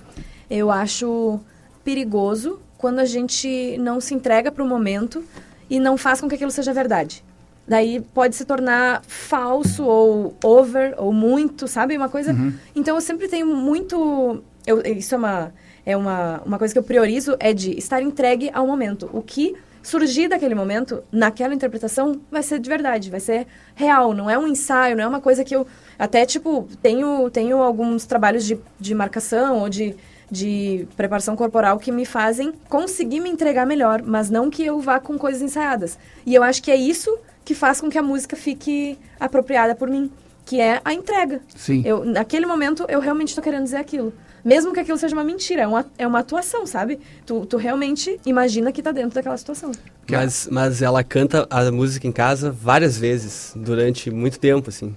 eu 0.47 0.69
acho 0.69 1.39
perigoso 1.84 2.59
quando 2.77 2.99
a 2.99 3.05
gente 3.05 3.77
não 3.79 3.99
se 3.99 4.13
entrega 4.13 4.51
para 4.51 4.63
o 4.63 4.67
momento 4.67 5.23
e 5.72 5.80
não 5.80 5.95
faz 5.95 6.19
com 6.19 6.28
que 6.28 6.36
aquilo 6.36 6.51
seja 6.51 6.74
verdade. 6.74 7.24
Daí 7.65 8.01
pode 8.13 8.36
se 8.36 8.43
tornar 8.43 9.01
falso 9.07 9.86
ou 9.86 10.36
over 10.43 10.93
ou 10.97 11.13
muito, 11.13 11.65
sabe? 11.65 11.95
Uma 11.95 12.09
coisa. 12.09 12.34
Uhum. 12.34 12.53
Então 12.76 12.95
eu 12.95 13.01
sempre 13.01 13.30
tenho 13.30 13.47
muito. 13.47 14.43
Eu, 14.67 14.82
isso 14.82 15.15
é 15.15 15.17
uma, 15.17 15.53
é 15.86 15.95
uma, 15.95 16.41
uma 16.45 16.57
coisa 16.57 16.74
que 16.74 16.78
eu 16.78 16.84
priorizo, 16.84 17.38
é 17.39 17.53
de 17.53 17.72
estar 17.78 18.01
entregue 18.01 18.51
ao 18.53 18.67
momento. 18.67 19.09
O 19.13 19.22
que 19.22 19.55
surgir 19.82 20.28
daquele 20.28 20.53
momento, 20.53 21.03
naquela 21.09 21.53
interpretação, 21.53 22.19
vai 22.30 22.43
ser 22.43 22.59
de 22.59 22.69
verdade, 22.69 23.09
vai 23.09 23.22
ser 23.22 23.47
real, 23.74 24.13
não 24.13 24.30
é 24.30 24.38
um 24.38 24.47
ensaio, 24.47 24.97
não 24.97 25.05
é 25.05 25.07
uma 25.07 25.22
coisa 25.22 25.41
que 25.41 25.55
eu. 25.55 25.65
Até, 25.97 26.26
tipo, 26.26 26.67
tenho, 26.82 27.30
tenho 27.30 27.61
alguns 27.61 28.05
trabalhos 28.05 28.43
de, 28.43 28.59
de 28.78 28.93
marcação 28.93 29.59
ou 29.59 29.69
de, 29.69 29.95
de 30.32 30.88
preparação 30.95 31.36
corporal 31.36 31.77
que 31.77 31.91
me 31.91 32.05
fazem 32.05 32.53
conseguir 32.69 33.19
me 33.19 33.29
entregar 33.29 33.65
melhor, 33.67 34.01
mas 34.01 34.29
não 34.29 34.49
que 34.49 34.65
eu 34.65 34.79
vá 34.79 34.99
com 34.99 35.17
coisas 35.17 35.41
ensaiadas. 35.41 35.99
E 36.25 36.34
eu 36.34 36.41
acho 36.41 36.63
que 36.63 36.71
é 36.71 36.75
isso 36.75 37.15
que 37.43 37.53
faz 37.53 37.82
com 37.82 37.89
que 37.89 37.97
a 37.97 38.03
música 38.03 38.36
fique 38.38 38.97
apropriada 39.19 39.75
por 39.75 39.89
mim, 39.89 40.09
que 40.45 40.61
é 40.61 40.79
a 40.86 40.93
entrega. 40.93 41.41
Sim. 41.55 41.84
Eu, 41.86 42.05
naquele 42.05 42.45
momento, 42.45 42.86
eu 42.88 43.01
realmente 43.01 43.29
estou 43.29 43.43
querendo 43.43 43.63
dizer 43.63 43.77
aquilo. 43.77 44.13
Mesmo 44.43 44.73
que 44.73 44.79
aquilo 44.79 44.97
seja 44.97 45.15
uma 45.15 45.23
mentira, 45.23 45.63
é 45.63 45.67
uma, 45.67 45.86
é 45.97 46.07
uma 46.07 46.19
atuação, 46.19 46.65
sabe? 46.65 46.99
Tu, 47.25 47.45
tu 47.45 47.57
realmente 47.57 48.19
imagina 48.25 48.71
que 48.71 48.82
tá 48.82 48.91
dentro 48.91 49.13
daquela 49.13 49.38
situação. 49.38 49.71
Mas, 50.09 50.47
mas 50.51 50.82
ela 50.82 51.03
canta 51.03 51.45
a 51.49 51.71
música 51.71 52.07
em 52.07 52.11
casa 52.11 52.51
várias 52.51 52.97
vezes, 52.97 53.53
durante 53.55 54.09
muito 54.09 54.39
tempo, 54.39 54.69
assim. 54.69 54.95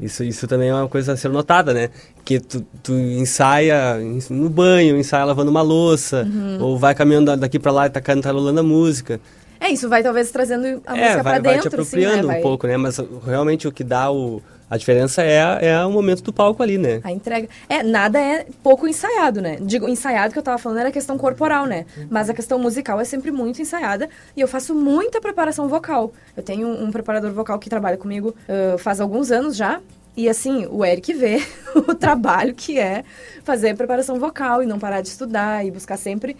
Isso, 0.00 0.24
isso 0.24 0.46
também 0.48 0.70
é 0.70 0.74
uma 0.74 0.88
coisa 0.88 1.12
a 1.12 1.16
ser 1.16 1.28
notada, 1.28 1.74
né? 1.74 1.90
Que 2.24 2.40
tu, 2.40 2.64
tu 2.82 2.92
ensaia 2.92 3.98
no 4.30 4.48
banho, 4.48 4.96
ensaia 4.96 5.24
lavando 5.24 5.50
uma 5.50 5.60
louça, 5.62 6.26
Uhum. 6.26 6.58
ou 6.62 6.78
vai 6.78 6.94
caminhando 6.94 7.36
daqui 7.36 7.58
pra 7.58 7.70
lá 7.72 7.86
e 7.86 7.90
tá 7.90 8.00
cantarolando 8.00 8.60
a 8.60 8.62
música. 8.62 9.20
É, 9.62 9.70
isso 9.70 9.88
vai 9.88 10.02
talvez 10.02 10.30
trazendo 10.32 10.82
a 10.84 10.96
é, 10.96 11.00
música 11.00 11.22
vai, 11.22 11.22
pra 11.22 11.30
vai 11.32 11.40
dentro, 11.54 11.70
te 11.70 11.74
apropriando 11.74 12.14
assim, 12.14 12.22
né? 12.22 12.26
Vai- 12.26 12.38
um 12.40 12.42
pouco, 12.42 12.66
né? 12.66 12.76
Mas 12.76 12.98
realmente 13.24 13.68
o 13.68 13.72
que 13.72 13.84
dá 13.84 14.10
o, 14.10 14.42
a 14.68 14.76
diferença 14.76 15.22
é, 15.22 15.68
é 15.68 15.84
o 15.84 15.90
momento 15.92 16.20
do 16.20 16.32
palco 16.32 16.62
ali, 16.64 16.78
né? 16.78 17.00
A 17.04 17.12
entrega. 17.12 17.48
É, 17.68 17.80
nada 17.80 18.18
é 18.20 18.44
pouco 18.60 18.88
ensaiado, 18.88 19.40
né? 19.40 19.58
Digo, 19.60 19.88
ensaiado 19.88 20.32
que 20.32 20.38
eu 20.38 20.42
tava 20.42 20.58
falando 20.58 20.78
era 20.78 20.88
a 20.88 20.92
questão 20.92 21.16
corporal, 21.16 21.66
né? 21.66 21.86
Mas 22.10 22.28
a 22.28 22.34
questão 22.34 22.58
musical 22.58 23.00
é 23.00 23.04
sempre 23.04 23.30
muito 23.30 23.62
ensaiada 23.62 24.08
e 24.36 24.40
eu 24.40 24.48
faço 24.48 24.74
muita 24.74 25.20
preparação 25.20 25.68
vocal. 25.68 26.12
Eu 26.36 26.42
tenho 26.42 26.66
um, 26.66 26.86
um 26.86 26.90
preparador 26.90 27.30
vocal 27.30 27.56
que 27.60 27.70
trabalha 27.70 27.96
comigo 27.96 28.34
ah, 28.48 28.76
faz 28.78 29.00
alguns 29.00 29.30
anos 29.30 29.54
já. 29.54 29.80
E 30.16 30.28
assim, 30.28 30.66
o 30.70 30.84
Eric 30.84 31.12
vê 31.14 31.40
o 31.74 31.94
trabalho 31.94 32.52
que 32.52 32.80
é 32.80 33.04
fazer 33.44 33.76
preparação 33.76 34.18
vocal 34.18 34.60
e 34.62 34.66
não 34.66 34.78
parar 34.78 35.00
de 35.00 35.08
estudar 35.08 35.64
e 35.64 35.70
buscar 35.70 35.96
sempre 35.96 36.36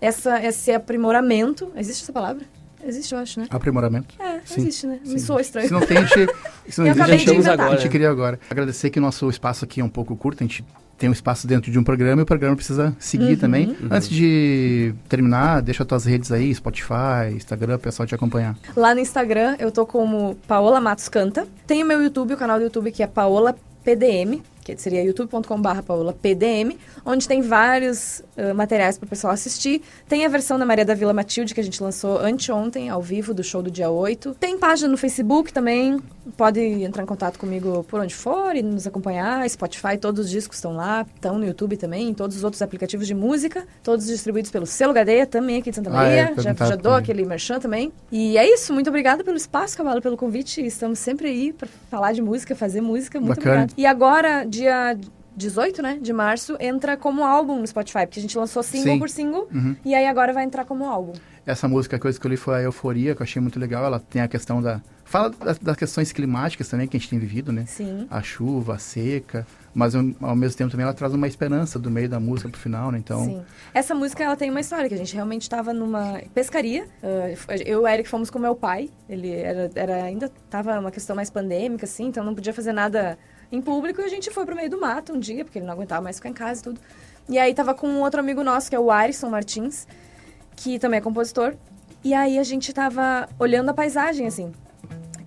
essa, 0.00 0.44
esse 0.44 0.72
aprimoramento. 0.72 1.72
Existe 1.74 2.02
essa 2.02 2.12
palavra? 2.12 2.44
Existe, 2.86 3.12
eu 3.14 3.18
acho, 3.18 3.40
né? 3.40 3.46
Aprimoramento. 3.50 4.14
É, 4.18 4.40
Sim. 4.44 4.60
existe, 4.62 4.86
né? 4.86 4.98
Me 5.04 5.18
soa 5.18 5.40
estranho. 5.40 5.66
Se 5.66 5.72
não 5.72 5.80
tem, 5.80 5.98
a 5.98 6.02
gente, 6.02 6.14
se 6.68 6.78
não 6.80 6.86
Eu 6.86 6.92
existe, 6.92 7.02
acabei 7.02 7.14
a 7.14 7.18
gente, 7.18 7.24
de 7.30 7.34
inventar. 7.36 7.68
a 7.72 7.76
gente 7.76 7.88
cria 7.90 8.10
agora. 8.10 8.38
Agradecer 8.50 8.90
que 8.90 8.98
o 8.98 9.02
nosso 9.02 9.28
espaço 9.28 9.64
aqui 9.64 9.80
é 9.80 9.84
um 9.84 9.88
pouco 9.88 10.14
curto, 10.16 10.42
a 10.42 10.46
gente 10.46 10.64
tem 10.98 11.10
um 11.10 11.12
espaço 11.12 11.46
dentro 11.46 11.70
de 11.70 11.78
um 11.78 11.84
programa 11.84 12.22
e 12.22 12.24
o 12.24 12.26
programa 12.26 12.56
precisa 12.56 12.96
seguir 12.98 13.32
Uhum. 13.32 13.36
também. 13.36 13.66
Uhum. 13.68 13.88
Antes 13.90 14.08
de 14.08 14.94
terminar, 15.08 15.60
deixa 15.60 15.82
as 15.82 15.86
tuas 15.86 16.04
redes 16.06 16.32
aí, 16.32 16.54
Spotify, 16.54 17.32
Instagram, 17.34 17.76
o 17.76 17.78
pessoal 17.78 18.06
te 18.06 18.14
acompanhar. 18.14 18.56
Lá 18.74 18.94
no 18.94 19.00
Instagram 19.00 19.56
eu 19.58 19.70
tô 19.70 19.84
como 19.84 20.36
Paola 20.48 20.80
Matos 20.80 21.08
Canta. 21.10 21.46
Tem 21.66 21.82
o 21.82 21.86
meu 21.86 22.02
YouTube, 22.02 22.32
o 22.32 22.36
canal 22.36 22.58
do 22.58 22.64
YouTube 22.64 22.90
que 22.92 23.02
é 23.02 23.06
Paola 23.06 23.54
PDM, 23.84 24.40
que 24.74 24.82
seria 24.82 25.02
youtube.com.br 25.02 25.82
Paola 25.86 26.12
PDM, 26.12 26.76
onde 27.04 27.28
tem 27.28 27.42
vários 27.42 28.22
uh, 28.36 28.54
materiais 28.54 28.98
para 28.98 29.06
o 29.06 29.08
pessoal 29.08 29.32
assistir. 29.32 29.82
Tem 30.08 30.24
a 30.24 30.28
versão 30.28 30.58
da 30.58 30.66
Maria 30.66 30.84
da 30.84 30.94
Vila 30.94 31.12
Matilde 31.12 31.54
que 31.54 31.60
a 31.60 31.64
gente 31.64 31.82
lançou 31.82 32.18
anteontem, 32.18 32.88
ao 32.88 33.00
vivo, 33.00 33.32
do 33.32 33.44
show 33.44 33.62
do 33.62 33.70
dia 33.70 33.90
8. 33.90 34.36
Tem 34.40 34.58
página 34.58 34.88
no 34.88 34.96
Facebook 34.96 35.52
também. 35.52 36.00
Pode 36.36 36.60
entrar 36.60 37.02
em 37.02 37.06
contato 37.06 37.38
comigo 37.38 37.84
por 37.88 38.00
onde 38.00 38.14
for 38.14 38.54
e 38.56 38.62
nos 38.62 38.86
acompanhar. 38.86 39.48
Spotify, 39.48 39.96
todos 40.00 40.24
os 40.26 40.30
discos 40.30 40.56
estão 40.58 40.74
lá, 40.74 41.06
estão 41.14 41.38
no 41.38 41.44
YouTube 41.46 41.76
também, 41.76 42.08
em 42.08 42.14
todos 42.14 42.36
os 42.36 42.44
outros 42.44 42.62
aplicativos 42.62 43.06
de 43.06 43.14
música, 43.14 43.66
todos 43.82 44.06
distribuídos 44.06 44.50
pelo 44.50 44.66
Selo 44.66 44.92
Gadeia, 44.92 45.26
também 45.26 45.58
aqui 45.58 45.70
de 45.70 45.76
Santa 45.76 45.90
Ah, 45.90 45.92
Maria. 45.92 46.34
é, 46.36 46.40
já, 46.42 46.52
já 46.54 46.76
dou 46.76 46.94
aquele 46.94 47.24
merchan 47.24 47.58
também. 47.60 47.92
E 48.10 48.36
é 48.38 48.48
isso, 48.52 48.72
muito 48.72 48.88
obrigada 48.88 49.22
pelo 49.22 49.36
espaço, 49.36 49.76
Cavalo, 49.76 50.00
pelo 50.02 50.16
convite. 50.16 50.64
Estamos 50.64 50.98
sempre 50.98 51.28
aí 51.28 51.52
para 51.52 51.68
falar 51.90 52.12
de 52.12 52.22
música, 52.22 52.54
fazer 52.56 52.80
música. 52.80 53.20
Muito 53.20 53.36
Bacana. 53.36 53.62
obrigada. 53.64 53.74
E 53.80 53.86
agora, 53.86 54.44
dia 54.44 54.96
18, 55.36 55.82
né, 55.82 55.98
de 56.00 56.12
março, 56.12 56.56
entra 56.58 56.96
como 56.96 57.22
álbum 57.24 57.58
no 57.60 57.66
Spotify, 57.66 58.06
porque 58.06 58.18
a 58.18 58.22
gente 58.22 58.36
lançou 58.38 58.62
single 58.62 58.94
Sim. 58.94 58.98
por 58.98 59.10
single, 59.10 59.48
Uhum. 59.54 59.76
e 59.84 59.94
aí 59.94 60.06
agora 60.06 60.32
vai 60.32 60.44
entrar 60.44 60.64
como 60.64 60.84
álbum. 60.86 61.12
Essa 61.44 61.68
música 61.68 61.98
que 61.98 62.06
eu 62.06 62.10
escolhi 62.10 62.36
foi 62.36 62.54
a 62.56 62.62
Euforia, 62.62 63.14
que 63.14 63.22
eu 63.22 63.24
achei 63.24 63.40
muito 63.40 63.60
legal. 63.60 63.84
Ela 63.84 64.00
tem 64.00 64.20
a 64.22 64.26
questão 64.28 64.60
da. 64.62 64.80
Fala 65.06 65.30
das, 65.30 65.58
das 65.58 65.76
questões 65.76 66.10
climáticas 66.10 66.68
também 66.68 66.88
que 66.88 66.96
a 66.96 67.00
gente 67.00 67.08
tem 67.08 67.18
vivido, 67.18 67.52
né? 67.52 67.64
Sim. 67.66 68.08
A 68.10 68.20
chuva, 68.22 68.74
a 68.74 68.78
seca. 68.78 69.46
Mas 69.72 69.94
ao 69.94 70.34
mesmo 70.34 70.56
tempo 70.58 70.70
também 70.70 70.82
ela 70.82 70.92
traz 70.92 71.14
uma 71.14 71.28
esperança 71.28 71.78
do 71.78 71.88
meio 71.90 72.08
da 72.08 72.18
música 72.18 72.48
pro 72.48 72.58
final, 72.58 72.90
né? 72.90 72.98
Então. 72.98 73.24
Sim. 73.24 73.42
Essa 73.72 73.94
música 73.94 74.24
ela 74.24 74.34
tem 74.34 74.50
uma 74.50 74.60
história 74.60 74.88
que 74.88 74.94
a 74.94 74.98
gente 74.98 75.14
realmente 75.14 75.42
estava 75.42 75.72
numa 75.72 76.20
pescaria. 76.34 76.88
ah, 77.02 77.56
eu 77.64 77.80
e 77.80 77.82
o 77.82 77.88
Eric 77.88 78.08
fomos 78.08 78.30
com 78.30 78.38
meu 78.40 78.56
pai. 78.56 78.90
Ele 79.08 79.30
era, 79.30 79.70
era 79.76 80.02
ainda 80.02 80.28
tava 80.50 80.76
uma 80.80 80.90
questão 80.90 81.14
mais 81.14 81.30
pandêmica 81.30 81.84
assim, 81.84 82.06
então 82.06 82.24
não 82.24 82.34
podia 82.34 82.52
fazer 82.52 82.72
nada 82.72 83.16
em 83.52 83.62
público 83.62 84.00
e 84.00 84.04
a 84.04 84.08
gente 84.08 84.28
foi 84.30 84.44
pro 84.44 84.56
meio 84.56 84.68
do 84.68 84.80
mato 84.80 85.12
um 85.12 85.20
dia, 85.20 85.44
porque 85.44 85.60
ele 85.60 85.66
não 85.66 85.74
aguentava 85.74 86.02
mais 86.02 86.16
ficar 86.16 86.30
em 86.30 86.34
casa 86.34 86.60
e 86.60 86.64
tudo. 86.64 86.80
E 87.28 87.38
aí 87.38 87.54
tava 87.54 87.74
com 87.74 87.86
um 87.86 88.00
outro 88.00 88.18
amigo 88.18 88.42
nosso, 88.42 88.68
que 88.68 88.74
é 88.74 88.80
o 88.80 88.90
Arison 88.90 89.30
Martins, 89.30 89.86
que 90.56 90.80
também 90.80 90.98
é 90.98 91.00
compositor. 91.00 91.54
E 92.02 92.12
aí 92.14 92.38
a 92.38 92.42
gente 92.42 92.72
tava 92.72 93.28
olhando 93.38 93.68
a 93.68 93.74
paisagem 93.74 94.26
assim. 94.26 94.52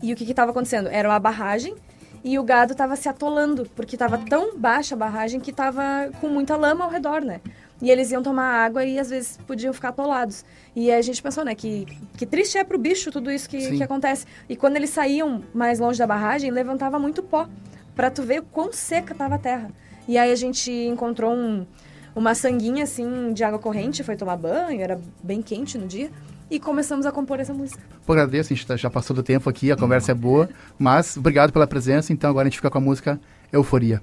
E 0.01 0.13
o 0.13 0.15
que 0.15 0.25
que 0.25 0.33
tava 0.33 0.51
acontecendo? 0.51 0.87
Era 0.87 1.09
uma 1.09 1.19
barragem 1.19 1.75
e 2.23 2.37
o 2.37 2.43
gado 2.43 2.75
tava 2.75 2.95
se 2.95 3.07
atolando, 3.07 3.65
porque 3.75 3.95
tava 3.95 4.17
tão 4.17 4.57
baixa 4.57 4.95
a 4.95 4.97
barragem 4.97 5.39
que 5.39 5.53
tava 5.53 6.09
com 6.19 6.27
muita 6.27 6.55
lama 6.55 6.83
ao 6.83 6.91
redor, 6.91 7.21
né? 7.21 7.39
E 7.81 7.89
eles 7.89 8.11
iam 8.11 8.21
tomar 8.21 8.65
água 8.65 8.83
e 8.83 8.99
às 8.99 9.09
vezes 9.09 9.39
podiam 9.47 9.73
ficar 9.73 9.89
atolados. 9.89 10.43
E 10.75 10.91
a 10.91 11.01
gente 11.01 11.23
pensou, 11.23 11.45
né, 11.45 11.55
que, 11.55 11.85
que 12.17 12.25
triste 12.25 12.57
é 12.57 12.63
pro 12.63 12.77
bicho 12.77 13.09
tudo 13.09 13.31
isso 13.31 13.49
que, 13.49 13.61
Sim. 13.61 13.77
que 13.77 13.83
acontece. 13.83 14.25
E 14.49 14.55
quando 14.55 14.75
eles 14.75 14.89
saíam 14.89 15.43
mais 15.53 15.79
longe 15.79 15.97
da 15.97 16.05
barragem, 16.05 16.51
levantava 16.51 16.99
muito 16.99 17.23
pó, 17.23 17.47
pra 17.95 18.11
tu 18.11 18.21
ver 18.21 18.41
o 18.41 18.43
quão 18.43 18.73
seca 18.73 19.15
tava 19.15 19.35
a 19.35 19.39
terra. 19.39 19.71
E 20.07 20.17
aí 20.17 20.31
a 20.31 20.35
gente 20.35 20.69
encontrou 20.71 21.33
um, 21.33 21.65
uma 22.13 22.35
sanguinha 22.35 22.83
assim 22.83 23.31
de 23.31 23.43
água 23.45 23.59
corrente, 23.59 24.03
foi 24.03 24.17
tomar 24.17 24.35
banho, 24.35 24.81
era 24.81 24.99
bem 25.23 25.41
quente 25.41 25.77
no 25.77 25.87
dia. 25.87 26.11
E 26.49 26.59
começamos 26.59 27.05
a 27.05 27.11
compor 27.11 27.39
essa 27.39 27.53
música. 27.53 27.79
Pô, 28.05 28.13
agradeço, 28.13 28.51
a 28.51 28.55
gente 28.55 28.65
tá- 28.65 28.75
já 28.75 28.89
passou 28.89 29.15
do 29.15 29.21
tempo 29.21 29.49
aqui, 29.49 29.71
a 29.71 29.75
conversa 29.75 30.11
é 30.11 30.15
boa. 30.15 30.49
Mas 30.79 31.15
obrigado 31.15 31.51
pela 31.53 31.67
presença. 31.67 32.11
Então 32.11 32.29
agora 32.29 32.47
a 32.47 32.49
gente 32.49 32.57
fica 32.57 32.69
com 32.71 32.77
a 32.77 32.81
música 32.81 33.19
Euforia. 33.53 34.01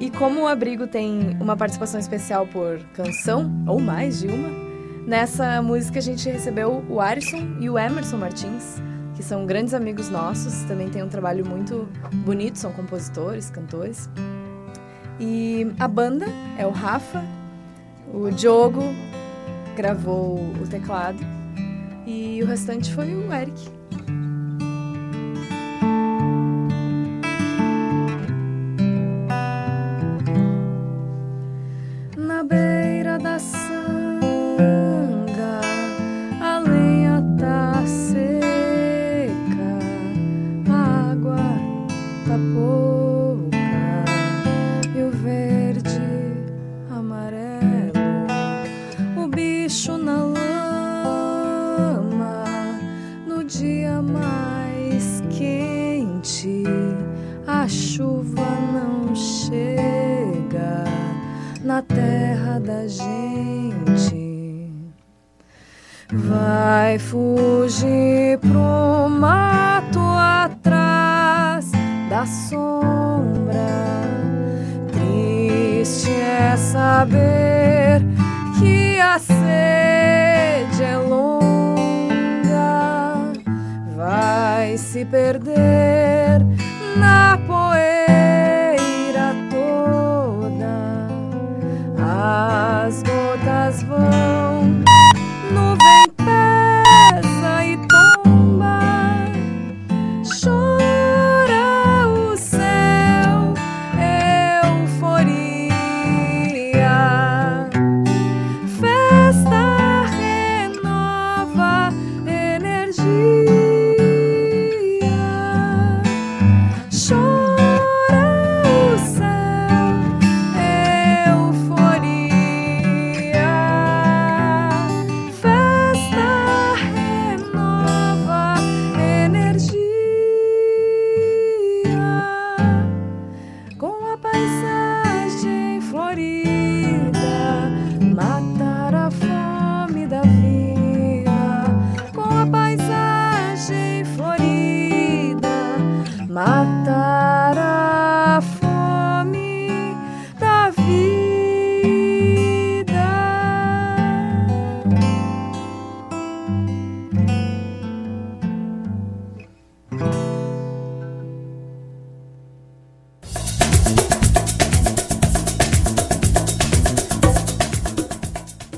E 0.00 0.10
como 0.10 0.42
o 0.42 0.46
Abrigo 0.46 0.86
tem 0.86 1.36
uma 1.40 1.56
participação 1.56 1.98
especial 1.98 2.46
por 2.46 2.78
canção, 2.94 3.50
ou 3.66 3.80
mais 3.80 4.20
de 4.20 4.26
uma, 4.28 4.48
nessa 5.06 5.62
música 5.62 5.98
a 5.98 6.02
gente 6.02 6.28
recebeu 6.28 6.84
o 6.88 7.00
Arison 7.00 7.56
e 7.60 7.70
o 7.70 7.78
Emerson 7.78 8.16
Martins, 8.18 8.76
que 9.16 9.22
são 9.22 9.46
grandes 9.46 9.72
amigos 9.72 10.10
nossos, 10.10 10.64
também 10.64 10.88
tem 10.88 11.02
um 11.02 11.08
trabalho 11.08 11.46
muito 11.46 11.88
bonito, 12.24 12.58
são 12.58 12.72
compositores, 12.72 13.50
cantores. 13.50 14.10
E 15.18 15.72
a 15.78 15.86
banda 15.88 16.26
é 16.58 16.66
o 16.66 16.70
Rafa, 16.70 17.24
o 18.12 18.30
Diogo 18.30 18.82
gravou 19.74 20.38
o 20.62 20.66
teclado 20.68 21.18
e 22.06 22.42
o 22.42 22.46
restante 22.46 22.92
foi 22.92 23.14
o 23.14 23.32
Eric. 23.32 23.83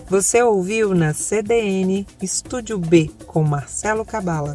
Você 0.09 0.41
ouviu 0.41 0.95
na 0.95 1.13
CDN 1.13 2.07
Estúdio 2.23 2.79
B 2.79 3.11
com 3.27 3.43
Marcelo 3.43 4.05
Cabala. 4.05 4.55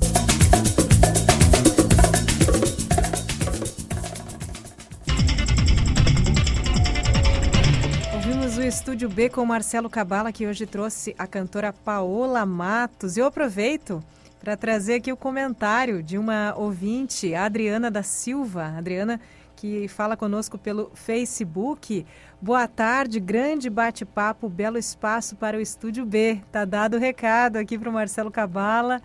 Ouvimos 8.13 8.57
o 8.57 8.61
Estúdio 8.61 9.09
B 9.09 9.27
com 9.27 9.45
Marcelo 9.45 9.89
Cabala, 9.89 10.31
que 10.31 10.47
hoje 10.47 10.65
trouxe 10.65 11.13
a 11.19 11.27
cantora 11.27 11.73
Paola 11.73 12.45
Matos. 12.45 13.17
Eu 13.17 13.25
aproveito 13.25 14.01
para 14.39 14.55
trazer 14.55 14.95
aqui 14.95 15.11
o 15.11 15.17
comentário 15.17 16.01
de 16.01 16.17
uma 16.17 16.55
ouvinte, 16.55 17.35
a 17.35 17.43
Adriana 17.43 17.91
da 17.91 18.03
Silva. 18.03 18.73
Adriana, 18.77 19.19
que 19.61 19.87
fala 19.87 20.17
conosco 20.17 20.57
pelo 20.57 20.89
Facebook. 20.95 22.03
Boa 22.41 22.67
tarde, 22.67 23.19
grande 23.19 23.69
bate-papo, 23.69 24.49
belo 24.49 24.75
espaço 24.75 25.35
para 25.35 25.55
o 25.55 25.61
Estúdio 25.61 26.03
B. 26.03 26.41
Tá 26.51 26.65
dado 26.65 26.97
o 26.97 26.99
recado 26.99 27.57
aqui 27.57 27.77
para 27.77 27.87
o 27.87 27.93
Marcelo 27.93 28.31
Cabala. 28.31 28.99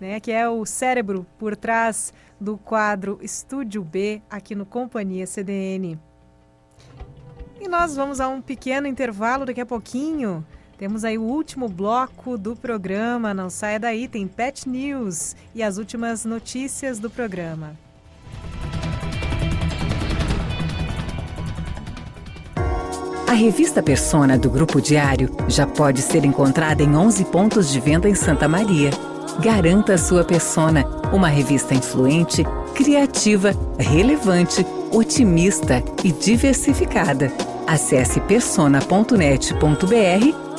né, 0.00 0.18
que 0.18 0.32
é 0.32 0.48
o 0.48 0.66
cérebro 0.66 1.24
por 1.38 1.54
trás 1.54 2.12
do 2.40 2.58
quadro 2.58 3.20
Estúdio 3.22 3.84
B 3.84 4.20
aqui 4.28 4.56
no 4.56 4.66
Companhia 4.66 5.24
CDN. 5.24 5.96
E 7.60 7.68
nós 7.68 7.94
vamos 7.94 8.20
a 8.20 8.26
um 8.26 8.42
pequeno 8.42 8.88
intervalo 8.88 9.46
daqui 9.46 9.60
a 9.60 9.66
pouquinho. 9.66 10.44
Temos 10.76 11.04
aí 11.04 11.16
o 11.16 11.22
último 11.22 11.68
bloco 11.68 12.36
do 12.36 12.56
programa. 12.56 13.32
Não 13.32 13.48
saia 13.48 13.78
daí, 13.78 14.08
tem 14.08 14.26
Pet 14.26 14.68
News 14.68 15.36
e 15.54 15.62
as 15.62 15.78
últimas 15.78 16.24
notícias 16.24 16.98
do 16.98 17.08
programa. 17.08 17.76
A 23.32 23.34
revista 23.34 23.82
Persona 23.82 24.36
do 24.36 24.50
Grupo 24.50 24.78
Diário 24.78 25.30
já 25.48 25.66
pode 25.66 26.02
ser 26.02 26.22
encontrada 26.22 26.82
em 26.82 26.94
11 26.94 27.24
pontos 27.24 27.72
de 27.72 27.80
venda 27.80 28.06
em 28.06 28.14
Santa 28.14 28.46
Maria. 28.46 28.90
Garanta 29.40 29.94
a 29.94 29.98
sua 29.98 30.22
Persona, 30.22 30.84
uma 31.14 31.28
revista 31.28 31.72
influente, 31.72 32.44
criativa, 32.74 33.56
relevante, 33.78 34.66
otimista 34.90 35.82
e 36.04 36.12
diversificada. 36.12 37.32
Acesse 37.66 38.20
persona.net.br 38.20 39.16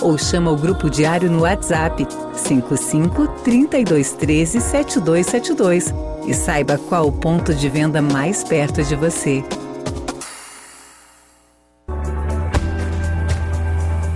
ou 0.01 0.17
chama 0.17 0.49
o 0.49 0.57
Grupo 0.57 0.89
Diário 0.89 1.29
no 1.29 1.41
WhatsApp 1.41 2.07
55 2.33 3.27
3213 3.43 4.59
7272 4.59 5.93
e 6.25 6.33
saiba 6.33 6.79
qual 6.89 7.07
o 7.07 7.11
ponto 7.11 7.53
de 7.53 7.69
venda 7.69 8.01
mais 8.01 8.43
perto 8.43 8.81
de 8.81 8.95
você. 8.95 9.43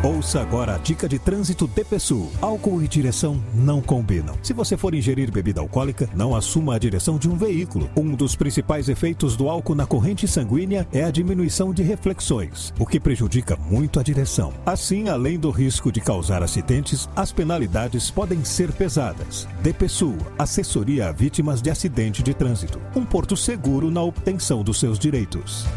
Ouça 0.08 0.40
agora 0.40 0.76
a 0.76 0.78
dica 0.78 1.06
de 1.06 1.20
trânsito 1.20 1.68
DPSU. 1.68 2.32
Álcool 2.42 2.82
e 2.82 2.88
direção 2.88 3.44
não 3.54 3.82
combinam. 3.82 4.38
Se 4.42 4.54
você 4.54 4.78
for 4.78 4.96
ingerir 4.96 5.30
bebida 5.30 5.60
alcoólica, 5.60 6.10
não 6.16 6.34
assuma 6.34 6.76
a 6.76 6.80
direção 6.80 7.18
de 7.18 7.30
um 7.30 7.36
veículo. 7.36 7.90
Um 7.94 8.16
dos 8.16 8.34
principais 8.34 8.88
efeitos 8.88 9.36
do 9.36 9.50
álcool 9.50 9.76
na 9.76 9.86
corrente 9.86 10.26
sanguínea 10.26 10.88
é 10.94 11.04
a 11.04 11.12
diminuição 11.12 11.74
de 11.74 11.84
reflexões, 11.84 12.74
o 12.80 12.86
que 12.86 13.02
prejudica 13.02 13.58
muito 13.70 14.00
a 14.00 14.04
direção. 14.04 14.54
Assim, 14.66 15.10
além 15.10 15.38
do 15.38 15.52
risco 15.52 15.92
de 15.92 16.00
causar 16.00 16.42
acidentes, 16.42 17.10
as 17.14 17.34
penalidades 17.34 18.10
podem 18.10 18.46
ser 18.46 18.72
pesadas. 18.72 19.46
DPSU, 19.62 20.16
assessoria 20.40 21.10
a 21.10 21.12
vítimas 21.12 21.62
de 21.62 21.70
acidente 21.70 22.24
de 22.24 22.34
trânsito. 22.34 22.80
Um 22.96 23.04
porto 23.04 23.36
seguro 23.36 23.92
na 23.92 24.04
obtenção 24.04 24.64
dos 24.64 24.80
seus 24.80 24.98
direitos. 24.98 25.68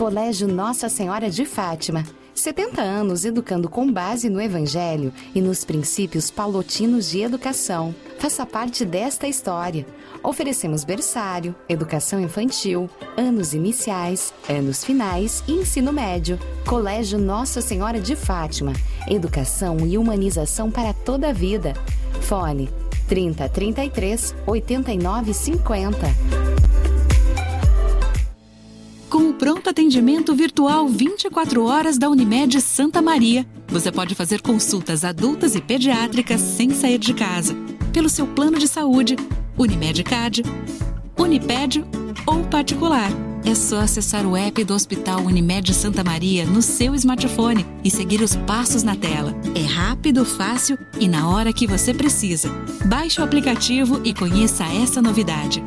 Colégio 0.00 0.48
Nossa 0.48 0.88
Senhora 0.88 1.28
de 1.28 1.44
Fátima. 1.44 2.06
70 2.34 2.80
anos 2.80 3.26
educando 3.26 3.68
com 3.68 3.92
base 3.92 4.30
no 4.30 4.40
Evangelho 4.40 5.12
e 5.34 5.42
nos 5.42 5.62
princípios 5.62 6.30
paulotinos 6.30 7.10
de 7.10 7.20
educação. 7.20 7.94
Faça 8.18 8.46
parte 8.46 8.82
desta 8.86 9.28
história. 9.28 9.86
Oferecemos 10.22 10.84
berçário, 10.84 11.54
educação 11.68 12.18
infantil, 12.18 12.88
anos 13.14 13.52
iniciais, 13.52 14.32
anos 14.48 14.82
finais 14.82 15.44
e 15.46 15.52
ensino 15.52 15.92
médio. 15.92 16.38
Colégio 16.66 17.18
Nossa 17.18 17.60
Senhora 17.60 18.00
de 18.00 18.16
Fátima. 18.16 18.72
Educação 19.06 19.86
e 19.86 19.98
humanização 19.98 20.70
para 20.70 20.94
toda 20.94 21.28
a 21.28 21.32
vida. 21.34 21.74
Fone 22.22 22.70
30 23.06 23.46
33 23.50 24.34
89 24.46 25.34
50. 25.34 26.59
Com 29.10 29.28
o 29.28 29.34
pronto 29.34 29.68
atendimento 29.68 30.32
virtual 30.36 30.86
24 30.86 31.64
horas 31.64 31.98
da 31.98 32.08
Unimed 32.08 32.60
Santa 32.60 33.02
Maria, 33.02 33.44
você 33.66 33.90
pode 33.90 34.14
fazer 34.14 34.40
consultas 34.40 35.04
adultas 35.04 35.56
e 35.56 35.60
pediátricas 35.60 36.40
sem 36.40 36.70
sair 36.70 36.96
de 36.96 37.12
casa, 37.12 37.56
pelo 37.92 38.08
seu 38.08 38.24
plano 38.24 38.56
de 38.56 38.68
saúde, 38.68 39.16
Unimed 39.58 40.04
Cad, 40.04 40.44
Uniped 41.18 41.84
ou 42.24 42.44
particular. 42.44 43.10
É 43.44 43.52
só 43.52 43.80
acessar 43.80 44.24
o 44.24 44.36
app 44.36 44.62
do 44.62 44.74
Hospital 44.74 45.22
Unimed 45.22 45.74
Santa 45.74 46.04
Maria 46.04 46.46
no 46.46 46.62
seu 46.62 46.94
smartphone 46.94 47.66
e 47.82 47.90
seguir 47.90 48.22
os 48.22 48.36
passos 48.36 48.84
na 48.84 48.94
tela. 48.94 49.34
É 49.56 49.62
rápido, 49.66 50.24
fácil 50.24 50.78
e 51.00 51.08
na 51.08 51.28
hora 51.28 51.52
que 51.52 51.66
você 51.66 51.92
precisa. 51.92 52.48
Baixe 52.84 53.20
o 53.20 53.24
aplicativo 53.24 54.00
e 54.04 54.14
conheça 54.14 54.64
essa 54.66 55.02
novidade. 55.02 55.64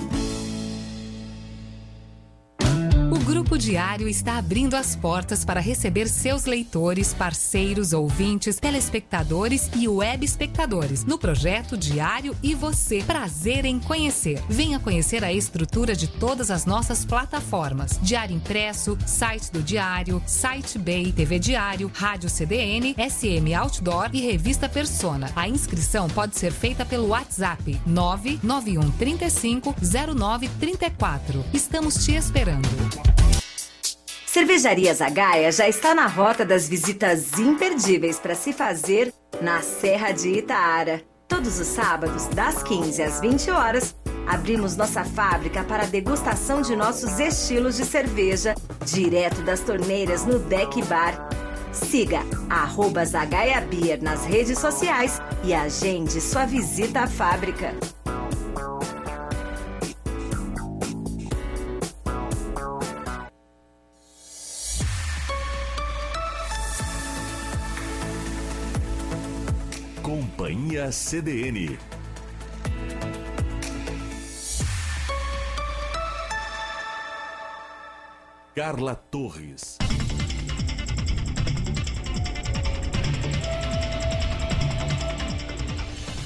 Grupo 3.54 3.68
Diário 3.68 4.08
está 4.08 4.40
abrindo 4.40 4.74
as 4.74 4.96
portas 4.96 5.46
para 5.46 5.60
receber 5.60 6.08
seus 6.08 6.46
leitores, 6.46 7.14
parceiros, 7.14 7.94
ouvintes, 7.94 8.56
telespectadores 8.56 9.70
e 9.76 9.88
web 9.88 10.26
espectadores 10.26 11.06
no 11.06 11.20
projeto 11.20 11.78
Diário 11.78 12.36
e 12.42 12.56
Você. 12.56 13.04
Prazer 13.04 13.64
em 13.64 13.80
conhecer. 13.80 14.42
Venha 14.50 14.80
conhecer 14.80 15.24
a 15.24 15.32
estrutura 15.32 15.96
de 15.96 16.08
todas 16.08 16.50
as 16.50 16.66
nossas 16.66 17.06
plataformas: 17.06 18.00
Diário 18.02 18.36
Impresso, 18.36 18.98
site 19.06 19.52
do 19.52 19.62
Diário, 19.62 20.20
site 20.26 20.80
Bay, 20.80 21.12
TV 21.12 21.38
Diário, 21.38 21.92
Rádio 21.94 22.32
CDN, 22.32 22.96
SM 22.98 23.54
Outdoor 23.54 24.10
e 24.14 24.22
Revista 24.22 24.68
Persona. 24.68 25.32
A 25.36 25.48
inscrição 25.48 26.08
pode 26.08 26.40
ser 26.40 26.52
feita 26.52 26.84
pelo 26.84 27.10
WhatsApp 27.10 27.80
991 27.86 28.90
35 28.94 29.76
0934. 29.80 31.46
Estamos 31.54 32.04
te 32.04 32.16
esperando. 32.16 32.68
Cervejaria 34.34 34.92
Zagaia 34.96 35.52
já 35.52 35.70
está 35.70 35.94
na 35.94 36.08
rota 36.08 36.44
das 36.44 36.68
visitas 36.68 37.38
imperdíveis 37.38 38.18
para 38.18 38.34
se 38.34 38.52
fazer 38.52 39.14
na 39.40 39.62
Serra 39.62 40.12
de 40.12 40.28
Itaara. 40.28 41.04
Todos 41.28 41.60
os 41.60 41.68
sábados, 41.68 42.26
das 42.30 42.64
15 42.64 43.04
às 43.04 43.22
20 43.22 43.52
horas, 43.52 43.96
abrimos 44.26 44.76
nossa 44.76 45.04
fábrica 45.04 45.64
para 45.64 45.86
degustação 45.86 46.64
de 46.64 46.76
nossos 46.76 47.20
estilos 47.20 47.78
de 47.78 47.86
cerveja, 47.86 48.56
direto 48.84 49.44
das 49.44 49.60
torneiras 49.60 50.26
no 50.26 50.40
Deck 50.40 50.82
Bar. 50.86 51.30
Siga 51.72 52.22
arroba 52.50 53.06
Zagaia 53.06 53.62
Beer 53.62 54.02
nas 54.02 54.26
redes 54.26 54.58
sociais 54.58 55.22
e 55.44 55.54
agende 55.54 56.20
sua 56.20 56.48
visita 56.48 57.02
à 57.02 57.08
fábrica. 57.08 57.76
Companhia 70.54 70.92
CDN. 70.92 71.80
Carla 78.54 78.94
Torres. 78.94 79.80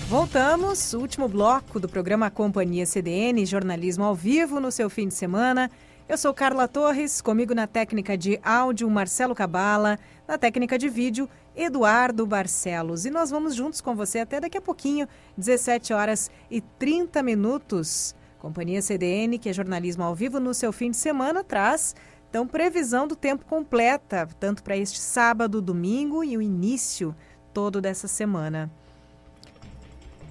Voltamos, 0.09 0.93
último 0.93 1.29
bloco 1.29 1.79
do 1.79 1.87
programa 1.87 2.29
Companhia 2.29 2.85
CDN, 2.85 3.45
jornalismo 3.45 4.03
ao 4.03 4.13
vivo 4.13 4.59
no 4.59 4.73
seu 4.73 4.89
fim 4.89 5.07
de 5.07 5.13
semana. 5.13 5.71
Eu 6.09 6.17
sou 6.17 6.33
Carla 6.33 6.67
Torres, 6.67 7.21
comigo 7.21 7.55
na 7.55 7.65
técnica 7.65 8.17
de 8.17 8.37
áudio 8.43 8.89
Marcelo 8.89 9.33
Cabala, 9.33 9.97
na 10.27 10.37
técnica 10.37 10.77
de 10.77 10.89
vídeo 10.89 11.29
Eduardo 11.57 12.25
Barcelos. 12.25 13.05
E 13.05 13.09
nós 13.09 13.31
vamos 13.31 13.55
juntos 13.55 13.81
com 13.81 13.95
você 13.95 14.19
até 14.19 14.39
daqui 14.39 14.57
a 14.57 14.61
pouquinho, 14.61 15.07
17 15.37 15.91
horas 15.91 16.29
e 16.49 16.61
30 16.61 17.23
minutos. 17.23 18.15
Companhia 18.37 18.81
CDN, 18.81 19.39
que 19.39 19.49
é 19.49 19.53
jornalismo 19.53 20.03
ao 20.03 20.13
vivo 20.13 20.39
no 20.39 20.53
seu 20.53 20.71
fim 20.71 20.91
de 20.91 20.97
semana, 20.97 21.43
traz 21.43 21.95
então 22.29 22.47
previsão 22.47 23.07
do 23.07 23.15
tempo 23.15 23.45
completa, 23.45 24.27
tanto 24.39 24.61
para 24.61 24.77
este 24.77 24.99
sábado, 24.99 25.61
domingo 25.61 26.23
e 26.23 26.37
o 26.37 26.41
início 26.41 27.15
todo 27.53 27.81
dessa 27.81 28.07
semana. 28.07 28.69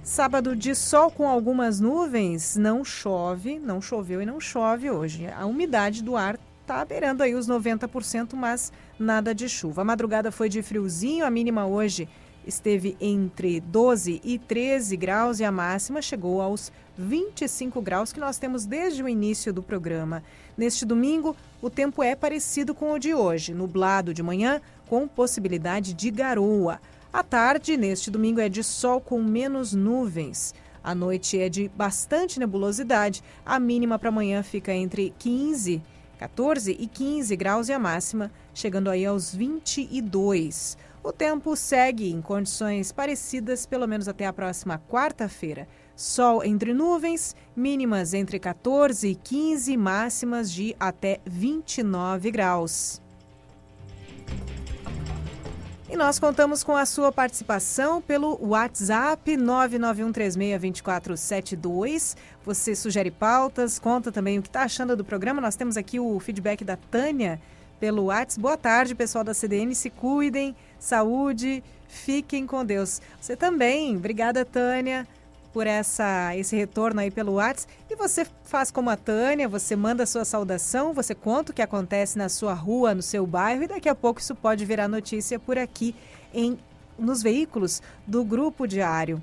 Sábado 0.03 0.55
de 0.55 0.73
sol 0.73 1.11
com 1.11 1.27
algumas 1.27 1.81
nuvens, 1.81 2.55
não 2.55 2.85
chove, 2.85 3.59
não 3.59 3.81
choveu 3.81 4.21
e 4.21 4.25
não 4.25 4.39
chove 4.39 4.89
hoje. 4.89 5.27
A 5.27 5.45
umidade 5.45 6.01
do 6.01 6.15
ar 6.15 6.37
está 6.67 6.83
beirando 6.83 7.23
aí 7.23 7.33
os 7.33 7.47
90%, 7.47 8.33
mas 8.33 8.73
nada 8.99 9.33
de 9.33 9.47
chuva. 9.47 9.83
A 9.83 9.85
madrugada 9.85 10.33
foi 10.33 10.49
de 10.49 10.61
friozinho, 10.61 11.25
a 11.25 11.31
mínima 11.31 11.65
hoje 11.65 12.09
esteve 12.45 12.97
entre 12.99 13.61
12 13.61 14.19
e 14.21 14.37
13 14.37 14.97
graus 14.97 15.39
e 15.39 15.45
a 15.45 15.51
máxima 15.51 16.01
chegou 16.01 16.41
aos 16.41 16.69
25 16.97 17.81
graus 17.81 18.11
que 18.11 18.19
nós 18.19 18.37
temos 18.37 18.65
desde 18.65 19.01
o 19.01 19.07
início 19.07 19.53
do 19.53 19.63
programa. 19.63 20.21
Neste 20.57 20.85
domingo, 20.85 21.37
o 21.61 21.69
tempo 21.69 22.03
é 22.03 22.15
parecido 22.15 22.75
com 22.75 22.91
o 22.91 22.99
de 22.99 23.13
hoje, 23.13 23.53
nublado 23.53 24.13
de 24.13 24.21
manhã 24.21 24.59
com 24.87 25.07
possibilidade 25.07 25.93
de 25.93 26.11
garoa. 26.11 26.81
À 27.13 27.23
tarde, 27.23 27.77
neste 27.77 28.11
domingo, 28.11 28.41
é 28.41 28.49
de 28.49 28.61
sol 28.61 28.99
com 28.99 29.23
menos 29.23 29.71
nuvens. 29.71 30.53
A 30.83 30.93
noite 30.93 31.39
é 31.39 31.47
de 31.47 31.69
bastante 31.69 32.39
nebulosidade. 32.39 33.23
A 33.45 33.57
mínima 33.57 33.97
para 33.97 34.09
amanhã 34.09 34.43
fica 34.43 34.73
entre 34.73 35.13
15, 35.17 35.81
14 36.17 36.75
e 36.79 36.87
15 36.87 37.35
graus 37.35 37.69
e 37.69 37.73
a 37.73 37.79
máxima 37.79 38.31
chegando 38.53 38.89
aí 38.89 39.05
aos 39.05 39.33
22. 39.33 40.77
O 41.03 41.11
tempo 41.13 41.55
segue 41.55 42.11
em 42.11 42.21
condições 42.21 42.91
parecidas, 42.91 43.65
pelo 43.65 43.87
menos 43.87 44.07
até 44.07 44.25
a 44.25 44.33
próxima 44.33 44.81
quarta-feira. 44.89 45.67
Sol 45.95 46.43
entre 46.43 46.73
nuvens, 46.73 47.35
mínimas 47.55 48.13
entre 48.13 48.39
14 48.39 49.07
e 49.07 49.15
15, 49.15 49.77
máximas 49.77 50.51
de 50.51 50.75
até 50.79 51.19
29 51.25 52.29
graus. 52.31 53.01
E 55.89 55.95
nós 55.95 56.19
contamos 56.19 56.65
com 56.65 56.75
a 56.75 56.85
sua 56.85 57.13
participação 57.13 58.01
pelo 58.01 58.37
WhatsApp 58.45 59.37
991362472. 59.37 62.17
Você 62.43 62.75
sugere 62.75 63.09
pautas, 63.09 63.79
conta 63.79 64.11
também 64.11 64.37
o 64.37 64.41
que 64.41 64.49
está 64.49 64.63
achando 64.63 64.97
do 64.97 65.05
programa. 65.05 65.39
Nós 65.39 65.55
temos 65.55 65.77
aqui 65.77 65.97
o 65.97 66.19
feedback 66.19 66.65
da 66.65 66.75
Tânia 66.75 67.39
pelo 67.79 68.03
WhatsApp. 68.05 68.41
Boa 68.41 68.57
tarde, 68.57 68.95
pessoal 68.95 69.23
da 69.23 69.33
CDN. 69.33 69.73
Se 69.73 69.89
cuidem, 69.89 70.53
saúde, 70.77 71.63
fiquem 71.87 72.45
com 72.45 72.65
Deus. 72.65 73.01
Você 73.21 73.37
também. 73.37 73.95
Obrigada, 73.95 74.43
Tânia 74.43 75.07
por 75.57 75.65
essa, 75.65 76.35
esse 76.35 76.55
retorno 76.55 76.99
aí 76.99 77.09
pelo 77.09 77.33
WhatsApp. 77.33 77.73
E 77.89 77.95
você 77.95 78.27
faz 78.43 78.69
como 78.69 78.91
a 78.91 78.95
Tânia, 78.95 79.49
você 79.49 79.75
manda 79.75 80.05
sua 80.05 80.23
saudação, 80.23 80.93
você 80.93 81.15
conta 81.15 81.51
o 81.51 81.55
que 81.55 81.63
acontece 81.63 82.15
na 82.15 82.29
sua 82.29 82.53
rua, 82.53 82.93
no 82.93 83.01
seu 83.01 83.25
bairro, 83.25 83.63
e 83.63 83.67
daqui 83.67 83.89
a 83.89 83.95
pouco 83.95 84.19
isso 84.19 84.35
pode 84.35 84.63
virar 84.65 84.87
notícia 84.87 85.39
por 85.39 85.57
aqui 85.57 85.95
em 86.31 86.59
nos 86.95 87.23
veículos 87.23 87.81
do 88.05 88.23
Grupo 88.23 88.67
Diário. 88.67 89.19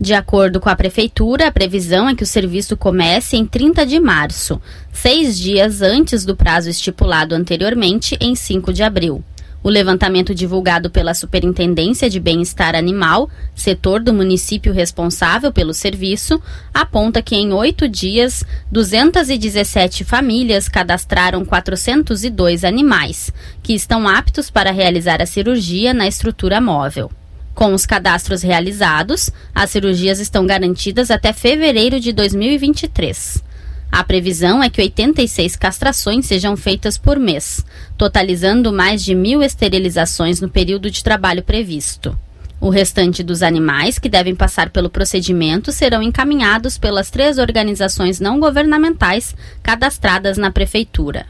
De 0.00 0.14
acordo 0.14 0.58
com 0.58 0.68
a 0.68 0.74
Prefeitura, 0.74 1.46
a 1.46 1.52
previsão 1.52 2.08
é 2.08 2.14
que 2.14 2.24
o 2.24 2.26
serviço 2.26 2.76
comece 2.76 3.36
em 3.36 3.46
30 3.46 3.86
de 3.86 4.00
março, 4.00 4.60
seis 4.92 5.38
dias 5.38 5.80
antes 5.80 6.24
do 6.24 6.34
prazo 6.34 6.68
estipulado 6.68 7.34
anteriormente, 7.34 8.16
em 8.20 8.34
5 8.34 8.72
de 8.72 8.82
abril. 8.82 9.22
O 9.62 9.68
levantamento 9.68 10.34
divulgado 10.34 10.90
pela 10.90 11.14
Superintendência 11.14 12.10
de 12.10 12.18
Bem-Estar 12.18 12.74
Animal, 12.74 13.30
setor 13.54 14.00
do 14.00 14.12
município 14.12 14.72
responsável 14.72 15.52
pelo 15.52 15.72
serviço, 15.72 16.42
aponta 16.74 17.22
que 17.22 17.36
em 17.36 17.52
oito 17.52 17.88
dias, 17.88 18.44
217 18.72 20.02
famílias 20.02 20.68
cadastraram 20.68 21.44
402 21.44 22.64
animais, 22.64 23.32
que 23.62 23.72
estão 23.72 24.08
aptos 24.08 24.50
para 24.50 24.72
realizar 24.72 25.22
a 25.22 25.26
cirurgia 25.26 25.94
na 25.94 26.08
estrutura 26.08 26.60
móvel. 26.60 27.08
Com 27.54 27.74
os 27.74 27.84
cadastros 27.84 28.42
realizados, 28.42 29.30
as 29.54 29.70
cirurgias 29.70 30.18
estão 30.18 30.46
garantidas 30.46 31.10
até 31.10 31.32
fevereiro 31.32 32.00
de 32.00 32.12
2023. 32.12 33.42
A 33.90 34.02
previsão 34.02 34.62
é 34.62 34.70
que 34.70 34.80
86 34.80 35.54
castrações 35.56 36.24
sejam 36.24 36.56
feitas 36.56 36.96
por 36.96 37.18
mês, 37.18 37.62
totalizando 37.98 38.72
mais 38.72 39.04
de 39.04 39.14
mil 39.14 39.42
esterilizações 39.42 40.40
no 40.40 40.48
período 40.48 40.90
de 40.90 41.04
trabalho 41.04 41.42
previsto. 41.42 42.18
O 42.58 42.70
restante 42.70 43.22
dos 43.22 43.42
animais 43.42 43.98
que 43.98 44.08
devem 44.08 44.34
passar 44.34 44.70
pelo 44.70 44.88
procedimento 44.88 45.70
serão 45.72 46.02
encaminhados 46.02 46.78
pelas 46.78 47.10
três 47.10 47.36
organizações 47.36 48.18
não 48.18 48.40
governamentais 48.40 49.34
cadastradas 49.62 50.38
na 50.38 50.50
Prefeitura. 50.50 51.26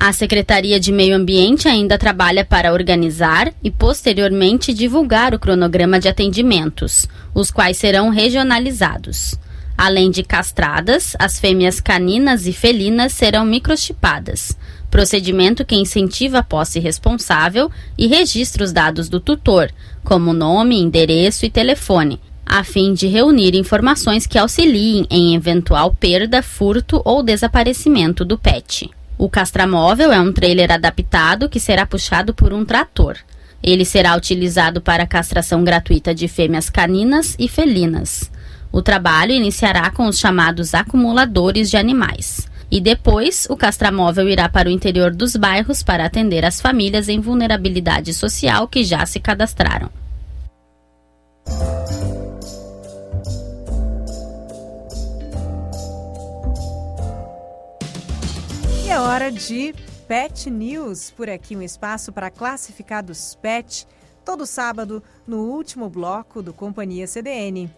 A 0.00 0.12
Secretaria 0.12 0.78
de 0.78 0.92
Meio 0.92 1.16
Ambiente 1.16 1.66
ainda 1.66 1.98
trabalha 1.98 2.44
para 2.44 2.72
organizar 2.72 3.52
e 3.64 3.68
posteriormente 3.68 4.72
divulgar 4.72 5.34
o 5.34 5.40
cronograma 5.40 5.98
de 5.98 6.06
atendimentos, 6.06 7.08
os 7.34 7.50
quais 7.50 7.78
serão 7.78 8.08
regionalizados. 8.08 9.34
Além 9.76 10.08
de 10.08 10.22
castradas, 10.22 11.16
as 11.18 11.40
fêmeas 11.40 11.80
caninas 11.80 12.46
e 12.46 12.52
felinas 12.52 13.12
serão 13.12 13.44
microchipadas, 13.44 14.56
procedimento 14.88 15.64
que 15.64 15.74
incentiva 15.74 16.38
a 16.38 16.42
posse 16.44 16.78
responsável 16.78 17.68
e 17.98 18.06
registra 18.06 18.62
os 18.62 18.72
dados 18.72 19.08
do 19.08 19.18
tutor, 19.18 19.68
como 20.04 20.32
nome, 20.32 20.80
endereço 20.80 21.44
e 21.44 21.50
telefone, 21.50 22.20
a 22.46 22.62
fim 22.62 22.94
de 22.94 23.08
reunir 23.08 23.56
informações 23.56 24.28
que 24.28 24.38
auxiliem 24.38 25.06
em 25.10 25.34
eventual 25.34 25.92
perda, 25.92 26.40
furto 26.40 27.02
ou 27.04 27.20
desaparecimento 27.20 28.24
do 28.24 28.38
pet. 28.38 28.88
O 29.18 29.28
castramóvel 29.28 30.12
é 30.12 30.20
um 30.20 30.32
trailer 30.32 30.70
adaptado 30.70 31.48
que 31.48 31.58
será 31.58 31.84
puxado 31.84 32.32
por 32.32 32.52
um 32.52 32.64
trator. 32.64 33.16
Ele 33.60 33.84
será 33.84 34.16
utilizado 34.16 34.80
para 34.80 35.08
castração 35.08 35.64
gratuita 35.64 36.14
de 36.14 36.28
fêmeas 36.28 36.70
caninas 36.70 37.34
e 37.36 37.48
felinas. 37.48 38.30
O 38.70 38.80
trabalho 38.80 39.32
iniciará 39.32 39.90
com 39.90 40.06
os 40.06 40.20
chamados 40.20 40.72
acumuladores 40.72 41.68
de 41.68 41.76
animais. 41.76 42.48
E 42.70 42.80
depois, 42.80 43.48
o 43.50 43.56
castramóvel 43.56 44.28
irá 44.28 44.48
para 44.48 44.68
o 44.68 44.72
interior 44.72 45.12
dos 45.12 45.34
bairros 45.34 45.82
para 45.82 46.04
atender 46.04 46.44
as 46.44 46.60
famílias 46.60 47.08
em 47.08 47.18
vulnerabilidade 47.18 48.14
social 48.14 48.68
que 48.68 48.84
já 48.84 49.04
se 49.04 49.18
cadastraram. 49.18 49.90
É 58.98 59.00
hora 59.00 59.30
de 59.30 59.72
Pet 60.08 60.50
News, 60.50 61.12
por 61.12 61.30
aqui 61.30 61.54
um 61.54 61.62
espaço 61.62 62.12
para 62.12 62.32
classificados 62.32 63.36
pet, 63.36 63.86
todo 64.24 64.44
sábado 64.44 65.00
no 65.24 65.44
último 65.52 65.88
bloco 65.88 66.42
do 66.42 66.52
Companhia 66.52 67.06
CDN. 67.06 67.72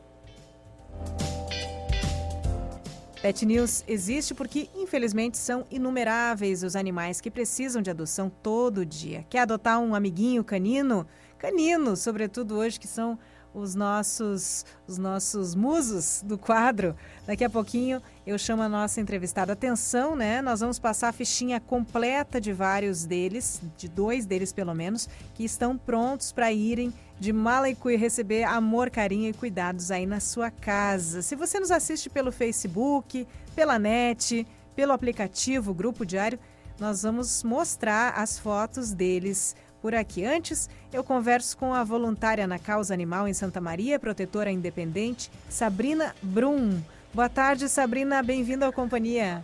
Pet 3.20 3.44
News 3.44 3.84
existe 3.86 4.32
porque, 4.32 4.70
infelizmente, 4.74 5.36
são 5.36 5.66
inumeráveis 5.70 6.62
os 6.62 6.74
animais 6.74 7.20
que 7.20 7.30
precisam 7.30 7.82
de 7.82 7.90
adoção 7.90 8.32
todo 8.42 8.86
dia. 8.86 9.26
Quer 9.28 9.40
adotar 9.40 9.78
um 9.78 9.94
amiguinho 9.94 10.42
canino? 10.42 11.06
Canino, 11.36 11.98
sobretudo 11.98 12.56
hoje 12.56 12.80
que 12.80 12.88
são 12.88 13.18
os 13.52 13.74
nossos, 13.74 14.64
os 14.86 14.96
nossos 14.96 15.54
musos 15.54 16.22
do 16.24 16.38
quadro. 16.38 16.94
Daqui 17.26 17.44
a 17.44 17.50
pouquinho 17.50 18.00
eu 18.30 18.38
chamo 18.38 18.62
a 18.62 18.68
nossa 18.68 19.00
entrevistada. 19.00 19.52
Atenção, 19.52 20.14
né? 20.14 20.40
Nós 20.40 20.60
vamos 20.60 20.78
passar 20.78 21.08
a 21.08 21.12
fichinha 21.12 21.58
completa 21.58 22.40
de 22.40 22.52
vários 22.52 23.04
deles, 23.04 23.60
de 23.76 23.88
dois 23.88 24.24
deles 24.24 24.52
pelo 24.52 24.72
menos, 24.72 25.08
que 25.34 25.44
estão 25.44 25.76
prontos 25.76 26.30
para 26.30 26.52
irem 26.52 26.92
de 27.18 27.32
Malicu 27.32 27.90
e 27.90 27.96
receber 27.96 28.44
amor, 28.44 28.88
carinho 28.88 29.28
e 29.28 29.32
cuidados 29.32 29.90
aí 29.90 30.06
na 30.06 30.20
sua 30.20 30.50
casa. 30.50 31.22
Se 31.22 31.34
você 31.34 31.58
nos 31.58 31.72
assiste 31.72 32.08
pelo 32.08 32.30
Facebook, 32.30 33.26
pela 33.54 33.78
net, 33.78 34.46
pelo 34.76 34.92
aplicativo 34.92 35.74
Grupo 35.74 36.06
Diário, 36.06 36.38
nós 36.78 37.02
vamos 37.02 37.42
mostrar 37.42 38.14
as 38.16 38.38
fotos 38.38 38.92
deles 38.92 39.56
por 39.82 39.94
aqui. 39.94 40.24
Antes, 40.24 40.70
eu 40.92 41.02
converso 41.02 41.56
com 41.56 41.74
a 41.74 41.82
voluntária 41.82 42.46
na 42.46 42.58
causa 42.58 42.94
animal 42.94 43.26
em 43.26 43.34
Santa 43.34 43.60
Maria, 43.60 43.98
protetora 43.98 44.52
independente, 44.52 45.30
Sabrina 45.48 46.14
Brum. 46.22 46.80
Boa 47.12 47.28
tarde, 47.28 47.68
Sabrina. 47.68 48.22
Bem-vinda 48.22 48.68
à 48.68 48.72
companhia. 48.72 49.42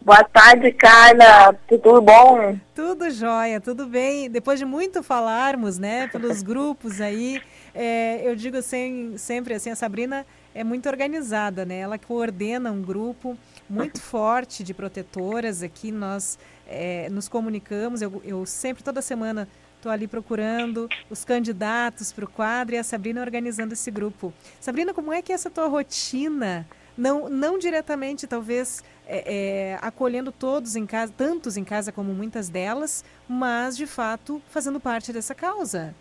Boa 0.00 0.24
tarde, 0.24 0.72
Carla. 0.72 1.54
Tudo 1.68 2.02
bom? 2.02 2.58
Tudo 2.74 3.08
jóia, 3.08 3.60
tudo 3.60 3.86
bem. 3.86 4.28
Depois 4.28 4.58
de 4.58 4.64
muito 4.64 5.00
falarmos, 5.00 5.78
né, 5.78 6.08
pelos 6.08 6.42
grupos 6.42 7.00
aí, 7.00 7.40
é, 7.72 8.20
eu 8.24 8.34
digo 8.34 8.56
assim, 8.56 9.16
sempre 9.16 9.54
assim, 9.54 9.70
a 9.70 9.76
Sabrina 9.76 10.26
é 10.52 10.64
muito 10.64 10.88
organizada, 10.88 11.64
né? 11.64 11.78
Ela 11.78 11.98
coordena 11.98 12.72
um 12.72 12.82
grupo 12.82 13.38
muito 13.68 14.00
forte 14.02 14.64
de 14.64 14.74
protetoras 14.74 15.62
aqui. 15.62 15.92
Nós 15.92 16.36
é, 16.66 17.08
nos 17.10 17.28
comunicamos. 17.28 18.02
Eu, 18.02 18.20
eu 18.24 18.44
sempre, 18.44 18.82
toda 18.82 19.00
semana, 19.00 19.46
estou 19.80 19.90
ali 19.90 20.06
procurando 20.06 20.88
os 21.08 21.24
candidatos 21.24 22.12
para 22.12 22.24
o 22.24 22.28
quadro 22.28 22.74
e 22.74 22.78
a 22.78 22.84
Sabrina 22.84 23.20
organizando 23.20 23.72
esse 23.72 23.90
grupo. 23.90 24.32
Sabrina, 24.60 24.92
como 24.92 25.12
é 25.12 25.22
que 25.22 25.32
é 25.32 25.34
essa 25.34 25.50
tua 25.50 25.66
rotina? 25.66 26.66
Não, 26.96 27.30
não 27.30 27.58
diretamente, 27.58 28.26
talvez, 28.26 28.84
é, 29.06 29.24
é, 29.26 29.78
acolhendo 29.80 30.30
todos 30.30 30.76
em 30.76 30.86
casa, 30.86 31.12
tantos 31.16 31.56
em 31.56 31.64
casa 31.64 31.90
como 31.90 32.12
muitas 32.12 32.50
delas, 32.50 33.04
mas 33.26 33.76
de 33.76 33.86
fato 33.86 34.42
fazendo 34.50 34.78
parte 34.78 35.12
dessa 35.12 35.34
causa. 35.34 35.94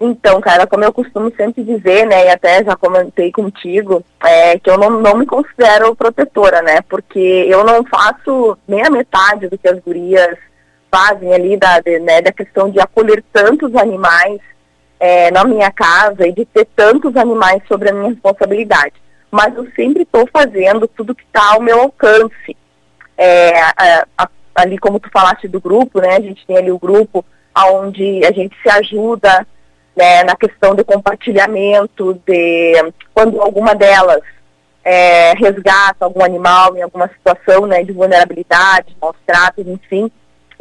Então, 0.00 0.40
cara, 0.40 0.66
como 0.66 0.82
eu 0.82 0.92
costumo 0.92 1.32
sempre 1.36 1.62
dizer, 1.62 2.08
né, 2.08 2.26
e 2.26 2.28
até 2.28 2.64
já 2.64 2.74
comentei 2.74 3.30
contigo, 3.30 4.04
é 4.20 4.58
que 4.58 4.68
eu 4.68 4.76
não, 4.76 4.90
não 4.90 5.16
me 5.16 5.24
considero 5.24 5.94
protetora, 5.94 6.60
né, 6.60 6.80
porque 6.88 7.46
eu 7.48 7.62
não 7.62 7.84
faço 7.84 8.58
nem 8.66 8.84
a 8.84 8.90
metade 8.90 9.48
do 9.48 9.56
que 9.56 9.68
as 9.68 9.78
gurias 9.78 10.36
fazem 10.94 11.32
ali 11.32 11.56
da, 11.56 11.80
de, 11.80 11.98
né, 12.00 12.20
da 12.20 12.30
questão 12.30 12.68
de 12.70 12.78
acolher 12.78 13.24
tantos 13.32 13.74
animais 13.74 14.38
é, 15.00 15.30
na 15.30 15.42
minha 15.44 15.70
casa 15.70 16.28
e 16.28 16.32
de 16.32 16.44
ter 16.44 16.66
tantos 16.76 17.16
animais 17.16 17.62
sobre 17.66 17.88
a 17.88 17.92
minha 17.92 18.10
responsabilidade. 18.10 18.94
Mas 19.30 19.56
eu 19.56 19.66
sempre 19.74 20.02
estou 20.02 20.28
fazendo 20.30 20.86
tudo 20.86 21.14
que 21.14 21.24
está 21.24 21.54
ao 21.54 21.62
meu 21.62 21.80
alcance. 21.80 22.56
É, 23.16 23.58
a, 23.60 24.06
a, 24.18 24.28
ali, 24.54 24.76
como 24.76 25.00
tu 25.00 25.10
falaste 25.10 25.48
do 25.48 25.60
grupo, 25.60 26.00
né, 26.00 26.16
a 26.16 26.20
gente 26.20 26.46
tem 26.46 26.58
ali 26.58 26.70
o 26.70 26.78
grupo 26.78 27.24
onde 27.56 28.24
a 28.24 28.32
gente 28.32 28.54
se 28.62 28.68
ajuda, 28.68 29.46
né, 29.96 30.24
na 30.24 30.36
questão 30.36 30.74
do 30.74 30.84
compartilhamento, 30.84 32.20
de 32.26 32.92
quando 33.14 33.40
alguma 33.40 33.74
delas 33.74 34.22
é, 34.84 35.32
resgata 35.34 36.04
algum 36.04 36.24
animal 36.24 36.76
em 36.76 36.82
alguma 36.82 37.08
situação 37.08 37.66
né, 37.66 37.82
de 37.82 37.92
vulnerabilidade, 37.92 38.96
maus 39.00 39.16
tratos, 39.26 39.66
enfim, 39.66 40.10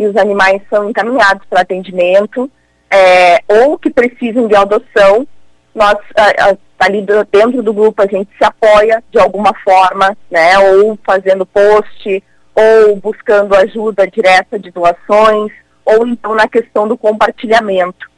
e 0.01 0.07
os 0.07 0.17
animais 0.17 0.59
são 0.67 0.89
encaminhados 0.89 1.45
para 1.47 1.61
atendimento, 1.61 2.49
é, 2.89 3.37
ou 3.47 3.77
que 3.77 3.91
precisam 3.91 4.47
de 4.47 4.55
adoção, 4.55 5.27
nós 5.75 5.95
a, 6.17 6.49
a, 6.49 6.57
ali 6.79 7.05
dentro 7.31 7.61
do 7.61 7.71
grupo 7.71 8.01
a 8.01 8.07
gente 8.07 8.31
se 8.35 8.43
apoia 8.43 9.03
de 9.11 9.19
alguma 9.19 9.53
forma, 9.63 10.17
né, 10.29 10.57
ou 10.57 10.97
fazendo 11.05 11.45
post, 11.45 12.23
ou 12.55 12.95
buscando 12.95 13.55
ajuda 13.55 14.07
direta 14.07 14.57
de 14.57 14.71
doações, 14.71 15.51
ou 15.85 16.07
então 16.07 16.33
na 16.33 16.47
questão 16.47 16.87
do 16.87 16.97
compartilhamento. 16.97 18.09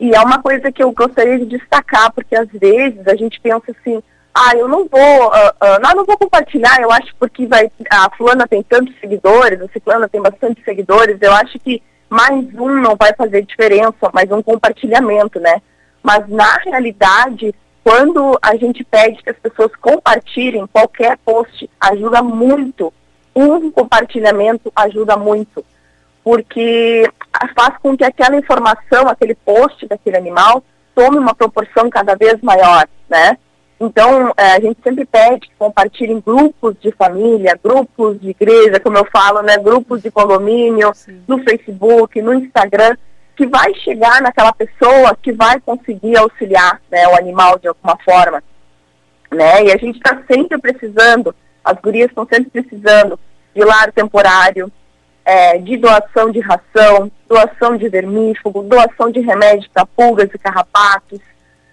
E 0.00 0.14
é 0.14 0.20
uma 0.20 0.42
coisa 0.42 0.72
que 0.72 0.82
eu 0.82 0.90
gostaria 0.90 1.38
de 1.38 1.46
destacar, 1.46 2.12
porque 2.12 2.34
às 2.34 2.48
vezes 2.48 3.06
a 3.06 3.14
gente 3.14 3.40
pensa 3.40 3.70
assim, 3.70 4.02
ah, 4.40 4.56
eu 4.56 4.68
não 4.68 4.86
vou, 4.86 5.26
uh, 5.26 5.48
uh, 5.48 5.80
não, 5.82 5.94
não 5.96 6.04
vou 6.04 6.16
compartilhar, 6.16 6.80
eu 6.80 6.92
acho 6.92 7.12
porque 7.18 7.44
vai, 7.46 7.70
a 7.90 8.08
fulana 8.16 8.46
tem 8.46 8.62
tantos 8.62 8.94
seguidores, 9.00 9.60
a 9.60 9.68
ciclana 9.68 10.08
tem 10.08 10.22
bastante 10.22 10.62
seguidores, 10.64 11.18
eu 11.20 11.32
acho 11.32 11.58
que 11.58 11.82
mais 12.08 12.46
um 12.54 12.80
não 12.80 12.94
vai 12.94 13.12
fazer 13.14 13.42
diferença, 13.42 14.10
mais 14.12 14.30
um 14.30 14.40
compartilhamento, 14.40 15.40
né? 15.40 15.60
Mas 16.02 16.28
na 16.28 16.56
realidade, 16.58 17.52
quando 17.82 18.38
a 18.40 18.54
gente 18.54 18.84
pede 18.84 19.20
que 19.22 19.30
as 19.30 19.38
pessoas 19.38 19.72
compartilhem 19.80 20.68
qualquer 20.68 21.18
post, 21.18 21.68
ajuda 21.80 22.22
muito. 22.22 22.92
Um 23.34 23.70
compartilhamento 23.70 24.72
ajuda 24.74 25.16
muito 25.16 25.64
porque 26.22 27.10
faz 27.56 27.76
com 27.82 27.96
que 27.96 28.04
aquela 28.04 28.36
informação, 28.36 29.08
aquele 29.08 29.34
post 29.34 29.86
daquele 29.86 30.16
animal, 30.16 30.62
tome 30.94 31.16
uma 31.16 31.34
proporção 31.34 31.88
cada 31.88 32.14
vez 32.14 32.40
maior, 32.42 32.86
né? 33.08 33.36
Então, 33.80 34.32
é, 34.36 34.52
a 34.52 34.60
gente 34.60 34.80
sempre 34.82 35.04
pede 35.04 35.48
que 35.48 35.54
compartilhem 35.56 36.20
grupos 36.20 36.74
de 36.80 36.90
família, 36.90 37.58
grupos 37.62 38.20
de 38.20 38.30
igreja, 38.30 38.80
como 38.80 38.98
eu 38.98 39.04
falo, 39.04 39.40
né? 39.42 39.56
Grupos 39.56 40.02
de 40.02 40.10
condomínio, 40.10 40.92
Sim. 40.94 41.22
no 41.28 41.42
Facebook, 41.44 42.20
no 42.20 42.34
Instagram, 42.34 42.96
que 43.36 43.46
vai 43.46 43.72
chegar 43.74 44.20
naquela 44.20 44.52
pessoa 44.52 45.16
que 45.22 45.30
vai 45.30 45.60
conseguir 45.60 46.16
auxiliar 46.18 46.82
né, 46.90 47.06
o 47.06 47.16
animal 47.16 47.56
de 47.56 47.68
alguma 47.68 47.96
forma. 48.04 48.42
Né? 49.30 49.66
E 49.66 49.72
a 49.72 49.76
gente 49.76 49.96
está 49.96 50.20
sempre 50.26 50.58
precisando, 50.58 51.32
as 51.64 51.78
gurias 51.80 52.08
estão 52.08 52.26
sempre 52.26 52.50
precisando 52.50 53.18
de 53.54 53.64
lar 53.64 53.92
temporário, 53.92 54.72
é, 55.24 55.56
de 55.58 55.76
doação 55.76 56.32
de 56.32 56.40
ração, 56.40 57.12
doação 57.28 57.76
de 57.76 57.88
vermífugo, 57.88 58.62
doação 58.62 59.08
de 59.12 59.20
remédio 59.20 59.70
para 59.72 59.86
pulgas 59.86 60.30
e 60.34 60.38
carrapatos. 60.38 61.20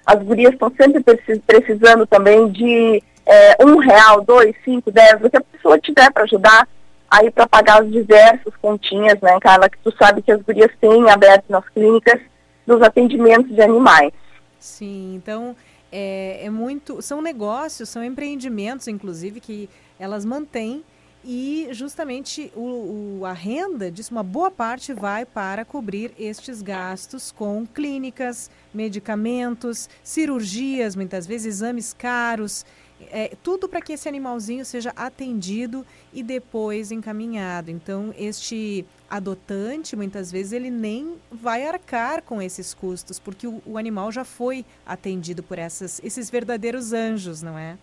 As 0.06 0.22
gurias 0.22 0.54
estão 0.54 0.72
sempre 0.80 1.04
precisando 1.46 2.06
também 2.06 2.48
de 2.50 3.02
é, 3.26 3.66
um 3.66 3.78
real, 3.78 4.22
dois, 4.24 4.56
cinco, 4.64 4.92
dez, 4.92 5.22
o 5.24 5.30
que 5.30 5.38
a 5.38 5.42
pessoa 5.42 5.80
tiver 5.80 6.12
para 6.12 6.24
ajudar 6.24 6.68
aí 7.10 7.32
para 7.32 7.48
pagar 7.48 7.82
as 7.82 7.92
diversas 7.92 8.54
continhas, 8.62 9.20
né, 9.22 9.40
Carla, 9.40 9.70
que 9.70 9.78
tu 9.84 9.94
sabe 9.98 10.22
que 10.22 10.32
as 10.32 10.42
gurias 10.42 10.72
têm 10.82 11.10
aberto 11.10 11.46
nas 11.50 11.68
clínicas 11.70 12.20
dos 12.66 12.82
atendimentos 12.82 13.54
de 13.54 13.62
animais. 13.62 14.12
Sim, 14.60 15.16
então 15.16 15.56
é, 15.92 16.46
é 16.46 16.50
muito, 16.50 17.02
são 17.02 17.22
negócios, 17.22 17.90
são 17.90 18.04
empreendimentos, 18.04 18.88
inclusive, 18.88 19.40
que 19.40 19.70
elas 20.00 20.26
mantêm 20.26 20.84
e 21.26 21.70
justamente 21.72 22.52
o, 22.56 23.20
o, 23.20 23.26
a 23.26 23.34
renda 23.34 23.90
disso, 23.90 24.12
uma 24.12 24.22
boa 24.22 24.52
parte 24.52 24.94
vai 24.94 25.26
para 25.26 25.66
cobrir 25.66 26.14
estes 26.20 26.62
gastos 26.62 27.32
com 27.32 27.66
clínicas, 27.66 28.52
medicamentos, 28.72 29.90
cirurgias, 30.04 30.96
muitas 30.96 31.26
vezes 31.26 31.48
exames 31.48 31.94
caros, 31.94 32.64
é, 33.12 33.36
tudo 33.42 33.68
para 33.68 33.82
que 33.82 33.94
esse 33.94 34.08
animalzinho 34.08 34.64
seja 34.64 34.94
atendido 34.96 35.86
e 36.14 36.22
depois 36.22 36.92
encaminhado. 36.92 37.72
Então, 37.72 38.14
este 38.18 38.86
adotante, 39.10 39.96
muitas 39.96 40.32
vezes, 40.32 40.54
ele 40.54 40.70
nem 40.70 41.16
vai 41.32 41.68
arcar 41.68 42.22
com 42.22 42.42
esses 42.42 42.74
custos, 42.74 43.18
porque 43.18 43.48
o, 43.48 43.62
o 43.66 43.78
animal 43.78 44.12
já 44.12 44.24
foi 44.24 44.64
atendido 44.86 45.42
por 45.42 45.58
essas, 45.58 46.00
esses 46.04 46.30
verdadeiros 46.30 46.94
anjos, 46.94 47.42
não 47.42 47.58
é? 47.58 47.78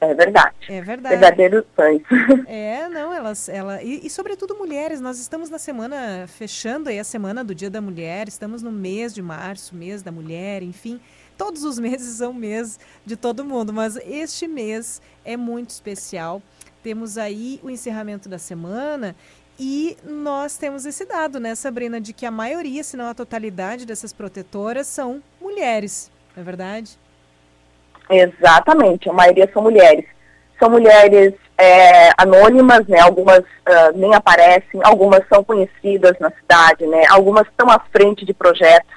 É 0.00 0.14
verdade. 0.14 0.54
É 0.68 0.80
verdade. 0.80 1.16
Verdadeiros 1.16 1.64
pães. 1.74 2.02
É, 2.46 2.88
não, 2.88 3.12
elas, 3.12 3.48
ela 3.48 3.82
e, 3.82 4.06
e, 4.06 4.10
sobretudo 4.10 4.54
mulheres. 4.54 5.00
Nós 5.00 5.18
estamos 5.18 5.48
na 5.48 5.58
semana 5.58 6.26
fechando 6.26 6.88
aí 6.88 6.98
a 6.98 7.04
semana 7.04 7.42
do 7.42 7.54
Dia 7.54 7.70
da 7.70 7.80
Mulher. 7.80 8.28
Estamos 8.28 8.62
no 8.62 8.70
mês 8.70 9.14
de 9.14 9.22
março, 9.22 9.74
mês 9.74 10.02
da 10.02 10.12
mulher, 10.12 10.62
enfim. 10.62 11.00
Todos 11.36 11.64
os 11.64 11.78
meses 11.78 12.16
são 12.16 12.32
mês 12.32 12.78
de 13.04 13.16
todo 13.16 13.44
mundo, 13.44 13.72
mas 13.72 13.96
este 13.96 14.46
mês 14.46 15.00
é 15.24 15.36
muito 15.36 15.70
especial. 15.70 16.42
Temos 16.82 17.18
aí 17.18 17.60
o 17.62 17.70
encerramento 17.70 18.28
da 18.28 18.38
semana 18.38 19.14
e 19.58 19.96
nós 20.04 20.56
temos 20.56 20.84
esse 20.84 21.04
dado, 21.04 21.40
né, 21.40 21.54
Sabrina, 21.54 22.00
de 22.00 22.12
que 22.12 22.26
a 22.26 22.30
maioria, 22.30 22.84
se 22.84 22.96
não 22.96 23.06
a 23.06 23.14
totalidade 23.14 23.86
dessas 23.86 24.12
protetoras 24.12 24.86
são 24.86 25.22
mulheres, 25.40 26.10
não 26.34 26.42
é 26.42 26.44
verdade? 26.44 26.98
Exatamente, 28.08 29.08
a 29.08 29.12
maioria 29.12 29.48
são 29.52 29.62
mulheres. 29.62 30.04
São 30.58 30.70
mulheres 30.70 31.34
é, 31.58 32.10
anônimas, 32.16 32.86
né? 32.86 33.00
Algumas 33.00 33.40
uh, 33.40 33.92
nem 33.94 34.14
aparecem, 34.14 34.80
algumas 34.82 35.20
são 35.28 35.42
conhecidas 35.44 36.12
na 36.18 36.30
cidade, 36.30 36.86
né? 36.86 37.04
Algumas 37.10 37.46
estão 37.46 37.70
à 37.70 37.78
frente 37.92 38.24
de 38.24 38.32
projetos 38.32 38.90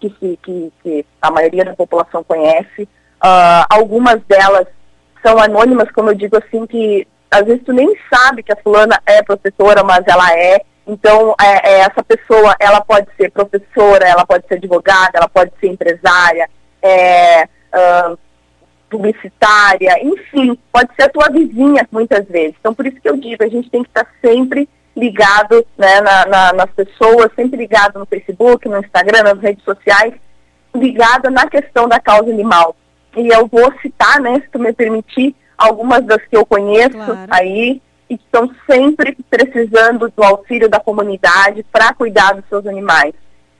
que, 0.00 0.08
se, 0.20 0.38
que, 0.42 0.72
que 0.82 1.06
a 1.20 1.30
maioria 1.30 1.64
da 1.64 1.74
população 1.74 2.22
conhece. 2.22 2.82
Uh, 2.82 3.64
algumas 3.70 4.20
delas 4.24 4.66
são 5.24 5.38
anônimas, 5.38 5.90
como 5.92 6.10
eu 6.10 6.14
digo 6.14 6.36
assim, 6.36 6.66
que 6.66 7.06
às 7.30 7.44
vezes 7.44 7.62
tu 7.64 7.72
nem 7.72 7.94
sabe 8.12 8.42
que 8.42 8.52
a 8.52 8.56
fulana 8.56 9.00
é 9.04 9.22
professora, 9.22 9.82
mas 9.82 10.04
ela 10.06 10.32
é. 10.32 10.60
Então, 10.86 11.34
é, 11.40 11.72
é, 11.72 11.78
essa 11.80 12.02
pessoa, 12.02 12.54
ela 12.60 12.80
pode 12.80 13.08
ser 13.16 13.30
professora, 13.30 14.06
ela 14.06 14.24
pode 14.24 14.46
ser 14.46 14.54
advogada, 14.54 15.10
ela 15.14 15.28
pode 15.28 15.50
ser 15.60 15.66
empresária, 15.66 16.48
é, 16.80 17.44
uh, 17.44 18.16
publicitária, 18.88 19.98
enfim, 20.02 20.56
pode 20.72 20.90
ser 20.94 21.04
a 21.04 21.08
tua 21.08 21.28
vizinha 21.28 21.86
muitas 21.90 22.26
vezes. 22.26 22.54
Então, 22.58 22.74
por 22.74 22.86
isso 22.86 23.00
que 23.00 23.08
eu 23.08 23.16
digo, 23.16 23.42
a 23.42 23.48
gente 23.48 23.70
tem 23.70 23.82
que 23.82 23.88
estar 23.88 24.06
sempre 24.20 24.68
ligado 24.96 25.64
né, 25.76 26.00
na, 26.00 26.26
na, 26.26 26.52
nas 26.52 26.70
pessoas, 26.70 27.30
sempre 27.34 27.58
ligado 27.58 27.98
no 27.98 28.06
Facebook, 28.06 28.68
no 28.68 28.78
Instagram, 28.78 29.22
nas 29.22 29.40
redes 29.40 29.62
sociais, 29.64 30.14
ligada 30.74 31.30
na 31.30 31.46
questão 31.48 31.88
da 31.88 32.00
causa 32.00 32.30
animal. 32.30 32.74
E 33.16 33.28
eu 33.28 33.46
vou 33.46 33.72
citar, 33.80 34.20
né, 34.20 34.40
se 34.40 34.50
tu 34.50 34.58
me 34.58 34.72
permitir, 34.72 35.34
algumas 35.56 36.04
das 36.04 36.22
que 36.24 36.36
eu 36.36 36.44
conheço 36.44 36.96
claro. 36.96 37.26
aí 37.30 37.80
e 38.08 38.16
que 38.16 38.24
estão 38.24 38.50
sempre 38.70 39.16
precisando 39.28 40.12
do 40.14 40.22
auxílio 40.22 40.68
da 40.68 40.78
comunidade 40.78 41.64
para 41.72 41.92
cuidar 41.94 42.34
dos 42.34 42.44
seus 42.48 42.66
animais 42.66 43.14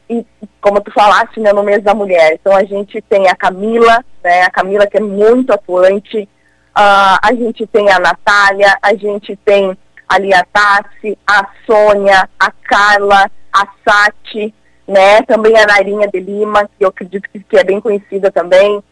e 0.09 0.25
como 0.61 0.81
tu 0.81 0.91
falaste, 0.93 1.41
né, 1.41 1.53
no 1.53 1.63
mês 1.63 1.83
da 1.83 1.95
mulher. 1.95 2.35
Então 2.35 2.55
a 2.55 2.65
gente 2.65 3.01
tem 3.03 3.29
a 3.29 3.35
Camila, 3.35 4.05
né, 4.23 4.43
a 4.43 4.51
Camila 4.51 4.87
que 4.87 4.97
é 4.97 5.01
muito 5.01 5.53
atuante, 5.53 6.29
uh, 6.77 7.19
a 7.23 7.33
gente 7.33 7.67
tem 7.67 7.91
a 7.91 7.99
Natália, 7.99 8.77
a 8.81 8.95
gente 8.95 9.37
tem 9.45 9.77
ali 10.09 10.33
a 10.33 10.45
Tassi, 10.45 11.19
a 11.27 11.47
Sônia, 11.67 12.29
a 12.39 12.51
Carla, 12.51 13.31
a 13.53 13.67
Sati, 13.85 14.55
né, 14.87 15.23
também 15.23 15.57
a 15.59 15.67
Narinha 15.67 16.09
de 16.09 16.21
Lima, 16.21 16.69
que 16.79 16.85
eu 16.85 16.89
acredito 16.89 17.29
que, 17.29 17.41
que 17.41 17.59
é 17.59 17.65
bem 17.65 17.81
conhecida 17.81 18.31
também. 18.31 18.83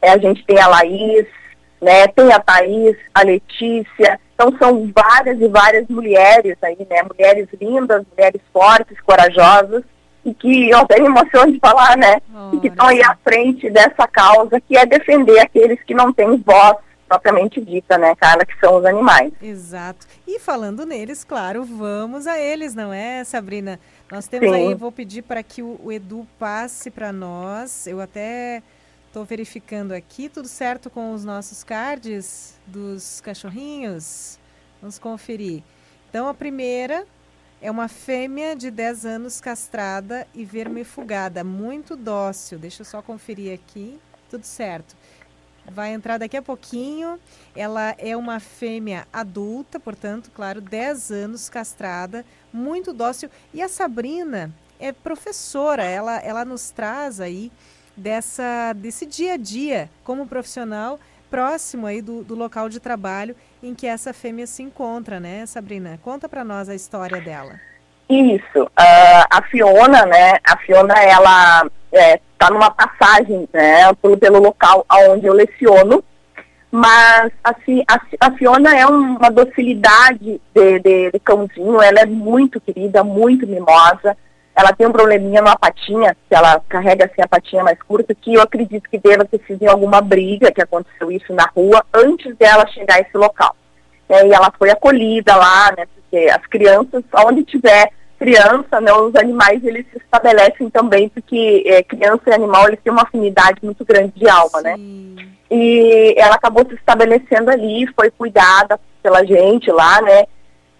É, 0.00 0.10
a 0.10 0.18
gente 0.18 0.44
tem 0.44 0.60
a 0.60 0.68
Laís, 0.68 1.26
né, 1.80 2.06
tem 2.08 2.32
a 2.32 2.38
Thaís, 2.38 2.96
a 3.12 3.22
Letícia, 3.22 4.20
então 4.34 4.56
são 4.56 4.92
várias 4.94 5.40
e 5.40 5.48
várias 5.48 5.88
mulheres 5.88 6.56
aí, 6.62 6.86
né, 6.88 7.02
mulheres 7.02 7.48
lindas, 7.60 8.04
mulheres 8.12 8.40
fortes, 8.52 9.00
corajosas, 9.00 9.82
e 10.24 10.34
que 10.34 10.70
eu 10.70 10.86
tenho 10.86 11.06
emoção 11.06 11.50
de 11.50 11.58
falar, 11.58 11.96
né? 11.96 12.20
E 12.52 12.60
que 12.60 12.68
estão 12.68 12.86
aí 12.86 13.02
à 13.02 13.16
frente 13.24 13.70
dessa 13.70 14.06
causa, 14.06 14.60
que 14.60 14.76
é 14.76 14.84
defender 14.84 15.38
aqueles 15.38 15.82
que 15.84 15.94
não 15.94 16.12
têm 16.12 16.36
voz, 16.36 16.76
propriamente 17.08 17.60
dita, 17.60 17.96
né, 17.96 18.14
Carla, 18.14 18.44
que 18.44 18.58
são 18.60 18.76
os 18.76 18.84
animais. 18.84 19.32
Exato. 19.40 20.06
E 20.26 20.38
falando 20.38 20.84
neles, 20.84 21.24
claro, 21.24 21.64
vamos 21.64 22.26
a 22.26 22.38
eles, 22.38 22.74
não 22.74 22.92
é, 22.92 23.24
Sabrina? 23.24 23.80
Nós 24.12 24.28
temos 24.28 24.50
Sim. 24.50 24.54
aí, 24.54 24.74
vou 24.74 24.92
pedir 24.92 25.22
para 25.22 25.42
que 25.42 25.62
o, 25.62 25.80
o 25.82 25.90
Edu 25.90 26.26
passe 26.38 26.90
para 26.90 27.10
nós. 27.10 27.86
Eu 27.86 28.00
até 28.00 28.62
estou 29.06 29.24
verificando 29.24 29.92
aqui, 29.92 30.28
tudo 30.28 30.46
certo 30.46 30.90
com 30.90 31.12
os 31.12 31.24
nossos 31.24 31.64
cards 31.64 32.60
dos 32.66 33.20
cachorrinhos? 33.22 34.38
Vamos 34.80 34.98
conferir. 34.98 35.62
Então, 36.08 36.28
a 36.28 36.34
primeira 36.34 37.06
é 37.60 37.70
uma 37.70 37.88
fêmea 37.88 38.54
de 38.54 38.70
10 38.70 39.04
anos 39.04 39.40
castrada 39.40 40.26
e 40.34 40.44
vermifugada, 40.44 41.42
muito 41.42 41.96
dócil. 41.96 42.58
Deixa 42.58 42.82
eu 42.82 42.86
só 42.86 43.02
conferir 43.02 43.52
aqui. 43.52 43.98
Tudo 44.30 44.44
certo. 44.44 44.96
Vai 45.70 45.92
entrar 45.92 46.18
daqui 46.18 46.36
a 46.36 46.42
pouquinho. 46.42 47.18
Ela 47.56 47.94
é 47.98 48.16
uma 48.16 48.38
fêmea 48.38 49.06
adulta, 49.12 49.80
portanto, 49.80 50.30
claro, 50.34 50.60
10 50.60 51.10
anos 51.10 51.48
castrada, 51.48 52.24
muito 52.52 52.92
dócil. 52.92 53.28
E 53.52 53.60
a 53.60 53.68
Sabrina 53.68 54.54
é 54.78 54.92
professora, 54.92 55.82
ela, 55.82 56.18
ela 56.18 56.44
nos 56.44 56.70
traz 56.70 57.20
aí 57.20 57.50
dessa, 57.96 58.72
desse 58.74 59.04
dia 59.04 59.34
a 59.34 59.36
dia 59.36 59.90
como 60.04 60.28
profissional 60.28 61.00
próximo 61.30 61.86
aí 61.86 62.00
do, 62.02 62.22
do 62.22 62.34
local 62.34 62.68
de 62.68 62.80
trabalho 62.80 63.34
em 63.62 63.74
que 63.74 63.86
essa 63.86 64.12
fêmea 64.12 64.46
se 64.46 64.62
encontra, 64.62 65.18
né, 65.20 65.44
Sabrina? 65.46 65.98
Conta 66.02 66.28
para 66.28 66.44
nós 66.44 66.68
a 66.68 66.74
história 66.74 67.20
dela. 67.20 67.60
Isso. 68.08 68.70
Ah, 68.74 69.26
a 69.30 69.42
Fiona, 69.42 70.06
né? 70.06 70.38
A 70.42 70.56
Fiona, 70.58 70.94
ela 70.94 71.66
está 71.92 72.50
numa 72.50 72.70
passagem, 72.70 73.48
né? 73.52 73.92
Pelo, 74.00 74.16
pelo 74.16 74.38
local 74.40 74.84
onde 75.10 75.26
eu 75.26 75.34
leciono. 75.34 76.02
Mas 76.70 77.32
assim, 77.42 77.82
a, 77.88 78.00
a 78.20 78.30
Fiona 78.32 78.76
é 78.76 78.86
uma 78.86 79.30
docilidade 79.30 80.40
de, 80.54 80.78
de, 80.80 81.10
de 81.10 81.20
cãozinho. 81.20 81.82
Ela 81.82 82.00
é 82.00 82.06
muito 82.06 82.60
querida, 82.60 83.04
muito 83.04 83.46
mimosa. 83.46 84.16
Ela 84.58 84.72
tem 84.72 84.88
um 84.88 84.92
probleminha 84.92 85.40
numa 85.40 85.56
patinha, 85.56 86.16
que 86.28 86.34
ela 86.34 86.60
carrega 86.68 87.04
assim 87.04 87.22
a 87.22 87.28
patinha 87.28 87.62
mais 87.62 87.80
curta, 87.80 88.12
que 88.12 88.34
eu 88.34 88.42
acredito 88.42 88.90
que 88.90 88.98
deva 88.98 89.24
ter 89.24 89.40
sido 89.46 89.62
em 89.62 89.68
alguma 89.68 90.00
briga 90.00 90.50
que 90.50 90.60
aconteceu 90.60 91.12
isso 91.12 91.32
na 91.32 91.48
rua 91.54 91.84
antes 91.94 92.36
dela 92.36 92.66
chegar 92.66 92.96
a 92.96 93.00
esse 93.00 93.16
local. 93.16 93.54
É, 94.08 94.26
e 94.26 94.32
ela 94.32 94.52
foi 94.58 94.68
acolhida 94.70 95.36
lá, 95.36 95.72
né? 95.78 95.86
Porque 95.94 96.28
as 96.28 96.44
crianças, 96.46 97.04
onde 97.24 97.44
tiver 97.44 97.92
criança, 98.18 98.80
né, 98.80 98.92
os 98.92 99.14
animais 99.14 99.62
eles 99.62 99.86
se 99.92 99.98
estabelecem 99.98 100.68
também, 100.70 101.08
porque 101.08 101.62
é, 101.64 101.80
criança 101.84 102.22
e 102.26 102.34
animal 102.34 102.66
eles 102.66 102.80
têm 102.82 102.92
uma 102.92 103.02
afinidade 103.02 103.60
muito 103.62 103.84
grande 103.84 104.12
de 104.16 104.28
alma, 104.28 104.60
né? 104.60 104.74
E 105.48 106.16
ela 106.18 106.34
acabou 106.34 106.66
se 106.66 106.74
estabelecendo 106.74 107.48
ali, 107.48 107.86
foi 107.94 108.10
cuidada 108.10 108.80
pela 109.00 109.24
gente 109.24 109.70
lá, 109.70 110.02
né? 110.02 110.24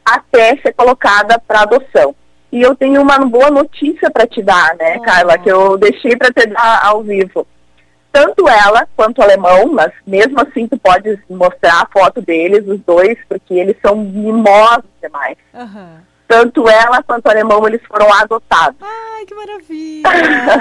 Até 0.04 0.56
ser 0.56 0.72
colocada 0.72 1.38
para 1.38 1.60
adoção. 1.60 2.12
E 2.50 2.62
eu 2.62 2.74
tenho 2.74 3.02
uma 3.02 3.18
boa 3.18 3.50
notícia 3.50 4.10
para 4.10 4.26
te 4.26 4.42
dar, 4.42 4.74
né, 4.76 4.98
Carla, 5.00 5.36
que 5.38 5.50
eu 5.50 5.76
deixei 5.76 6.16
para 6.16 6.32
te 6.32 6.46
dar 6.46 6.80
ao 6.84 7.02
vivo. 7.02 7.46
Tanto 8.10 8.48
ela 8.48 8.88
quanto 8.96 9.18
o 9.18 9.22
alemão, 9.22 9.66
mas 9.72 9.92
mesmo 10.06 10.40
assim 10.40 10.66
tu 10.66 10.78
pode 10.78 11.18
mostrar 11.28 11.82
a 11.82 11.86
foto 11.86 12.22
deles, 12.22 12.66
os 12.66 12.80
dois, 12.80 13.18
porque 13.28 13.54
eles 13.54 13.76
são 13.84 13.96
mimosos 13.96 14.90
demais. 15.00 15.36
Tanto 16.28 16.68
ela 16.68 17.02
quanto 17.02 17.24
o 17.24 17.30
alemão, 17.30 17.66
eles 17.66 17.80
foram 17.88 18.12
adotados. 18.12 18.76
Ai, 18.82 19.24
que 19.24 19.34
maravilha! 19.34 20.10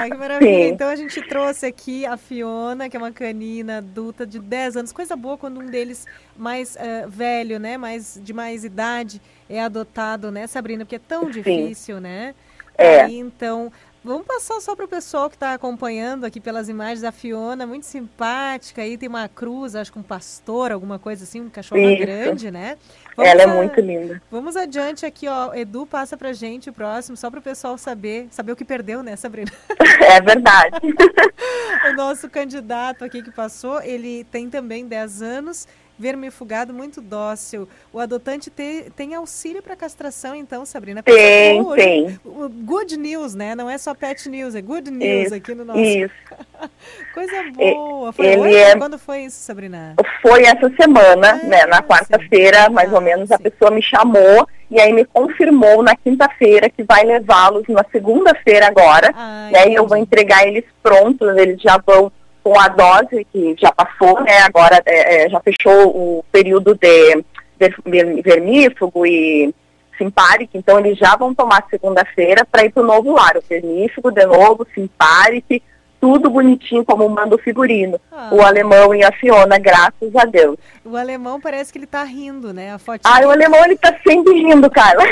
Que 0.08 0.16
maravilha! 0.16 0.68
Então 0.72 0.88
a 0.88 0.96
gente 0.96 1.20
trouxe 1.28 1.66
aqui 1.66 2.06
a 2.06 2.16
Fiona, 2.16 2.88
que 2.88 2.96
é 2.96 2.98
uma 2.98 3.12
canina 3.12 3.76
adulta 3.76 4.26
de 4.26 4.38
10 4.38 4.78
anos. 4.78 4.92
Coisa 4.92 5.14
boa 5.14 5.36
quando 5.36 5.60
um 5.60 5.66
deles 5.66 6.06
mais 6.34 6.74
eh, 6.76 7.04
velho, 7.06 7.60
né? 7.60 7.76
Mais, 7.76 8.18
de 8.22 8.32
mais 8.32 8.64
idade 8.64 9.20
é 9.48 9.60
adotado, 9.60 10.30
né, 10.30 10.46
Sabrina? 10.46 10.86
Porque 10.86 10.96
é 10.96 11.00
tão 11.00 11.24
Sim. 11.26 11.32
difícil, 11.32 12.00
né? 12.00 12.34
É. 12.78 13.06
Então, 13.10 13.70
vamos 14.04 14.26
passar 14.26 14.60
só 14.60 14.74
para 14.74 14.84
o 14.84 14.88
pessoal 14.88 15.28
que 15.28 15.36
está 15.36 15.52
acompanhando 15.54 16.24
aqui 16.24 16.40
pelas 16.40 16.68
imagens 16.68 17.00
da 17.02 17.12
Fiona, 17.12 17.66
muito 17.66 17.84
simpática. 17.86 18.82
Aí 18.82 18.96
tem 18.96 19.08
uma 19.08 19.28
cruz, 19.28 19.74
acho 19.74 19.92
que 19.92 19.98
um 19.98 20.02
pastor, 20.02 20.72
alguma 20.72 20.98
coisa 20.98 21.24
assim, 21.24 21.40
um 21.42 21.50
cachorro 21.50 21.80
Isso. 21.80 22.00
grande, 22.00 22.50
né? 22.50 22.76
Ela 23.16 23.42
é 23.42 23.44
a- 23.44 23.48
muito 23.48 23.80
linda. 23.80 24.22
Vamos 24.30 24.56
adiante 24.56 25.04
aqui, 25.04 25.26
ó. 25.28 25.52
Edu 25.54 25.84
passa 25.86 26.16
pra 26.16 26.32
gente 26.32 26.70
o 26.70 26.72
próximo, 26.72 27.16
só 27.16 27.30
para 27.30 27.40
o 27.40 27.42
pessoal 27.42 27.76
saber, 27.76 28.28
saber 28.30 28.52
o 28.52 28.56
que 28.56 28.64
perdeu, 28.64 29.02
né, 29.02 29.16
Sabrina? 29.16 29.50
É 30.00 30.20
verdade. 30.20 30.76
o 31.90 31.92
nosso 31.94 32.28
candidato 32.30 33.04
aqui 33.04 33.22
que 33.22 33.30
passou, 33.30 33.80
ele 33.82 34.24
tem 34.24 34.48
também 34.48 34.86
10 34.86 35.20
anos, 35.22 35.66
vermifugado, 35.98 36.72
muito 36.72 37.00
dócil. 37.00 37.68
O 37.92 37.98
adotante 37.98 38.50
te- 38.50 38.90
tem 38.96 39.14
auxílio 39.14 39.62
para 39.62 39.74
castração, 39.74 40.34
então, 40.34 40.64
Sabrina? 40.64 41.02
Tem, 41.02 41.64
tem. 41.74 42.20
Good 42.64 42.96
news, 42.96 43.34
né? 43.34 43.54
Não 43.54 43.68
é 43.68 43.76
só 43.76 43.94
pet 43.94 44.28
news, 44.28 44.54
é 44.54 44.62
good 44.62 44.90
news 44.90 45.26
Isso, 45.26 45.34
aqui 45.34 45.54
no 45.54 45.64
nosso. 45.64 45.80
isso. 45.80 46.14
Coisa 47.14 47.42
boa. 47.54 48.12
Foi 48.12 48.26
ele 48.26 48.40
hoje? 48.42 48.56
é- 48.56 48.76
Quando 48.76 48.98
foi 48.98 49.20
isso, 49.24 49.36
Sabrina? 49.40 49.94
Foi 50.22 50.42
essa 50.44 50.70
semana, 50.80 51.34
né? 51.44 51.66
Na 51.66 51.82
quarta-feira, 51.82 52.68
mais 52.70 52.92
ou 52.92 53.00
menos, 53.00 53.30
a 53.32 53.38
pessoa 53.38 53.70
me 53.70 53.82
chamou 53.82 54.46
e 54.70 54.80
aí 54.80 54.92
me 54.92 55.04
confirmou 55.04 55.82
na 55.82 55.96
quinta-feira 55.96 56.68
que 56.68 56.82
vai 56.82 57.02
levá-los 57.04 57.64
na 57.68 57.84
segunda-feira 57.90 58.66
agora. 58.66 59.12
né? 59.12 59.68
E 59.68 59.74
eu 59.74 59.86
vou 59.86 59.96
entregar 59.96 60.46
eles 60.46 60.64
prontos, 60.82 61.36
eles 61.36 61.60
já 61.60 61.78
vão 61.84 62.12
com 62.48 62.58
a 62.58 62.68
dose 62.68 63.26
que 63.30 63.54
já 63.60 63.70
passou, 63.70 64.22
né? 64.22 64.38
Agora 64.38 64.82
é, 64.86 65.26
é, 65.26 65.28
já 65.28 65.38
fechou 65.40 65.88
o 65.88 66.24
período 66.32 66.74
de 66.74 67.22
ver- 67.58 67.74
ver- 67.84 68.22
vermífugo 68.22 69.04
e 69.04 69.54
simpárico, 69.98 70.56
então 70.56 70.78
eles 70.78 70.96
já 70.96 71.14
vão 71.16 71.34
tomar 71.34 71.66
segunda-feira 71.68 72.46
para 72.50 72.64
ir 72.64 72.72
para 72.72 72.82
o 72.82 72.86
novo 72.86 73.12
lar. 73.12 73.36
O 73.36 73.42
vermífugo 73.46 74.10
de 74.10 74.24
novo, 74.24 74.66
simpárico, 74.74 75.60
tudo 76.00 76.30
bonitinho 76.30 76.84
como 76.86 77.06
manda 77.08 77.34
o 77.34 77.38
figurino. 77.38 78.00
O 78.32 78.40
alemão 78.40 78.94
e 78.94 79.02
a 79.04 79.12
Fiona, 79.12 79.58
graças 79.58 80.14
a 80.16 80.24
Deus. 80.24 80.56
O 80.84 80.96
alemão 80.96 81.38
parece 81.38 81.70
que 81.70 81.78
ele 81.78 81.86
tá 81.86 82.02
rindo, 82.04 82.54
né? 82.54 82.72
A 82.72 82.78
fotinha. 82.78 83.12
Ah, 83.14 83.26
o 83.26 83.30
alemão 83.30 83.62
ele 83.64 83.76
tá 83.76 83.94
sempre 84.06 84.32
rindo, 84.34 84.70
Carla. 84.70 85.04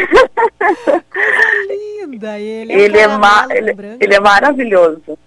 linda 1.69 2.39
ele. 2.39 2.73
É 2.73 2.79
ele, 2.79 2.99
é 2.99 3.09
ma 3.09 3.47
ele, 3.51 3.77
ele 4.01 4.15
é 4.15 4.21
maravilhoso. 4.21 5.19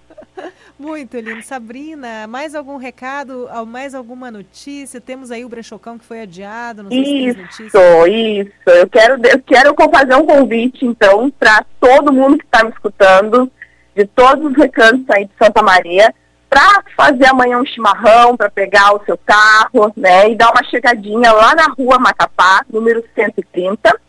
Muito 0.80 1.20
lindo. 1.20 1.44
Sabrina, 1.44 2.26
mais 2.26 2.56
algum 2.56 2.78
recado, 2.78 3.50
mais 3.68 3.94
alguma 3.94 4.32
notícia? 4.32 5.02
Temos 5.02 5.30
aí 5.30 5.44
o 5.44 5.50
Brechocão 5.50 6.00
que 6.00 6.06
foi 6.06 6.22
adiado, 6.22 6.84
não 6.84 6.90
sei 6.90 7.04
se. 7.04 7.42
Isso, 7.42 7.64
isso. 8.08 8.58
Eu 8.66 8.90
quero, 8.90 9.22
eu 9.28 9.40
quero 9.42 9.76
fazer 9.92 10.16
um 10.16 10.26
convite, 10.26 10.86
então, 10.86 11.30
para 11.30 11.66
todo 11.82 12.14
mundo 12.14 12.38
que 12.38 12.46
está 12.46 12.64
me 12.64 12.70
escutando, 12.70 13.52
de 13.94 14.06
todos 14.06 14.50
os 14.50 14.56
recantos 14.56 15.04
aí 15.10 15.26
de 15.26 15.32
Santa 15.38 15.62
Maria, 15.62 16.16
para 16.50 16.82
fazer 16.96 17.28
amanhã 17.28 17.60
um 17.60 17.66
chimarrão, 17.66 18.38
para 18.38 18.50
pegar 18.50 18.96
o 18.96 19.04
seu 19.04 19.18
carro, 19.18 19.92
né, 19.98 20.32
e 20.32 20.36
dar 20.36 20.50
uma 20.50 20.64
chegadinha 20.64 21.32
lá 21.34 21.54
na 21.54 21.66
rua 21.78 22.00
Macapá, 22.00 22.64
número 22.72 23.04
130, 23.14 24.00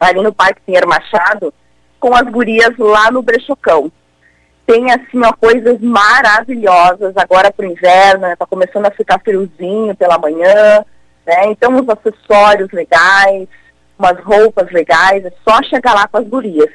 ali 0.00 0.20
no 0.20 0.34
Parque 0.34 0.60
Pinheiro 0.66 0.88
Machado, 0.88 1.54
com 2.00 2.14
as 2.14 2.28
gurias 2.28 2.76
lá 2.76 3.12
no 3.12 3.22
Brechocão. 3.22 3.92
Tem, 4.66 4.90
assim, 4.90 5.20
ó, 5.22 5.32
coisas 5.32 5.78
maravilhosas 5.80 7.14
agora 7.16 7.52
pro 7.52 7.66
inverno, 7.66 8.22
né? 8.22 8.36
Tá 8.36 8.46
começando 8.46 8.86
a 8.86 8.90
ficar 8.90 9.20
friozinho 9.20 9.94
pela 9.94 10.18
manhã, 10.18 10.84
né? 11.26 11.46
Então, 11.46 11.76
os 11.76 11.88
acessórios 11.88 12.70
legais, 12.72 13.46
umas 13.98 14.18
roupas 14.20 14.70
legais, 14.72 15.24
é 15.24 15.32
só 15.46 15.62
chegar 15.62 15.94
lá 15.94 16.08
com 16.08 16.18
as 16.18 16.26
gurias. 16.26 16.70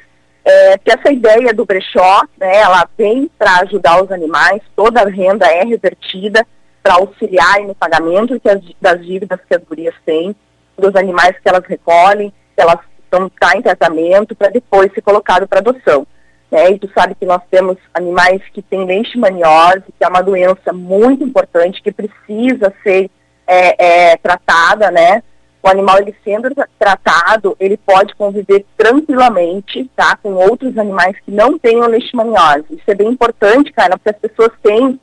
É, 0.45 0.78
que 0.78 0.91
essa 0.91 1.11
ideia 1.11 1.53
do 1.53 1.66
brechó, 1.66 2.24
né, 2.38 2.57
ela 2.57 2.88
vem 2.98 3.30
para 3.38 3.60
ajudar 3.60 4.03
os 4.03 4.11
animais, 4.11 4.61
toda 4.76 5.02
a 5.02 5.10
renda 5.10 5.45
é 5.45 5.64
revertida 5.64 6.45
para 6.82 6.95
auxiliar 6.95 7.60
no 7.61 7.76
pagamento 7.76 8.40
as, 8.45 8.61
das 8.80 9.06
dívidas 9.06 9.40
que 9.48 9.56
as 9.56 9.64
gurias 9.64 9.94
têm, 10.06 10.36
dos 10.78 10.95
animais 10.95 11.36
que 11.40 11.49
elas 11.49 11.66
recolhem, 11.66 12.34
que 12.56 12.61
elas 12.61 12.80
estão 13.03 13.30
tá 13.30 13.57
em 13.57 13.61
tratamento, 13.61 14.36
para 14.36 14.49
depois 14.49 14.91
ser 14.94 15.02
colocado 15.02 15.48
para 15.48 15.60
adoção. 15.60 16.07
Né? 16.52 16.72
E 16.72 16.80
tu 16.80 16.90
sabe 16.94 17.16
que 17.16 17.26
nós 17.26 17.42
temos 17.52 17.78
animais 17.94 18.42
que 18.54 18.62
têm 18.62 18.86
leishmaniose, 18.86 19.84
que 19.98 20.04
é 20.04 20.08
uma 20.08 20.22
doença 20.22 20.74
muito 20.74 21.24
importante, 21.24 21.82
que 21.82 21.92
precisa 21.92 22.74
ser 22.84 23.10
é, 23.46 24.12
é, 24.12 24.18
tratada, 24.18 24.90
né? 24.90 25.22
O 25.62 25.68
animal, 25.68 26.00
ele 26.00 26.16
sendo 26.24 26.54
tra- 26.56 26.70
tratado, 26.80 27.56
ele 27.60 27.76
pode 27.78 28.16
conviver 28.16 28.66
tranquilamente, 28.78 29.90
tá? 29.96 30.18
Com 30.24 30.34
outros 30.34 30.78
animais 30.78 31.16
que 31.26 31.32
não 31.32 31.60
tenham 31.60 31.88
leishmaniose. 31.88 32.66
Isso 32.72 32.84
é 32.88 32.96
bem 32.96 33.10
importante, 33.10 33.72
cara, 33.74 33.98
porque 33.98 34.10
as 34.10 34.18
pessoas 34.18 34.52
têm 34.64 35.00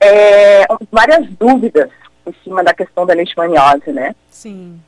é, 0.00 0.66
várias 0.90 1.26
dúvidas 1.38 1.90
em 2.26 2.34
cima 2.42 2.64
da 2.64 2.74
questão 2.74 3.06
da 3.06 3.14
leishmaniose, 3.14 3.92
né? 3.92 4.14
Sim. 4.28 4.80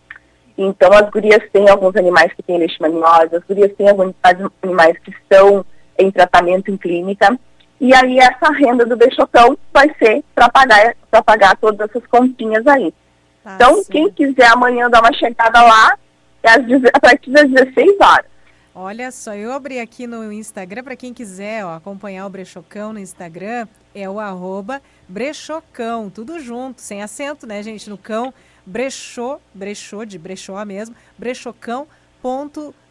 Então, 0.58 0.90
as 0.92 1.08
gurias 1.10 1.42
têm 1.52 1.68
alguns 1.68 1.94
animais 1.96 2.32
que 2.32 2.42
têm 2.42 2.58
leishmaniose, 2.58 3.36
as 3.36 3.44
gurias 3.44 3.72
têm 3.76 3.88
alguns 3.88 4.14
animais 4.62 4.98
que 4.98 5.10
estão 5.10 5.64
em 5.98 6.10
tratamento 6.10 6.70
em 6.70 6.76
clínica. 6.76 7.38
E 7.80 7.94
aí, 7.94 8.18
essa 8.18 8.50
renda 8.52 8.86
do 8.86 8.96
Bechocão 8.96 9.56
vai 9.72 9.94
ser 9.98 10.24
para 10.34 10.48
pagar, 10.48 10.94
pra 11.10 11.22
pagar 11.22 11.56
todas 11.56 11.88
essas 11.88 12.06
continhas 12.06 12.66
aí. 12.66 12.92
então, 13.54 13.84
quem 13.84 14.10
quiser 14.10 14.46
amanhã 14.46 14.88
dar 14.88 15.00
uma 15.00 15.12
chegada 15.12 15.60
lá, 15.62 15.98
é 16.42 16.50
às, 16.50 16.64
a 16.94 17.00
partir 17.00 17.30
das 17.30 17.48
16 17.50 18.00
horas. 18.00 18.26
Olha 18.78 19.10
só, 19.10 19.34
eu 19.34 19.52
abri 19.52 19.80
aqui 19.80 20.06
no 20.06 20.30
Instagram, 20.30 20.84
para 20.84 20.96
quem 20.96 21.14
quiser 21.14 21.64
ó, 21.64 21.74
acompanhar 21.74 22.26
o 22.26 22.30
Brechocão 22.30 22.92
no 22.92 22.98
Instagram, 22.98 23.66
é 23.94 24.08
o 24.08 24.20
arroba 24.20 24.82
Brechocão, 25.08 26.10
tudo 26.10 26.38
junto, 26.38 26.82
sem 26.82 27.02
acento, 27.02 27.46
né, 27.46 27.62
gente, 27.62 27.88
no 27.88 27.96
cão, 27.96 28.34
brechô, 28.66 29.40
brechô, 29.54 30.04
de 30.04 30.18
brechó 30.18 30.62
mesmo, 30.66 30.94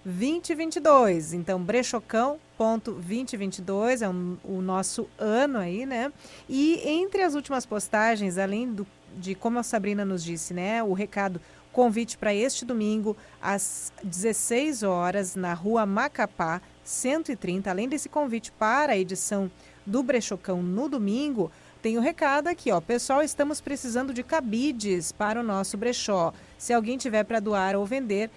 brechocão.2022. 0.06 1.34
Então, 1.34 1.64
brechocão.2022 1.64 4.02
é 4.02 4.10
um, 4.10 4.38
o 4.44 4.61
nosso 4.61 5.10
ano 5.18 5.57
aí, 5.57 5.84
né? 5.86 6.11
E 6.48 6.80
entre 6.88 7.23
as 7.23 7.34
últimas 7.34 7.65
postagens, 7.65 8.38
além 8.38 8.72
do, 8.72 8.86
de 9.18 9.34
como 9.34 9.57
a 9.60 9.64
Sabrina 9.64 10.06
nos 10.06 10.23
disse, 10.23 10.53
né, 10.53 10.84
o 10.84 10.94
recado 10.94 11.41
Convite 11.72 12.18
para 12.18 12.34
este 12.34 12.64
domingo, 12.64 13.18
às 13.41 13.91
16 14.02 14.84
horas, 14.84 15.36
na 15.36 15.53
rua 15.53 15.86
Macapá, 15.86 16.61
130. 16.86 17.69
Além 17.69 17.90
desse 17.90 18.07
convite 18.07 18.49
para 18.49 18.94
a 18.94 18.98
edição 18.98 19.52
do 19.86 20.02
Brechocão 20.02 20.64
no 20.64 20.88
domingo, 20.88 21.52
tem 21.82 21.98
o 21.98 21.99
um 21.99 22.03
recado 22.03 22.48
aqui, 22.48 22.72
ó. 22.72 22.80
Pessoal, 22.80 23.22
estamos 23.22 23.60
precisando 23.60 24.14
de 24.14 24.23
cabides 24.23 25.11
para 25.11 25.41
o 25.41 25.44
nosso 25.44 25.77
brechó. 25.77 26.34
Se 26.57 26.72
alguém 26.72 26.98
tiver 26.98 27.26
para 27.26 27.41
doar 27.41 27.76
ou 27.76 27.86
vender 27.86 28.32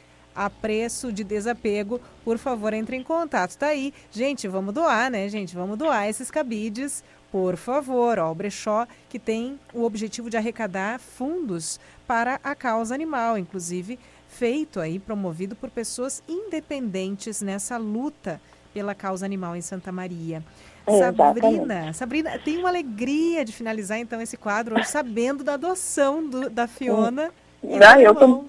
a 0.47 0.51
preço 0.51 1.12
de 1.12 1.24
desapego, 1.24 2.01
por 2.24 2.39
favor, 2.39 2.73
entre 2.73 2.97
em 2.97 3.02
contato. 3.02 3.56
Tá 3.56 3.69
aí. 3.69 3.93
Gente, 4.10 4.47
vamos 4.48 4.73
doar, 4.73 5.10
né, 5.10 5.28
gente? 5.28 5.55
Vamos 5.55 5.77
doar 5.77 6.09
esses 6.09 6.31
cabides 6.31 7.02
por 7.31 7.56
favor, 7.56 8.19
ó, 8.19 8.31
o 8.31 8.35
brechó 8.35 8.86
que 9.09 9.19
tem 9.19 9.59
o 9.74 9.85
objetivo 9.85 10.31
de 10.31 10.36
arrecadar 10.36 10.98
fundos 10.98 11.78
para 12.06 12.40
a 12.43 12.55
causa 12.55 12.94
animal, 12.94 13.36
inclusive 13.36 13.98
feito 14.27 14.81
aí, 14.81 14.98
promovido 14.98 15.55
por 15.55 15.69
pessoas 15.69 16.23
independentes 16.27 17.43
nessa 17.43 17.77
luta 17.77 18.40
pela 18.73 18.94
causa 18.94 19.27
animal 19.27 19.55
em 19.56 19.60
Santa 19.60 19.93
Maria. 19.93 20.43
Sabrina, 20.86 21.93
Sabrina, 21.93 22.39
tem 22.39 22.56
uma 22.56 22.70
alegria 22.70 23.44
de 23.44 23.52
finalizar 23.52 23.98
então 23.98 24.23
esse 24.23 24.39
quadro 24.39 24.77
hoje 24.77 24.89
sabendo 24.89 25.44
da 25.44 25.55
adoção 25.55 26.27
do, 26.27 26.48
da 26.48 26.66
Fiona. 26.66 27.31
Não, 27.62 28.01
eu 28.01 28.15
tô, 28.15 28.47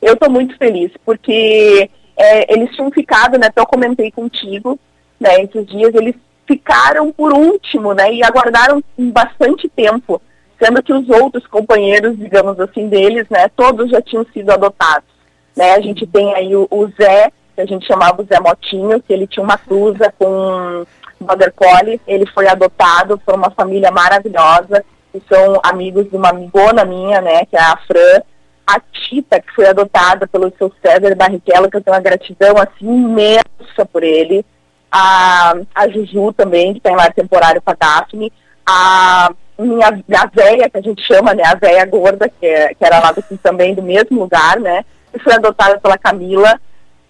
eu 0.00 0.16
tô 0.16 0.30
muito 0.30 0.56
feliz, 0.56 0.90
porque 1.04 1.90
é, 2.16 2.52
eles 2.52 2.74
tinham 2.74 2.90
ficado, 2.90 3.38
né, 3.38 3.46
até 3.48 3.60
eu 3.60 3.66
comentei 3.66 4.10
contigo, 4.10 4.78
né, 5.20 5.42
esses 5.42 5.66
dias, 5.66 5.94
eles 5.94 6.14
ficaram 6.46 7.12
por 7.12 7.32
último, 7.32 7.92
né, 7.92 8.12
e 8.12 8.22
aguardaram 8.22 8.82
bastante 8.98 9.68
tempo, 9.68 10.20
sendo 10.62 10.82
que 10.82 10.92
os 10.92 11.08
outros 11.08 11.46
companheiros, 11.46 12.16
digamos 12.18 12.58
assim, 12.60 12.88
deles, 12.88 13.26
né, 13.28 13.48
todos 13.56 13.90
já 13.90 14.00
tinham 14.00 14.24
sido 14.32 14.50
adotados, 14.50 15.08
né, 15.56 15.72
a 15.74 15.80
gente 15.80 16.06
tem 16.06 16.34
aí 16.34 16.54
o, 16.54 16.66
o 16.70 16.86
Zé, 16.88 17.30
que 17.54 17.60
a 17.60 17.66
gente 17.66 17.86
chamava 17.86 18.22
o 18.22 18.24
Zé 18.26 18.38
Motinho, 18.38 19.02
que 19.02 19.12
ele 19.12 19.26
tinha 19.26 19.42
uma 19.42 19.56
cruza 19.56 20.12
com 20.18 20.84
Border 21.20 21.52
Collie, 21.54 22.00
ele 22.06 22.26
foi 22.26 22.46
adotado 22.46 23.18
por 23.18 23.34
uma 23.34 23.50
família 23.50 23.90
maravilhosa, 23.90 24.84
que 25.12 25.22
são 25.28 25.58
amigos 25.62 26.10
de 26.10 26.16
uma 26.16 26.28
amigona 26.28 26.84
minha, 26.84 27.20
né, 27.20 27.46
que 27.46 27.56
é 27.56 27.60
a 27.60 27.76
Fran, 27.86 28.22
a 28.66 28.80
Tita, 28.80 29.40
que 29.40 29.54
foi 29.54 29.66
adotada 29.66 30.26
pelo 30.26 30.52
seu 30.58 30.72
César 30.82 31.14
Barrichello, 31.14 31.70
que 31.70 31.76
eu 31.76 31.80
tenho 31.80 31.94
uma 31.94 32.02
gratidão, 32.02 32.56
assim, 32.58 32.86
imensa 32.86 33.86
por 33.92 34.02
ele, 34.02 34.44
a, 34.90 35.54
a 35.74 35.88
Juju 35.88 36.32
também, 36.32 36.74
que 36.74 36.80
tem 36.80 36.92
tá 36.92 37.02
lá 37.04 37.10
temporário 37.10 37.62
para 37.62 37.76
Daphne, 37.78 38.32
a 38.66 39.30
minha 39.58 39.88
a 39.88 40.26
véia, 40.26 40.68
que 40.68 40.78
a 40.78 40.82
gente 40.82 41.02
chama, 41.02 41.32
né, 41.32 41.42
a 41.44 41.54
véia 41.54 41.84
gorda, 41.86 42.28
que, 42.28 42.46
é, 42.46 42.74
que 42.74 42.84
era 42.84 42.98
lá 42.98 43.12
do, 43.12 43.22
também 43.38 43.74
do 43.74 43.82
mesmo 43.82 44.18
lugar, 44.20 44.58
né, 44.58 44.84
que 45.12 45.18
foi 45.18 45.34
adotada 45.34 45.78
pela 45.78 45.96
Camila. 45.96 46.60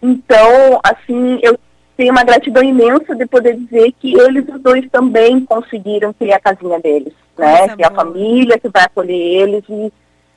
Então, 0.02 0.78
assim, 0.84 1.38
eu 1.42 1.58
tenho 1.96 2.12
uma 2.12 2.22
gratidão 2.22 2.62
imensa 2.62 3.16
de 3.16 3.26
poder 3.26 3.56
dizer 3.56 3.92
que 3.98 4.14
eles 4.18 4.46
os 4.48 4.60
dois 4.60 4.88
também 4.90 5.44
conseguiram 5.44 6.12
ter 6.12 6.32
a 6.32 6.40
casinha 6.40 6.78
deles, 6.78 7.14
né, 7.36 7.74
que 7.74 7.82
é 7.82 7.86
a 7.86 7.94
família 7.94 8.58
que 8.58 8.68
vai 8.68 8.84
acolher 8.84 9.14
eles 9.14 9.64
e, 9.68 9.92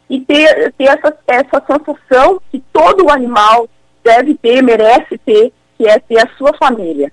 e 0.09 0.19
ter, 0.21 0.73
ter 0.73 0.85
essa, 0.85 1.17
essa 1.27 1.63
sensação 1.65 2.41
que 2.51 2.63
todo 2.73 3.11
animal 3.11 3.69
deve 4.03 4.35
ter, 4.35 4.61
merece 4.63 5.17
ter, 5.19 5.53
que 5.77 5.87
é 5.87 5.99
ter 5.99 6.19
a 6.19 6.29
sua 6.37 6.53
família. 6.57 7.11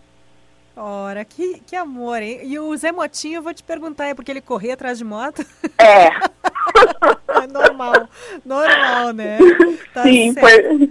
Ora, 0.78 1.24
que, 1.24 1.60
que 1.66 1.74
amor, 1.74 2.20
hein? 2.20 2.40
E 2.43 2.59
o 2.59 2.77
Zé 2.77 2.93
Motinho, 2.93 3.36
eu 3.36 3.43
vou 3.43 3.55
te 3.55 3.62
perguntar, 3.62 4.09
é 4.09 4.14
porque 4.14 4.31
ele 4.31 4.43
corria 4.43 4.74
atrás 4.74 4.98
de 4.98 5.05
moto? 5.05 5.44
É. 5.78 6.09
é 7.43 7.47
normal, 7.51 8.09
normal, 8.44 9.12
né? 9.12 9.39
Tá 9.94 10.02
Sim, 10.02 10.35
foi, 10.35 10.90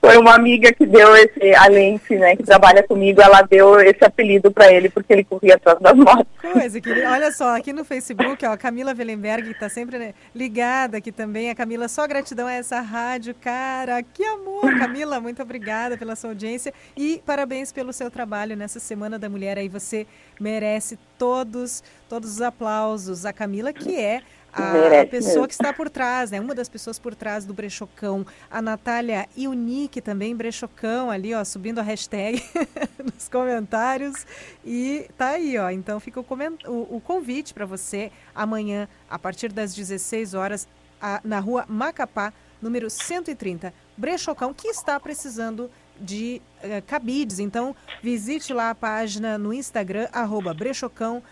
foi 0.00 0.16
uma 0.16 0.34
amiga 0.34 0.72
que 0.72 0.86
deu 0.86 1.14
esse, 1.14 1.54
a 1.54 1.66
Lente, 1.68 2.16
né, 2.16 2.34
que 2.34 2.42
trabalha 2.42 2.82
comigo, 2.82 3.20
ela 3.20 3.42
deu 3.42 3.78
esse 3.80 4.02
apelido 4.04 4.50
para 4.50 4.72
ele 4.72 4.88
porque 4.88 5.12
ele 5.12 5.24
corria 5.24 5.56
atrás 5.56 5.78
das 5.78 5.94
motos. 5.94 6.26
Coisa, 6.40 6.80
que, 6.80 6.90
olha 6.90 7.30
só, 7.30 7.56
aqui 7.56 7.72
no 7.72 7.84
Facebook, 7.84 8.44
ó, 8.46 8.52
a 8.52 8.56
Camila 8.56 8.94
Wellenberg, 8.96 9.48
que 9.48 9.52
está 9.52 9.68
sempre 9.68 9.98
né, 9.98 10.14
ligada 10.34 10.96
aqui 10.96 11.12
também, 11.12 11.50
a 11.50 11.54
Camila, 11.54 11.86
só 11.86 12.06
gratidão 12.06 12.46
a 12.46 12.52
essa 12.52 12.80
rádio, 12.80 13.34
cara, 13.34 14.02
que 14.02 14.24
amor, 14.24 14.78
Camila, 14.78 15.20
muito 15.20 15.42
obrigada 15.42 15.98
pela 15.98 16.16
sua 16.16 16.30
audiência 16.30 16.72
e 16.96 17.22
parabéns 17.26 17.70
pelo 17.70 17.92
seu 17.92 18.10
trabalho 18.10 18.56
nessa 18.56 18.80
Semana 18.80 19.18
da 19.18 19.28
Mulher, 19.28 19.58
aí. 19.58 19.68
Você 19.68 20.06
merece 20.40 20.98
todos, 21.18 21.82
todos 22.08 22.30
os 22.30 22.40
aplausos, 22.40 23.26
a 23.26 23.32
Camila, 23.32 23.72
que 23.72 23.94
é 23.94 24.22
a, 24.52 25.06
pessoa 25.06 25.46
que 25.46 25.54
está 25.54 25.72
por 25.72 25.88
trás, 25.88 26.30
né? 26.30 26.40
Uma 26.40 26.54
das 26.54 26.68
pessoas 26.68 26.98
por 26.98 27.14
trás 27.14 27.44
do 27.44 27.54
Brechocão, 27.54 28.26
a 28.50 28.60
Natália 28.60 29.28
Iunique 29.36 30.00
também, 30.00 30.34
Brechocão, 30.34 31.10
ali, 31.10 31.34
ó, 31.34 31.44
subindo 31.44 31.78
a 31.78 31.82
hashtag 31.82 32.42
nos 33.02 33.28
comentários. 33.28 34.26
E 34.64 35.08
tá 35.16 35.30
aí, 35.30 35.56
ó. 35.58 35.70
Então 35.70 36.00
fica 36.00 36.20
o, 36.20 36.26
o, 36.66 36.96
o 36.96 37.00
convite 37.00 37.54
para 37.54 37.66
você 37.66 38.10
amanhã, 38.34 38.88
a 39.08 39.18
partir 39.18 39.52
das 39.52 39.74
16 39.74 40.34
horas, 40.34 40.68
a, 41.00 41.20
na 41.24 41.38
rua 41.38 41.64
Macapá, 41.68 42.32
número 42.60 42.90
130. 42.90 43.72
Brechocão, 43.96 44.52
que 44.52 44.68
está 44.68 44.98
precisando 44.98 45.70
de 46.00 46.40
uh, 46.64 46.82
cabides. 46.86 47.38
Então, 47.38 47.76
visite 48.02 48.52
lá 48.52 48.70
a 48.70 48.74
página 48.74 49.36
no 49.36 49.52
Instagram, 49.52 50.08
arroba 50.12 50.54
brechocão 50.54 51.22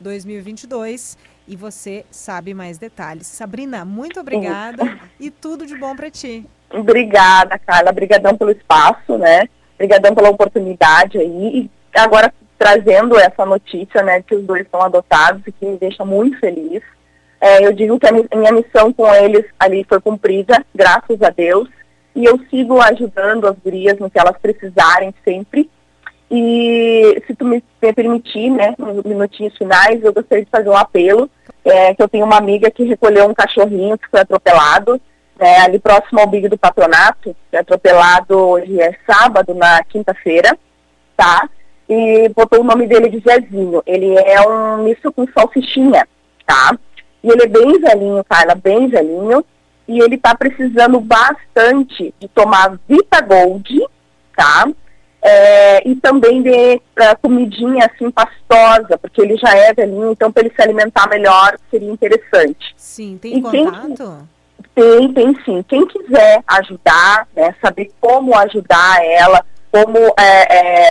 brechocão. 0.00 1.20
2022 1.20 1.40
e 1.50 1.56
você 1.56 2.04
sabe 2.12 2.54
mais 2.54 2.78
detalhes. 2.78 3.26
Sabrina, 3.26 3.84
muito 3.84 4.20
obrigada 4.20 4.98
e 5.18 5.30
tudo 5.30 5.66
de 5.66 5.76
bom 5.76 5.96
para 5.96 6.08
ti. 6.08 6.46
Obrigada, 6.72 7.58
Carla. 7.58 7.90
Obrigadão 7.90 8.36
pelo 8.36 8.52
espaço, 8.52 9.18
né? 9.18 9.48
Obrigadão 9.74 10.14
pela 10.14 10.30
oportunidade 10.30 11.18
aí. 11.18 11.68
E 11.94 11.98
agora 11.98 12.32
trazendo 12.56 13.18
essa 13.18 13.44
notícia, 13.44 14.02
né, 14.02 14.22
que 14.22 14.34
os 14.34 14.44
dois 14.44 14.62
estão 14.62 14.82
adotados 14.82 15.42
e 15.46 15.50
que 15.50 15.66
me 15.66 15.76
deixa 15.76 16.04
muito 16.04 16.38
feliz. 16.38 16.82
É, 17.40 17.66
eu 17.66 17.72
digo 17.72 17.98
que 17.98 18.06
a 18.06 18.12
minha 18.36 18.52
missão 18.52 18.92
com 18.92 19.12
eles 19.12 19.46
ali 19.58 19.82
foi 19.88 20.00
cumprida, 20.00 20.64
graças 20.72 21.20
a 21.22 21.30
Deus. 21.30 21.68
E 22.14 22.24
eu 22.24 22.38
sigo 22.50 22.80
ajudando 22.80 23.48
as 23.48 23.56
gurias 23.58 23.98
no 23.98 24.10
que 24.10 24.20
elas 24.20 24.36
precisarem 24.36 25.12
sempre. 25.24 25.68
E 26.30 27.22
se 27.26 27.34
tu 27.34 27.44
me, 27.44 27.62
permitir, 27.80 28.50
né, 28.50 28.74
nos 28.78 29.02
minutinhos 29.04 29.56
finais, 29.56 30.02
eu 30.02 30.12
gostaria 30.12 30.44
de 30.44 30.50
fazer 30.50 30.68
um 30.68 30.76
apelo, 30.76 31.28
é, 31.64 31.94
que 31.94 32.02
eu 32.02 32.08
tenho 32.08 32.24
uma 32.24 32.36
amiga 32.36 32.70
que 32.70 32.84
recolheu 32.84 33.26
um 33.26 33.34
cachorrinho 33.34 33.98
que 33.98 34.08
foi 34.08 34.20
atropelado, 34.20 35.00
né, 35.38 35.58
ali 35.60 35.78
próximo 35.78 36.20
ao 36.20 36.26
Big 36.26 36.48
do 36.48 36.58
Patronato, 36.58 37.34
atropelado 37.52 38.38
hoje 38.38 38.80
é 38.80 38.94
sábado, 39.06 39.54
na 39.54 39.82
quinta-feira, 39.84 40.56
tá? 41.16 41.48
E 41.88 42.28
botou 42.28 42.60
o 42.60 42.64
nome 42.64 42.86
dele 42.86 43.08
de 43.08 43.18
Zezinho. 43.18 43.82
Ele 43.84 44.14
é 44.16 44.40
um 44.42 44.84
misto 44.84 45.10
com 45.10 45.26
salsichinha, 45.26 46.06
tá? 46.46 46.78
E 47.24 47.28
ele 47.28 47.42
é 47.42 47.48
bem 47.48 47.80
velhinho, 47.80 48.24
Carla, 48.24 48.54
bem 48.54 48.86
velhinho. 48.86 49.44
E 49.88 49.98
ele 49.98 50.16
tá 50.16 50.34
precisando 50.36 51.00
bastante 51.00 52.14
de 52.20 52.28
tomar 52.28 52.78
Vita 52.88 53.20
Gold, 53.20 53.84
tá? 54.36 54.68
É, 55.22 55.86
e 55.86 55.94
também 55.96 56.42
de 56.42 56.76
uh, 56.76 57.18
comidinha 57.20 57.86
assim 57.86 58.10
pastosa, 58.10 58.96
porque 58.96 59.20
ele 59.20 59.36
já 59.36 59.54
é 59.54 59.74
velhinho, 59.74 60.12
então 60.12 60.32
para 60.32 60.44
ele 60.44 60.54
se 60.54 60.62
alimentar 60.62 61.08
melhor 61.08 61.58
seria 61.70 61.90
interessante. 61.90 62.74
Sim, 62.76 63.18
tem 63.20 63.38
e 63.38 63.42
contato? 63.42 64.26
Quem, 64.74 65.12
tem, 65.12 65.34
tem 65.34 65.44
sim. 65.44 65.62
Quem 65.68 65.86
quiser 65.86 66.42
ajudar, 66.46 67.28
né, 67.36 67.54
saber 67.60 67.90
como 68.00 68.34
ajudar 68.34 69.04
ela, 69.04 69.44
como 69.70 69.98
é, 70.18 70.88
é, 70.88 70.90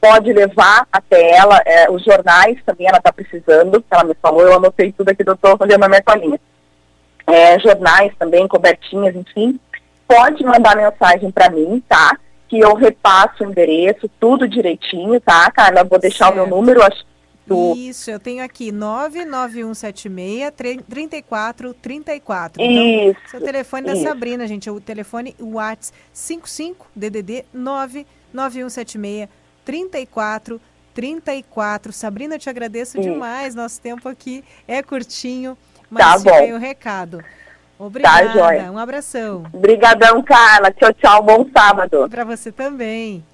pode 0.00 0.32
levar 0.32 0.86
até 0.90 1.36
ela, 1.36 1.60
é, 1.66 1.90
os 1.90 2.02
jornais 2.02 2.58
também 2.64 2.86
ela 2.86 2.98
está 2.98 3.12
precisando, 3.12 3.84
ela 3.90 4.04
me 4.04 4.14
falou, 4.14 4.42
eu 4.42 4.54
anotei 4.54 4.92
tudo 4.92 5.10
aqui, 5.10 5.22
doutor, 5.22 5.58
fazendo 5.58 5.84
a 5.84 5.88
minha 5.88 6.02
colinha. 6.02 6.40
É, 7.26 7.58
jornais 7.58 8.12
também, 8.18 8.46
cobertinhas, 8.46 9.14
enfim, 9.16 9.58
pode 10.06 10.44
mandar 10.44 10.76
mensagem 10.76 11.30
para 11.30 11.50
mim, 11.50 11.82
tá? 11.88 12.16
Que 12.48 12.58
eu 12.60 12.74
repasso 12.74 13.44
o 13.44 13.50
endereço, 13.50 14.08
tudo 14.20 14.46
direitinho, 14.48 15.20
tá, 15.20 15.50
Carla? 15.50 15.82
Vou 15.84 15.98
deixar 15.98 16.26
certo. 16.26 16.34
o 16.34 16.36
meu 16.36 16.46
número, 16.56 16.80
Isso, 17.76 18.10
eu 18.10 18.18
tenho 18.18 18.42
aqui 18.44 18.72
99176 18.72 20.52
3434. 20.88 22.62
Então, 22.62 23.10
isso, 23.10 23.20
seu 23.30 23.40
telefone 23.40 23.92
isso. 23.92 24.02
da 24.02 24.08
Sabrina, 24.08 24.46
gente, 24.46 24.68
é 24.68 24.72
o 24.72 24.80
telefone 24.80 25.34
WhatsApp 25.40 25.96
55 26.12 26.86
DDD 26.94 27.44
99176 27.52 29.28
3434. 29.64 31.92
Sabrina, 31.92 32.34
eu 32.34 32.38
te 32.38 32.48
agradeço 32.50 32.98
Isso. 33.00 33.08
demais. 33.08 33.54
Nosso 33.54 33.80
tempo 33.80 34.08
aqui 34.08 34.44
é 34.66 34.82
curtinho, 34.82 35.56
Tá 35.56 35.86
mas 35.90 36.22
fica 36.22 36.40
bom. 36.40 36.52
o 36.54 36.58
recado. 36.58 37.22
Obrigada. 37.78 38.32
joia. 38.32 38.72
um 38.72 38.78
abração. 38.78 39.44
Obrigadão, 39.52 40.22
Carla. 40.22 40.70
Tchau, 40.70 40.92
tchau. 40.94 41.22
Bom 41.22 41.46
sábado. 41.52 42.08
Para 42.08 42.24
você 42.24 42.50
também. 42.50 43.24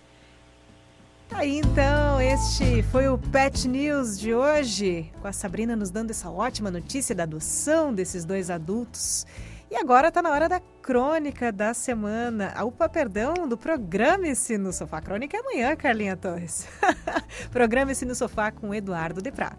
Tá 1.28 1.38
Aí 1.38 1.58
então, 1.58 2.20
este 2.20 2.82
foi 2.84 3.08
o 3.08 3.16
Pet 3.16 3.66
News 3.66 4.18
de 4.18 4.34
hoje, 4.34 5.10
com 5.20 5.28
a 5.28 5.32
Sabrina 5.32 5.74
nos 5.74 5.90
dando 5.90 6.10
essa 6.10 6.30
ótima 6.30 6.70
notícia 6.70 7.14
da 7.14 7.22
adoção 7.22 7.94
desses 7.94 8.24
dois 8.24 8.50
adultos. 8.50 9.26
E 9.70 9.76
agora 9.76 10.12
tá 10.12 10.20
na 10.20 10.30
hora 10.30 10.50
da 10.50 10.60
crônica 10.82 11.50
da 11.50 11.72
semana. 11.72 12.52
Ah, 12.54 12.64
Opa, 12.64 12.86
perdão, 12.86 13.48
do 13.48 13.56
Programe-se 13.56 14.58
no 14.58 14.70
Sofá. 14.70 15.00
Crônica 15.00 15.34
é 15.34 15.40
amanhã, 15.40 15.74
Carlinha 15.74 16.14
Torres. 16.14 16.68
Programe-se 17.50 18.04
no 18.04 18.14
Sofá 18.14 18.52
com 18.52 18.74
Eduardo 18.74 19.22
Deprá. 19.22 19.56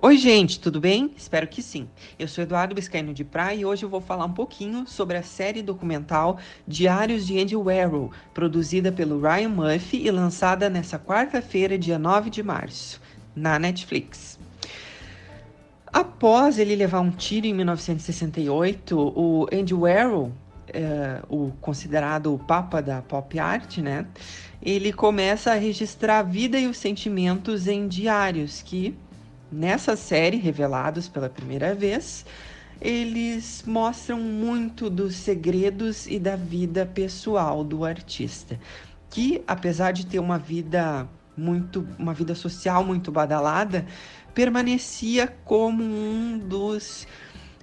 Oi, 0.00 0.16
gente, 0.16 0.60
tudo 0.60 0.80
bem? 0.80 1.10
Espero 1.16 1.48
que 1.48 1.60
sim. 1.60 1.88
Eu 2.16 2.28
sou 2.28 2.44
Eduardo 2.44 2.72
Biscaino 2.72 3.12
de 3.12 3.24
Praia 3.24 3.56
e 3.56 3.64
hoje 3.64 3.84
eu 3.84 3.88
vou 3.88 4.00
falar 4.00 4.26
um 4.26 4.32
pouquinho 4.32 4.86
sobre 4.86 5.16
a 5.16 5.24
série 5.24 5.60
documental 5.60 6.38
Diários 6.68 7.26
de 7.26 7.36
Andy 7.36 7.56
Warhol, 7.56 8.12
produzida 8.32 8.92
pelo 8.92 9.20
Ryan 9.20 9.48
Murphy 9.48 10.06
e 10.06 10.10
lançada 10.12 10.70
nessa 10.70 11.00
quarta-feira, 11.00 11.76
dia 11.76 11.98
9 11.98 12.30
de 12.30 12.44
março, 12.44 13.00
na 13.34 13.58
Netflix. 13.58 14.38
Após 15.92 16.60
ele 16.60 16.76
levar 16.76 17.00
um 17.00 17.10
tiro 17.10 17.48
em 17.48 17.54
1968, 17.54 18.96
o 18.96 19.48
Andy 19.52 19.74
Warhol, 19.74 20.30
eh, 20.68 21.20
o 21.28 21.50
considerado 21.60 22.32
o 22.32 22.38
papa 22.38 22.80
da 22.80 23.02
pop 23.02 23.36
art, 23.36 23.78
né? 23.78 24.06
Ele 24.62 24.92
começa 24.92 25.50
a 25.50 25.56
registrar 25.56 26.20
a 26.20 26.22
vida 26.22 26.56
e 26.56 26.68
os 26.68 26.76
sentimentos 26.76 27.66
em 27.66 27.88
diários 27.88 28.62
que 28.62 28.96
Nessa 29.50 29.96
série, 29.96 30.36
revelados 30.36 31.08
pela 31.08 31.28
primeira 31.28 31.74
vez, 31.74 32.24
eles 32.80 33.64
mostram 33.66 34.20
muito 34.20 34.90
dos 34.90 35.16
segredos 35.16 36.06
e 36.06 36.18
da 36.18 36.36
vida 36.36 36.86
pessoal 36.86 37.64
do 37.64 37.84
artista, 37.84 38.58
que 39.10 39.42
apesar 39.46 39.92
de 39.92 40.06
ter 40.06 40.18
uma 40.18 40.38
vida 40.38 41.08
muito, 41.36 41.86
uma 41.98 42.12
vida 42.12 42.34
social 42.34 42.84
muito 42.84 43.10
badalada, 43.10 43.86
permanecia 44.34 45.26
como 45.44 45.82
um 45.82 46.38
dos 46.38 47.06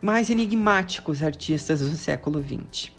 mais 0.02 0.30
enigmáticos 0.30 1.22
artistas 1.22 1.82
do 1.82 1.96
século 1.96 2.44
XX. 2.44 2.90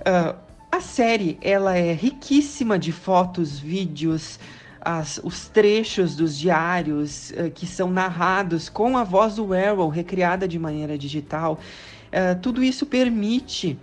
Uh, 0.00 0.36
a 0.70 0.80
série 0.80 1.38
ela 1.42 1.76
é 1.76 1.92
riquíssima 1.92 2.78
de 2.78 2.92
fotos, 2.92 3.58
vídeos, 3.58 4.38
as, 4.84 5.20
os 5.22 5.48
trechos 5.48 6.16
dos 6.16 6.36
diários 6.36 7.30
uh, 7.30 7.50
que 7.50 7.66
são 7.66 7.90
narrados 7.90 8.68
com 8.68 8.98
a 8.98 9.04
voz 9.04 9.36
do 9.36 9.46
Warhol 9.46 9.88
recriada 9.88 10.48
de 10.48 10.58
maneira 10.58 10.98
digital. 10.98 11.58
Uh, 12.08 12.38
tudo 12.40 12.62
isso 12.62 12.84
permite 12.84 13.78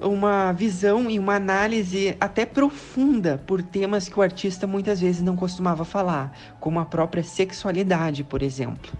uma 0.00 0.52
visão 0.52 1.10
e 1.10 1.18
uma 1.18 1.34
análise 1.34 2.16
até 2.20 2.46
profunda 2.46 3.42
por 3.44 3.60
temas 3.60 4.08
que 4.08 4.16
o 4.16 4.22
artista 4.22 4.64
muitas 4.64 5.00
vezes 5.00 5.20
não 5.20 5.34
costumava 5.34 5.84
falar, 5.84 6.32
como 6.60 6.78
a 6.78 6.84
própria 6.84 7.24
sexualidade, 7.24 8.22
por 8.22 8.40
exemplo. 8.40 8.92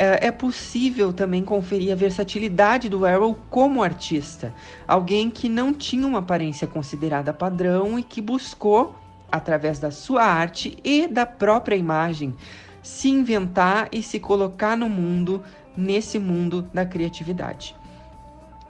É 0.00 0.30
possível 0.30 1.12
também 1.12 1.42
conferir 1.42 1.92
a 1.92 1.96
versatilidade 1.96 2.88
do 2.88 3.00
Warhol 3.00 3.36
como 3.50 3.82
artista, 3.82 4.54
alguém 4.86 5.28
que 5.28 5.48
não 5.48 5.74
tinha 5.74 6.06
uma 6.06 6.20
aparência 6.20 6.68
considerada 6.68 7.32
padrão 7.32 7.98
e 7.98 8.04
que 8.04 8.22
buscou 8.22 8.94
através 9.30 9.78
da 9.78 9.90
sua 9.90 10.24
arte 10.24 10.76
e 10.82 11.06
da 11.06 11.26
própria 11.26 11.76
imagem, 11.76 12.34
se 12.82 13.08
inventar 13.08 13.88
e 13.92 14.02
se 14.02 14.18
colocar 14.18 14.76
no 14.76 14.88
mundo, 14.88 15.42
nesse 15.76 16.18
mundo 16.18 16.62
da 16.72 16.86
criatividade. 16.86 17.76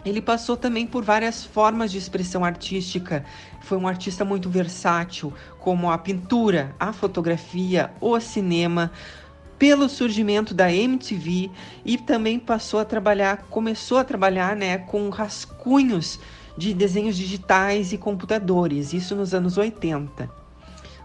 Ele 0.05 0.22
passou 0.22 0.56
também 0.56 0.86
por 0.86 1.05
várias 1.05 1.44
formas 1.44 1.90
de 1.90 1.98
expressão 1.98 2.44
artística. 2.44 3.24
Foi 3.60 3.76
um 3.76 3.86
artista 3.86 4.24
muito 4.24 4.48
versátil, 4.48 5.32
como 5.59 5.90
a 5.90 5.98
pintura, 5.98 6.74
a 6.78 6.93
fotografia, 6.93 7.90
o 8.01 8.18
cinema, 8.20 8.93
pelo 9.59 9.89
surgimento 9.89 10.55
da 10.55 10.72
MTV 10.72 11.51
e 11.85 11.98
também 11.98 12.39
passou 12.39 12.78
a 12.78 12.85
trabalhar, 12.85 13.48
começou 13.51 13.98
a 13.98 14.05
trabalhar, 14.05 14.55
né, 14.55 14.78
com 14.78 15.09
rascunhos 15.10 16.20
de 16.56 16.72
desenhos 16.72 17.16
digitais 17.16 17.93
e 17.93 17.98
computadores, 17.98 18.93
isso 18.93 19.16
nos 19.16 19.35
anos 19.35 19.59
80 19.59 20.47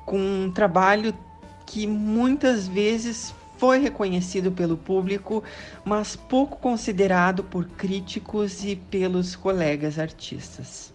com 0.06 0.18
um 0.18 0.52
trabalho 0.52 1.14
que 1.66 1.88
muitas 1.88 2.68
vezes 2.68 3.34
foi 3.58 3.80
reconhecido 3.80 4.52
pelo 4.52 4.76
público, 4.76 5.44
mas 5.86 6.16
pouco 6.16 6.58
considerado 6.58 7.44
por 7.44 7.66
críticos 7.66 8.64
e 8.64 8.76
pelos 8.76 9.36
colegas 9.36 9.98
artistas. 9.98 10.94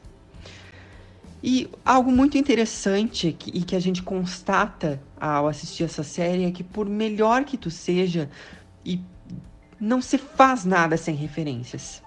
E 1.43 1.71
algo 1.85 2.11
muito 2.11 2.37
interessante 2.37 3.35
que, 3.39 3.51
e 3.57 3.63
que 3.63 3.77
a 3.77 3.81
gente 3.81 4.03
constata 4.03 5.01
ao 5.21 5.47
assistir 5.47 5.85
essa 5.85 6.03
série 6.03 6.45
é 6.45 6.51
que, 6.51 6.65
por 6.65 6.87
melhor 6.87 7.45
que 7.45 7.57
tu 7.57 7.71
seja, 7.71 8.29
e 8.85 9.01
não 9.81 10.03
se 10.03 10.19
faz 10.19 10.65
nada 10.65 10.97
sem 10.97 11.15
referências. 11.15 12.03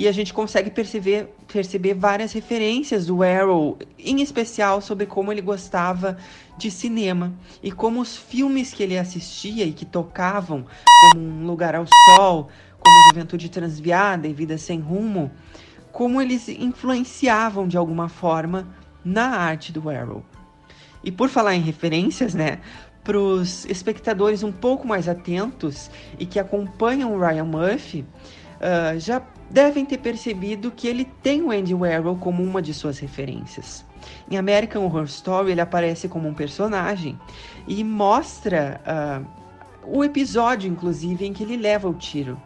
E 0.00 0.08
a 0.08 0.12
gente 0.12 0.32
consegue 0.32 0.70
perceber, 0.70 1.28
perceber 1.46 1.92
várias 1.92 2.32
referências 2.32 3.04
do 3.04 3.22
Arrow, 3.22 3.76
em 3.98 4.22
especial 4.22 4.80
sobre 4.80 5.04
como 5.04 5.30
ele 5.30 5.42
gostava 5.42 6.16
de 6.56 6.70
cinema 6.70 7.34
e 7.62 7.70
como 7.70 8.00
os 8.00 8.16
filmes 8.16 8.72
que 8.72 8.82
ele 8.82 8.96
assistia 8.96 9.62
e 9.62 9.74
que 9.74 9.84
tocavam, 9.84 10.64
como 11.12 11.22
Um 11.22 11.46
Lugar 11.46 11.74
ao 11.74 11.84
Sol, 11.86 12.48
como 12.78 13.10
Juventude 13.10 13.50
Transviada 13.50 14.26
e 14.26 14.32
Vida 14.32 14.56
Sem 14.56 14.80
Rumo, 14.80 15.30
como 15.92 16.18
eles 16.18 16.48
influenciavam 16.48 17.68
de 17.68 17.76
alguma 17.76 18.08
forma 18.08 18.74
na 19.04 19.36
arte 19.36 19.70
do 19.70 19.90
Arrow. 19.90 20.24
E 21.04 21.12
por 21.12 21.28
falar 21.28 21.56
em 21.56 21.60
referências, 21.60 22.32
né? 22.32 22.62
Para 23.04 23.18
os 23.18 23.66
espectadores 23.66 24.42
um 24.42 24.50
pouco 24.50 24.88
mais 24.88 25.10
atentos 25.10 25.90
e 26.18 26.24
que 26.24 26.38
acompanham 26.38 27.14
o 27.14 27.20
Ryan 27.20 27.44
Murphy, 27.44 28.06
uh, 28.60 28.98
já 28.98 29.22
devem 29.50 29.84
ter 29.84 29.98
percebido 29.98 30.70
que 30.70 30.86
ele 30.86 31.04
tem 31.04 31.42
o 31.42 31.50
Andy 31.50 31.74
Warhol 31.74 32.16
como 32.16 32.42
uma 32.42 32.62
de 32.62 32.72
suas 32.72 32.98
referências. 32.98 33.84
Em 34.30 34.38
American 34.38 34.84
Horror 34.84 35.04
Story, 35.04 35.50
ele 35.50 35.60
aparece 35.60 36.08
como 36.08 36.28
um 36.28 36.34
personagem 36.34 37.18
e 37.66 37.82
mostra 37.82 38.80
uh, 38.86 39.26
o 39.84 40.04
episódio, 40.04 40.70
inclusive, 40.70 41.26
em 41.26 41.32
que 41.32 41.42
ele 41.42 41.56
leva 41.56 41.88
o 41.88 41.94
tiro. 41.94 42.40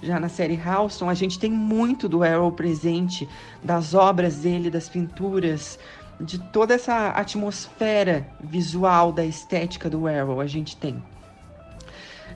Já 0.00 0.20
na 0.20 0.28
série 0.28 0.58
Halston, 0.60 1.08
a 1.08 1.14
gente 1.14 1.38
tem 1.38 1.50
muito 1.50 2.08
do 2.08 2.22
Arrow 2.22 2.52
presente, 2.52 3.28
das 3.62 3.94
obras 3.94 4.36
dele, 4.36 4.70
das 4.70 4.88
pinturas, 4.88 5.78
de 6.20 6.38
toda 6.38 6.74
essa 6.74 7.08
atmosfera 7.08 8.26
visual 8.40 9.10
da 9.10 9.24
estética 9.24 9.90
do 9.90 10.06
Arrow, 10.06 10.40
a 10.40 10.46
gente 10.46 10.76
tem. 10.76 11.02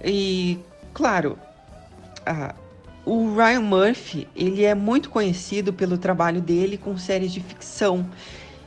E, 0.03 0.59
claro, 0.93 1.39
uh, 2.20 2.68
o 3.09 3.35
Ryan 3.35 3.62
Murphy, 3.62 4.28
ele 4.36 4.64
é 4.64 4.74
muito 4.74 5.09
conhecido 5.09 5.72
pelo 5.72 5.97
trabalho 5.97 6.43
dele 6.43 6.76
com 6.76 6.94
séries 6.98 7.32
de 7.32 7.40
ficção. 7.40 8.06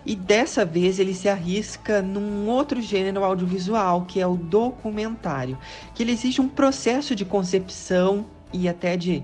E 0.03 0.15
dessa 0.15 0.65
vez 0.65 0.97
ele 0.97 1.13
se 1.13 1.29
arrisca 1.29 2.01
num 2.01 2.47
outro 2.49 2.81
gênero 2.81 3.23
audiovisual, 3.23 4.03
que 4.05 4.19
é 4.19 4.25
o 4.25 4.35
documentário, 4.35 5.59
que 5.93 6.01
ele 6.01 6.11
exige 6.11 6.41
um 6.41 6.49
processo 6.49 7.15
de 7.15 7.23
concepção 7.23 8.25
e 8.51 8.67
até 8.67 8.97
de, 8.97 9.23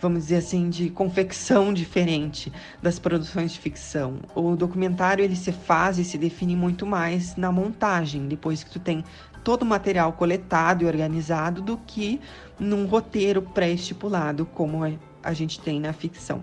vamos 0.00 0.24
dizer 0.24 0.38
assim, 0.38 0.68
de 0.68 0.90
confecção 0.90 1.72
diferente 1.72 2.52
das 2.82 2.98
produções 2.98 3.52
de 3.52 3.58
ficção. 3.60 4.16
O 4.34 4.56
documentário 4.56 5.24
ele 5.24 5.36
se 5.36 5.52
faz 5.52 5.96
e 5.96 6.04
se 6.04 6.18
define 6.18 6.56
muito 6.56 6.84
mais 6.84 7.36
na 7.36 7.52
montagem, 7.52 8.26
depois 8.26 8.64
que 8.64 8.70
tu 8.70 8.80
tem 8.80 9.04
todo 9.42 9.62
o 9.62 9.66
material 9.66 10.12
coletado 10.12 10.84
e 10.84 10.86
organizado 10.86 11.62
do 11.62 11.76
que 11.76 12.20
num 12.58 12.86
roteiro 12.86 13.42
pré-estipulado, 13.42 14.46
como 14.46 14.80
a 15.22 15.32
gente 15.32 15.60
tem 15.60 15.80
na 15.80 15.92
ficção. 15.92 16.42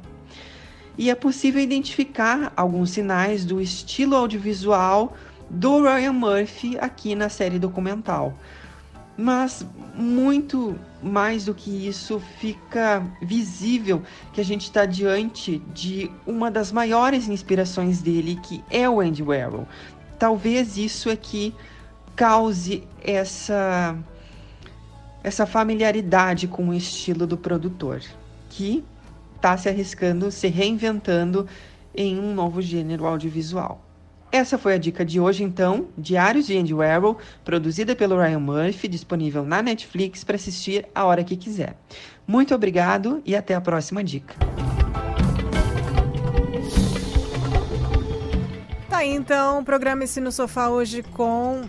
E 0.98 1.12
é 1.12 1.16
possível 1.16 1.62
identificar 1.62 2.52
alguns 2.58 2.90
sinais 2.90 3.46
do 3.46 3.62
estilo 3.62 4.16
audiovisual 4.16 5.14
do 5.50 5.84
Ryan 5.84 6.14
Murphy 6.14 6.78
aqui 6.80 7.14
na 7.14 7.30
série 7.30 7.60
documental. 7.60 8.34
Mas 9.16 9.66
muito 9.96 10.78
mais 11.02 11.46
do 11.46 11.54
que 11.54 11.88
isso, 11.88 12.20
fica 12.40 13.04
visível 13.22 14.02
que 14.34 14.42
a 14.42 14.46
gente 14.46 14.64
está 14.64 14.86
diante 14.86 15.60
de 15.74 16.12
uma 16.26 16.52
das 16.52 16.72
maiores 16.72 17.28
inspirações 17.28 18.02
dele, 18.02 18.40
que 18.44 18.64
é 18.70 18.88
o 18.90 19.00
Andy 19.00 19.24
Warhol. 19.24 19.68
Talvez 20.20 20.78
isso 20.78 21.10
é 21.10 21.16
que 21.16 21.54
cause 22.18 22.84
essa 23.02 23.96
essa 25.24 25.46
familiaridade 25.46 26.48
com 26.48 26.70
o 26.70 26.74
estilo 26.74 27.28
do 27.28 27.38
produtor, 27.38 28.02
que 28.50 28.84
está 29.36 29.58
se 29.58 29.68
arriscando, 29.68 30.32
se 30.32 30.48
reinventando 30.48 31.48
em 31.94 32.18
um 32.18 32.34
novo 32.34 32.62
gênero 32.62 33.06
audiovisual. 33.06 33.84
Essa 34.32 34.58
foi 34.58 34.74
a 34.74 34.78
dica 34.78 35.04
de 35.04 35.20
hoje, 35.20 35.44
então, 35.44 35.88
Diários 35.98 36.48
de 36.48 36.58
Andy 36.58 36.74
Warhol, 36.74 37.18
produzida 37.44 37.96
pelo 37.96 38.18
Ryan 38.18 38.40
Murphy, 38.40 38.88
disponível 38.88 39.44
na 39.44 39.62
Netflix 39.62 40.24
para 40.24 40.36
assistir 40.36 40.86
a 40.96 41.06
hora 41.06 41.24
que 41.24 41.36
quiser. 41.36 41.76
Muito 42.26 42.56
obrigado 42.56 43.22
e 43.26 43.36
até 43.36 43.54
a 43.54 43.62
próxima 43.62 44.04
dica. 44.04 44.36
Tá 48.90 49.06
então, 49.06 49.60
o 49.60 49.66
programa 49.66 50.04
Ensino 50.04 50.32
Sofá 50.32 50.70
hoje 50.70 51.04
com 51.04 51.64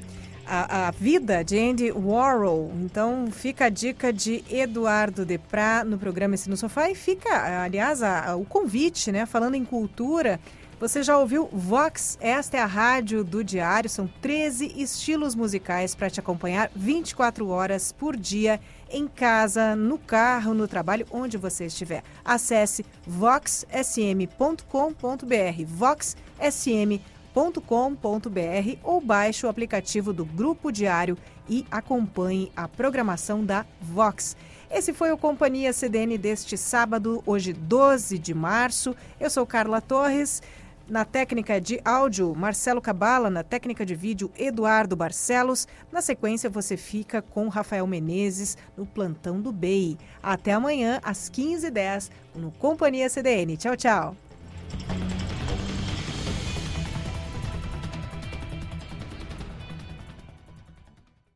a, 0.49 0.91
vida 0.91 1.45
de 1.45 1.59
Andy 1.59 1.93
Warhol. 1.93 2.73
Então 2.83 3.29
fica 3.31 3.67
a 3.67 3.69
dica 3.69 4.13
de 4.13 4.43
Eduardo 4.51 5.25
Deprá 5.25 5.85
no 5.85 5.99
programa 5.99 6.35
Ensino 6.35 6.57
Sofá 6.57 6.91
e 6.91 6.95
fica, 6.95 7.63
aliás, 7.63 8.03
a, 8.03 8.31
a, 8.31 8.37
o 8.37 8.45
convite, 8.45 9.13
né? 9.13 9.27
Falando 9.27 9.55
em 9.55 9.65
cultura, 9.65 10.41
você 10.81 11.03
já 11.03 11.19
ouviu 11.19 11.49
Vox? 11.53 12.17
Esta 12.21 12.57
é 12.57 12.61
a 12.61 12.67
rádio 12.67 13.23
do 13.23 13.45
Diário. 13.45 13.91
São 13.91 14.09
13 14.23 14.75
estilos 14.81 15.35
musicais 15.35 15.95
para 15.95 16.09
te 16.09 16.21
acompanhar 16.21 16.71
24 16.75 17.49
horas 17.49 17.93
por 17.93 18.17
dia, 18.17 18.61
em 18.91 19.07
casa, 19.07 19.77
no 19.77 19.99
carro, 19.99 20.55
no 20.55 20.67
trabalho, 20.67 21.07
onde 21.11 21.37
você 21.37 21.67
estiver. 21.67 22.03
Acesse 22.25 22.87
voxsm.com.br. 23.07 24.65
voxsm.com.br 25.67 27.18
ou 28.83 29.01
baixe 29.01 29.47
o 29.47 29.49
aplicativo 29.49 30.13
do 30.13 30.25
Grupo 30.25 30.73
Diário 30.73 31.17
e 31.49 31.65
acompanhe 31.71 32.51
a 32.57 32.67
programação 32.67 33.45
da 33.45 33.65
Vox. 33.81 34.37
Esse 34.71 34.93
foi 34.93 35.13
o 35.13 35.17
Companhia 35.17 35.73
CDN 35.73 36.19
deste 36.19 36.57
sábado, 36.57 37.23
hoje 37.25 37.53
12 37.53 38.19
de 38.19 38.35
março. 38.35 38.95
Eu 39.21 39.31
sou 39.31 39.47
Carla 39.47 39.81
Torres. 39.81 40.43
Na 40.89 41.05
técnica 41.05 41.61
de 41.61 41.81
áudio, 41.85 42.35
Marcelo 42.35 42.81
Cabala. 42.81 43.31
Na 43.31 43.43
técnica 43.43 43.85
de 43.85 43.95
vídeo, 43.95 44.31
Eduardo 44.37 44.97
Barcelos. 44.97 45.69
Na 45.93 46.01
sequência, 46.01 46.49
você 46.49 46.77
fica 46.77 47.21
com 47.21 47.49
Rafael 47.49 47.87
Menezes 47.87 48.57
no 48.77 48.87
Plantão 48.87 49.41
do 49.41 49.53
BEI. 49.53 49.99
Até 50.23 50.53
amanhã, 50.53 50.99
às 51.05 51.31
15h10, 51.31 52.11
no 52.35 52.51
Companhia 52.53 53.09
CDN. 53.09 53.57
Tchau, 53.57 53.77
tchau. 53.77 54.17